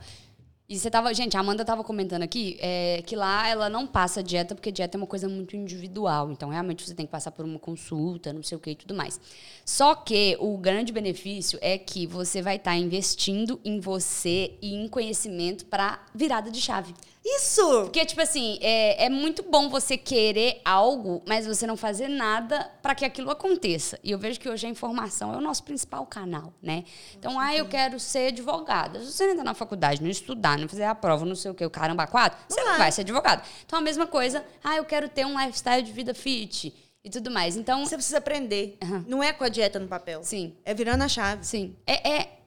[0.72, 1.12] E você tava.
[1.12, 4.96] Gente, a Amanda tava comentando aqui é, que lá ela não passa dieta, porque dieta
[4.96, 6.32] é uma coisa muito individual.
[6.32, 8.94] Então, realmente, você tem que passar por uma consulta, não sei o que e tudo
[8.94, 9.20] mais.
[9.66, 14.88] Só que o grande benefício é que você vai estar investindo em você e em
[14.88, 16.94] conhecimento para virada de chave.
[17.24, 17.82] Isso!
[17.82, 22.68] Porque, tipo assim, é, é muito bom você querer algo, mas você não fazer nada
[22.82, 23.98] para que aquilo aconteça.
[24.02, 26.84] E eu vejo que hoje a informação é o nosso principal canal, né?
[27.16, 28.98] Então, ah, eu quero ser advogada.
[29.00, 31.54] Se você não entrar na faculdade, não estudar, não fizer a prova, não sei o
[31.54, 32.78] que, o caramba, quatro, você não vai.
[32.78, 33.46] vai ser advogado.
[33.64, 37.30] Então, a mesma coisa, ah, eu quero ter um lifestyle de vida fit e tudo
[37.30, 37.56] mais.
[37.56, 38.78] Então, Você precisa aprender.
[39.06, 40.22] Não é com a dieta no papel.
[40.24, 41.44] sim, É virando a chave.
[41.46, 41.76] sim.
[41.86, 42.41] É, é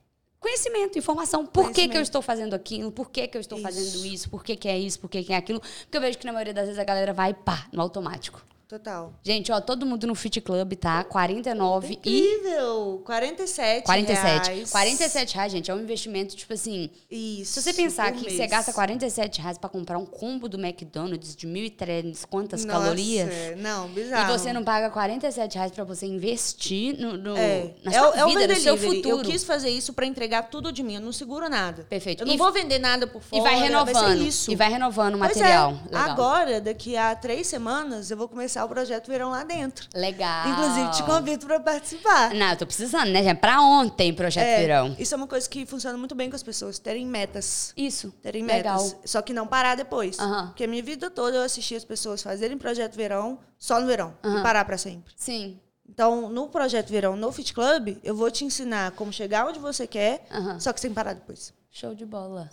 [0.46, 1.44] conhecimento, informação.
[1.44, 2.04] Por que, que eu Conhecimento.
[2.04, 2.92] estou fazendo aquilo?
[2.92, 3.64] Por que, que eu estou Isso.
[3.68, 4.30] fazendo isso?
[4.30, 5.00] Por que, que é isso?
[5.00, 5.60] Por que, que é aquilo?
[5.60, 8.46] Porque eu vejo que na maioria das vezes a galera vai, pá, no automático.
[8.68, 9.14] Total.
[9.22, 11.04] Gente, ó, todo mundo no Fit Club, tá?
[11.04, 13.00] 49 e Incrível!
[13.06, 14.48] 47 47.
[14.50, 14.72] reais.
[14.72, 16.90] 47 reais, gente, é um investimento, tipo assim.
[17.12, 17.54] Isso.
[17.54, 18.34] Se você pensar que mês.
[18.34, 23.30] você gasta 47 reais pra comprar um combo do McDonald's de 1.300 quantas Nossa, calorias.
[23.60, 24.32] Não, E bizarro.
[24.38, 28.26] você não paga 47 reais pra você investir no, no- É, na é, sua é
[28.26, 29.10] o vida, no vender seu futuro.
[29.20, 30.96] Eu quis fazer isso pra entregar tudo de mim.
[30.96, 31.84] Eu não seguro nada.
[31.84, 32.22] Perfeito.
[32.24, 33.40] Eu não E- vou vender nada por fora.
[33.40, 34.22] E vai renovando.
[34.24, 34.52] isso.
[34.52, 35.72] E vai renovando o Pois material.
[35.92, 35.96] É.
[35.96, 36.10] Legal.
[36.10, 39.88] Agora, daqui a três semanas, eu vou começar o projeto Verão lá dentro.
[39.94, 40.48] Legal.
[40.48, 42.34] Inclusive, te convido pra participar.
[42.34, 43.40] Não, eu tô precisando, né, gente?
[43.40, 44.96] Pra ontem, projeto É, verão.
[44.98, 47.74] Isso é uma coisa que funciona muito bem com as pessoas, terem metas.
[47.76, 48.12] Isso.
[48.22, 48.82] Terem Legal.
[48.82, 48.98] metas.
[49.04, 50.18] Só que não parar depois.
[50.48, 54.14] Porque a minha vida toda eu assisti as pessoas fazerem projeto verão só no verão.
[54.24, 55.14] E parar pra sempre.
[55.18, 55.60] Sim.
[55.88, 59.86] Então, no projeto verão, no Fit Club, eu vou te ensinar como chegar onde você
[59.86, 60.26] quer,
[60.60, 61.54] só que sem parar depois.
[61.72, 62.50] Show de bola.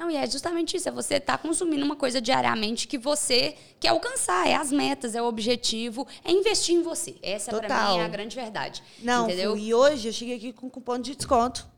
[0.00, 3.88] Não, e é justamente isso, é você estar consumindo uma coisa diariamente que você quer
[3.88, 7.16] alcançar, é as metas, é o objetivo, é investir em você.
[7.22, 7.92] Essa pra Total.
[7.92, 8.82] mim é a grande verdade.
[9.02, 9.52] Não, entendeu?
[9.52, 11.68] Fu, e hoje eu cheguei aqui com cupom de desconto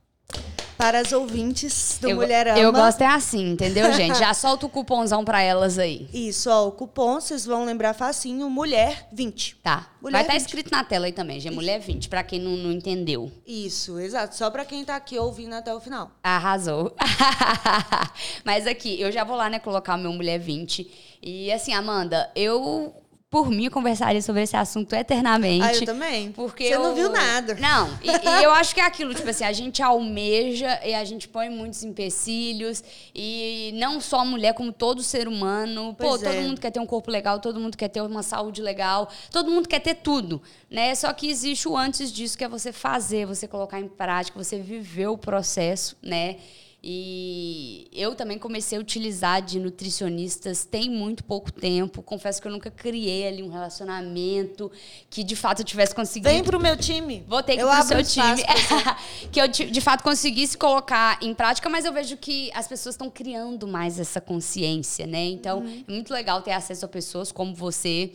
[0.77, 2.59] para as ouvintes do eu, Mulherama.
[2.59, 4.19] eu gosto é assim, entendeu, gente?
[4.19, 6.09] Já solta o cupomzão pra elas aí.
[6.13, 9.57] Isso, ó, o cupom, vocês vão lembrar facinho, Mulher 20.
[9.63, 9.89] Tá.
[10.01, 10.41] Mulher Vai estar 20.
[10.41, 11.55] escrito na tela aí também, gente.
[11.55, 13.31] Mulher 20, pra quem não, não entendeu.
[13.47, 14.35] Isso, exato.
[14.37, 16.11] Só para quem tá aqui ouvindo até o final.
[16.23, 16.95] Arrasou.
[18.45, 21.19] Mas aqui, eu já vou lá, né, colocar o meu Mulher 20.
[21.23, 22.93] E assim, Amanda, eu,
[23.33, 25.65] por mim, conversaria sobre esse assunto eternamente.
[25.65, 26.31] Ah, eu também.
[26.33, 27.55] Porque Você não eu- viu nada.
[27.55, 28.11] Não, e, e
[28.45, 31.83] eu acho que é aquilo, tipo assim, a gente almeja e a gente põe muitos
[31.83, 32.85] empecilhos.
[33.15, 35.95] E não só a mulher, como todo ser humano.
[35.99, 36.41] Pô, Pois todo é.
[36.43, 39.67] mundo quer ter um corpo legal, todo mundo quer ter uma saúde legal, todo mundo
[39.67, 40.95] quer ter tudo, né?
[40.95, 44.59] Só que existe o antes disso, que é você fazer, você colocar em prática, você
[44.61, 46.37] viver o processo, né?
[46.85, 52.03] E eu também comecei a utilizar de nutricionistas tem muito pouco tempo.
[52.03, 54.71] Confesso que eu nunca criei ali um relacionamento
[55.09, 56.29] que de fato eu tivesse conseguido.
[56.29, 57.25] Vem pro meu time.
[57.29, 58.43] Vou ter que eu pro seu time.
[59.31, 63.09] que eu, de fato, conseguisse colocar em prática, mas eu vejo que as pessoas estão
[63.09, 65.25] criando mais essa consciência, né?
[65.27, 65.85] Então, Uhum.
[65.87, 68.11] é muito legal ter acesso a pessoas como você.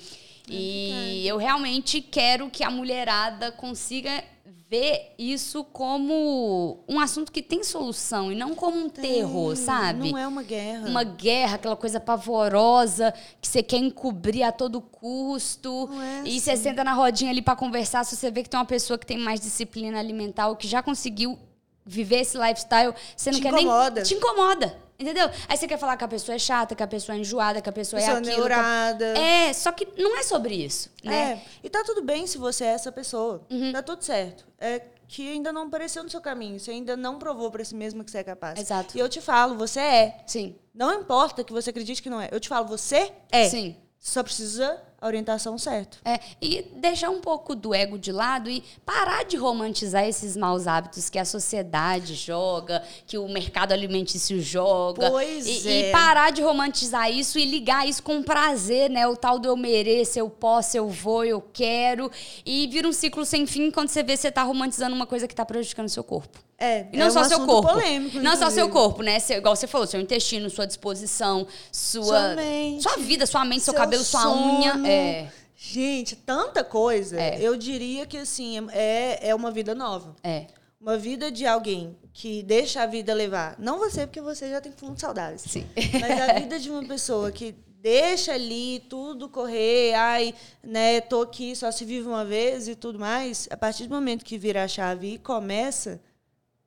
[0.50, 4.24] E eu realmente quero que a mulherada consiga
[4.70, 10.12] ver isso como um assunto que tem solução e não como um terror, Tem, sabe?
[10.12, 10.90] Não é uma guerra.
[10.90, 15.88] Uma guerra, aquela coisa pavorosa que você quer encobrir a todo custo.
[15.90, 16.64] Não é E você assim.
[16.64, 19.18] senta na rodinha ali pra conversar, se você vê que tem uma pessoa que tem
[19.18, 21.40] mais disciplina alimentar ou que já conseguiu
[21.86, 23.96] viver esse lifestyle, você não Te quer incomoda.
[23.96, 24.04] nem.
[24.04, 24.87] Te incomoda.
[25.00, 25.30] Entendeu?
[25.48, 27.70] Aí você quer falar que a pessoa é chata, que a pessoa é enjoada, que
[27.70, 28.34] a pessoa, Pessoa é aquilo.
[28.36, 29.06] que- neurada.
[29.18, 31.34] É, só que não é sobre isso, né?
[31.34, 33.46] É, e tá tudo bem se você é essa pessoa.
[33.50, 33.72] Uhum.
[33.72, 34.48] Tá tudo certo.
[34.60, 36.60] É que ainda não apareceu no seu caminho.
[36.60, 38.60] Você ainda não provou pra si mesma que você é capaz.
[38.60, 38.98] Exato.
[38.98, 40.18] E eu te falo, você é.
[40.26, 40.56] Sim.
[40.74, 42.28] Não importa que você acredite que não é.
[42.32, 43.48] Eu te falo, você é.
[43.48, 43.78] Sim.
[44.00, 45.98] Só precisa a orientação certa.
[46.04, 50.66] É, e deixar um pouco do ego de lado e parar de romantizar esses maus
[50.66, 55.12] hábitos que a sociedade joga, que o mercado alimentício joga.
[55.12, 55.90] Pois e, é.
[55.90, 59.08] e parar de romantizar isso e ligar isso com prazer, né?
[59.08, 62.12] O tal do eu mereço, eu posso, eu vou, eu quero.
[62.46, 65.28] E vira um ciclo sem fim quando você vê que você tá romantizando uma coisa
[65.28, 66.47] que tá prejudicando o seu corpo.
[66.60, 67.70] É, E não é só um seu corpo.
[67.70, 68.72] polêmico, não só seu inclusive.
[68.72, 69.20] corpo, né?
[69.20, 72.04] Seu- igual você falou, seu intestino, sua disposição, sua.
[72.06, 74.58] Sua mente, sua vida, sua mente, seu, seu cabelo, sua sono.
[74.60, 74.74] unha.
[74.90, 75.30] É.
[75.56, 77.20] Gente, tanta coisa.
[77.20, 77.38] É.
[77.42, 80.16] Eu diria que, assim, é, é uma vida nova.
[80.24, 80.48] É.
[80.80, 83.56] Uma vida de alguém que deixa a vida levar.
[83.60, 85.42] Não você, porque você já tem fundos saudáveis.
[85.42, 85.66] Sim.
[86.00, 90.34] Mas a vida de uma pessoa que deixa ali tudo correr, ai,
[90.64, 94.24] né, tô aqui, só se vive uma vez e tudo mais, a partir do momento
[94.26, 96.00] que vira a chave e começa,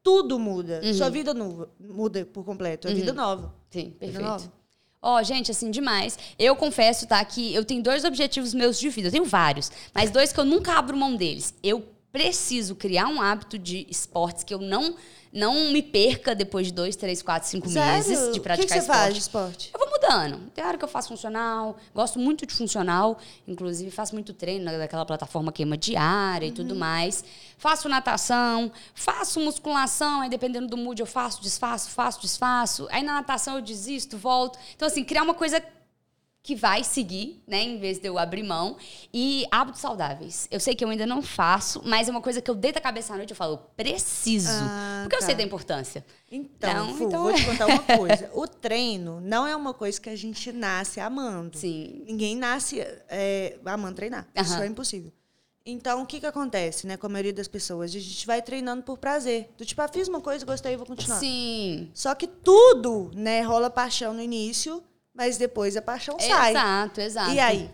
[0.02, 0.80] tudo muda.
[0.84, 0.94] Uhum.
[0.94, 3.54] Sua vida nu- muda por completo, a vida nova.
[3.70, 4.22] Sim, Vida perfeito.
[4.24, 4.52] nova.
[5.02, 6.18] Ó, gente, assim, demais.
[6.38, 9.08] Eu confesso, tá, que eu tenho dois objetivos meus de vida.
[9.08, 11.54] Eu tenho vários, mas dois que eu nunca abro mão deles.
[11.62, 11.82] Eu
[12.12, 14.96] preciso criar um hábito de esportes que eu não,
[15.32, 18.32] não me perca depois de dois, três, quatro, cinco meses Sério?
[18.32, 18.98] de O praticar que, que você esporte.
[18.98, 19.70] faz de esporte?
[19.72, 20.50] Eu vou mudando.
[20.52, 25.06] Tem hora que eu faço funcional, gosto muito de funcional, inclusive faço muito treino naquela
[25.06, 27.24] plataforma queima diária e tudo mais.
[27.56, 32.88] Faço natação, faço musculação, aí dependendo do mood eu faço, desfaço, faço, desfaço.
[32.90, 34.58] Aí na natação eu desisto, volto.
[34.74, 35.62] Então, assim, criar uma coisa
[36.42, 38.76] que vai seguir, né, em vez de eu abrir mão.
[39.12, 40.48] E hábitos saudáveis.
[40.50, 42.80] Eu sei que eu ainda não faço, mas é uma coisa que eu deito a
[42.80, 44.48] cabeça à noite e eu falo, eu preciso.
[44.50, 45.26] Ah, porque eu tá.
[45.26, 46.04] sei da importância.
[46.30, 47.34] Então, Não, Fu, então vou é.
[47.34, 48.30] te contar uma coisa.
[48.40, 51.58] O treino não é uma coisa que a gente nasce amando.
[51.58, 52.04] Sim.
[52.06, 54.26] Ninguém nasce é, amando treinar.
[54.34, 55.12] Isso é impossível.
[55.64, 57.90] Então, o que, que acontece, né, com a maioria das pessoas?
[57.90, 59.50] A gente vai treinando por prazer.
[59.58, 61.18] Do tipo, ah, fiz uma coisa, gostei, vou continuar.
[61.18, 61.90] Sim.
[61.92, 64.82] Só que tudo, né, rola paixão no início,
[65.20, 66.52] mas depois a paixão sai.
[66.52, 67.30] Exato, exato.
[67.32, 67.70] E aí?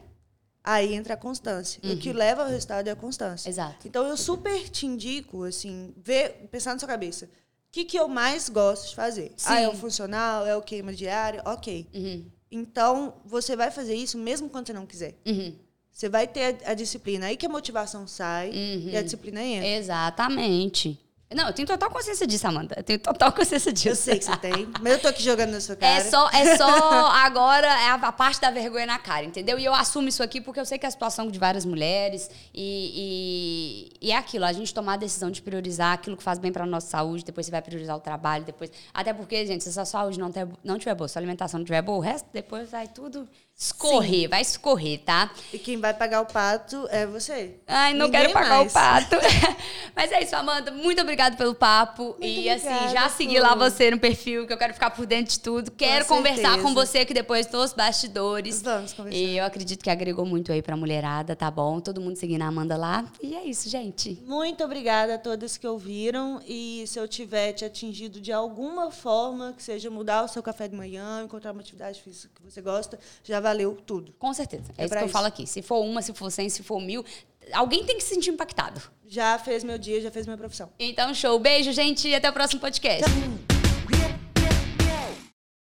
[0.64, 1.80] Aí entra a constância.
[1.84, 3.48] O que leva ao resultado é a constância.
[3.48, 3.86] Exato.
[3.86, 7.26] Então, eu super te indico, assim, ver, pensar na sua cabeça.
[7.26, 7.28] O
[7.70, 9.32] que, que eu mais gosto de fazer?
[9.36, 9.46] Sim.
[9.48, 11.40] Ah, é o funcional, é o queima diário?
[11.44, 11.86] Ok.
[11.94, 15.14] Uhum, Então, você vai fazer isso mesmo quando você não quiser.
[15.24, 15.54] uhum.
[15.92, 17.26] Você vai ter a, a disciplina.
[17.26, 18.88] Aí que a motivação sai Uhum.
[18.90, 19.68] e a disciplina entra.
[19.68, 20.98] Exatamente.
[21.34, 22.74] Não, eu tenho total consciência disso, Amanda.
[22.76, 23.88] Eu tenho total consciência disso.
[23.88, 25.98] Eu sei que você tem, mas eu tô aqui jogando na sua cara.
[25.98, 26.66] É só, é só
[27.10, 29.58] agora é a, parte da vergonha na cara, entendeu?
[29.58, 32.30] E eu assumo isso aqui porque eu sei que é a situação de várias mulheres
[32.54, 36.38] e, e, e é aquilo, a gente tomar a decisão de priorizar aquilo que faz
[36.38, 38.70] bem pra nossa saúde, depois você vai priorizar o trabalho, depois.
[38.94, 41.58] Até porque, gente, se a sua saúde não, ter, não tiver boa, se a alimentação
[41.58, 43.28] não tiver boa, o resto depois vai tudo
[43.58, 45.30] escorrer, vai escorrer, tá?
[45.50, 47.54] E quem vai pagar o pato é você.
[47.66, 48.70] Ai, não Ninguém quero pagar mais.
[48.70, 49.16] o pato.
[49.96, 50.70] Mas é isso, Amanda.
[50.70, 52.14] Muito obrigada pelo papo.
[52.20, 55.32] e assim, obrigada, já segui lá você no perfil, que eu quero ficar por dentro
[55.32, 55.70] de tudo.
[55.70, 56.62] Quero conversar certeza.
[56.62, 58.60] com você aqui depois dos bastidores.
[58.60, 59.18] Vamos conversar.
[59.18, 61.80] E eu acredito que agregou muito aí pra mulherada, tá bom?
[61.80, 63.06] Todo mundo seguindo a Amanda lá.
[63.22, 64.22] E é isso, gente.
[64.26, 66.42] Muito obrigada a todas que ouviram.
[66.46, 70.68] E se eu tiver te atingido de alguma forma, que seja mudar o seu café
[70.68, 74.12] de manhã, encontrar uma atividade física que você gosta, já valeu tudo.
[74.18, 74.72] Com certeza.
[74.76, 75.12] É, É isso que eu isso.
[75.12, 75.46] falo aqui.
[75.46, 77.04] Se for uma, se for cem, se for mil,
[77.52, 78.80] alguém tem que se sentir impactado.
[79.06, 80.68] Já fez meu dia, já fez minha profissão.
[80.78, 81.38] Então, show.
[81.38, 82.08] Beijo, gente.
[82.08, 83.04] E até o próximo podcast.
[83.04, 83.55] Tchau.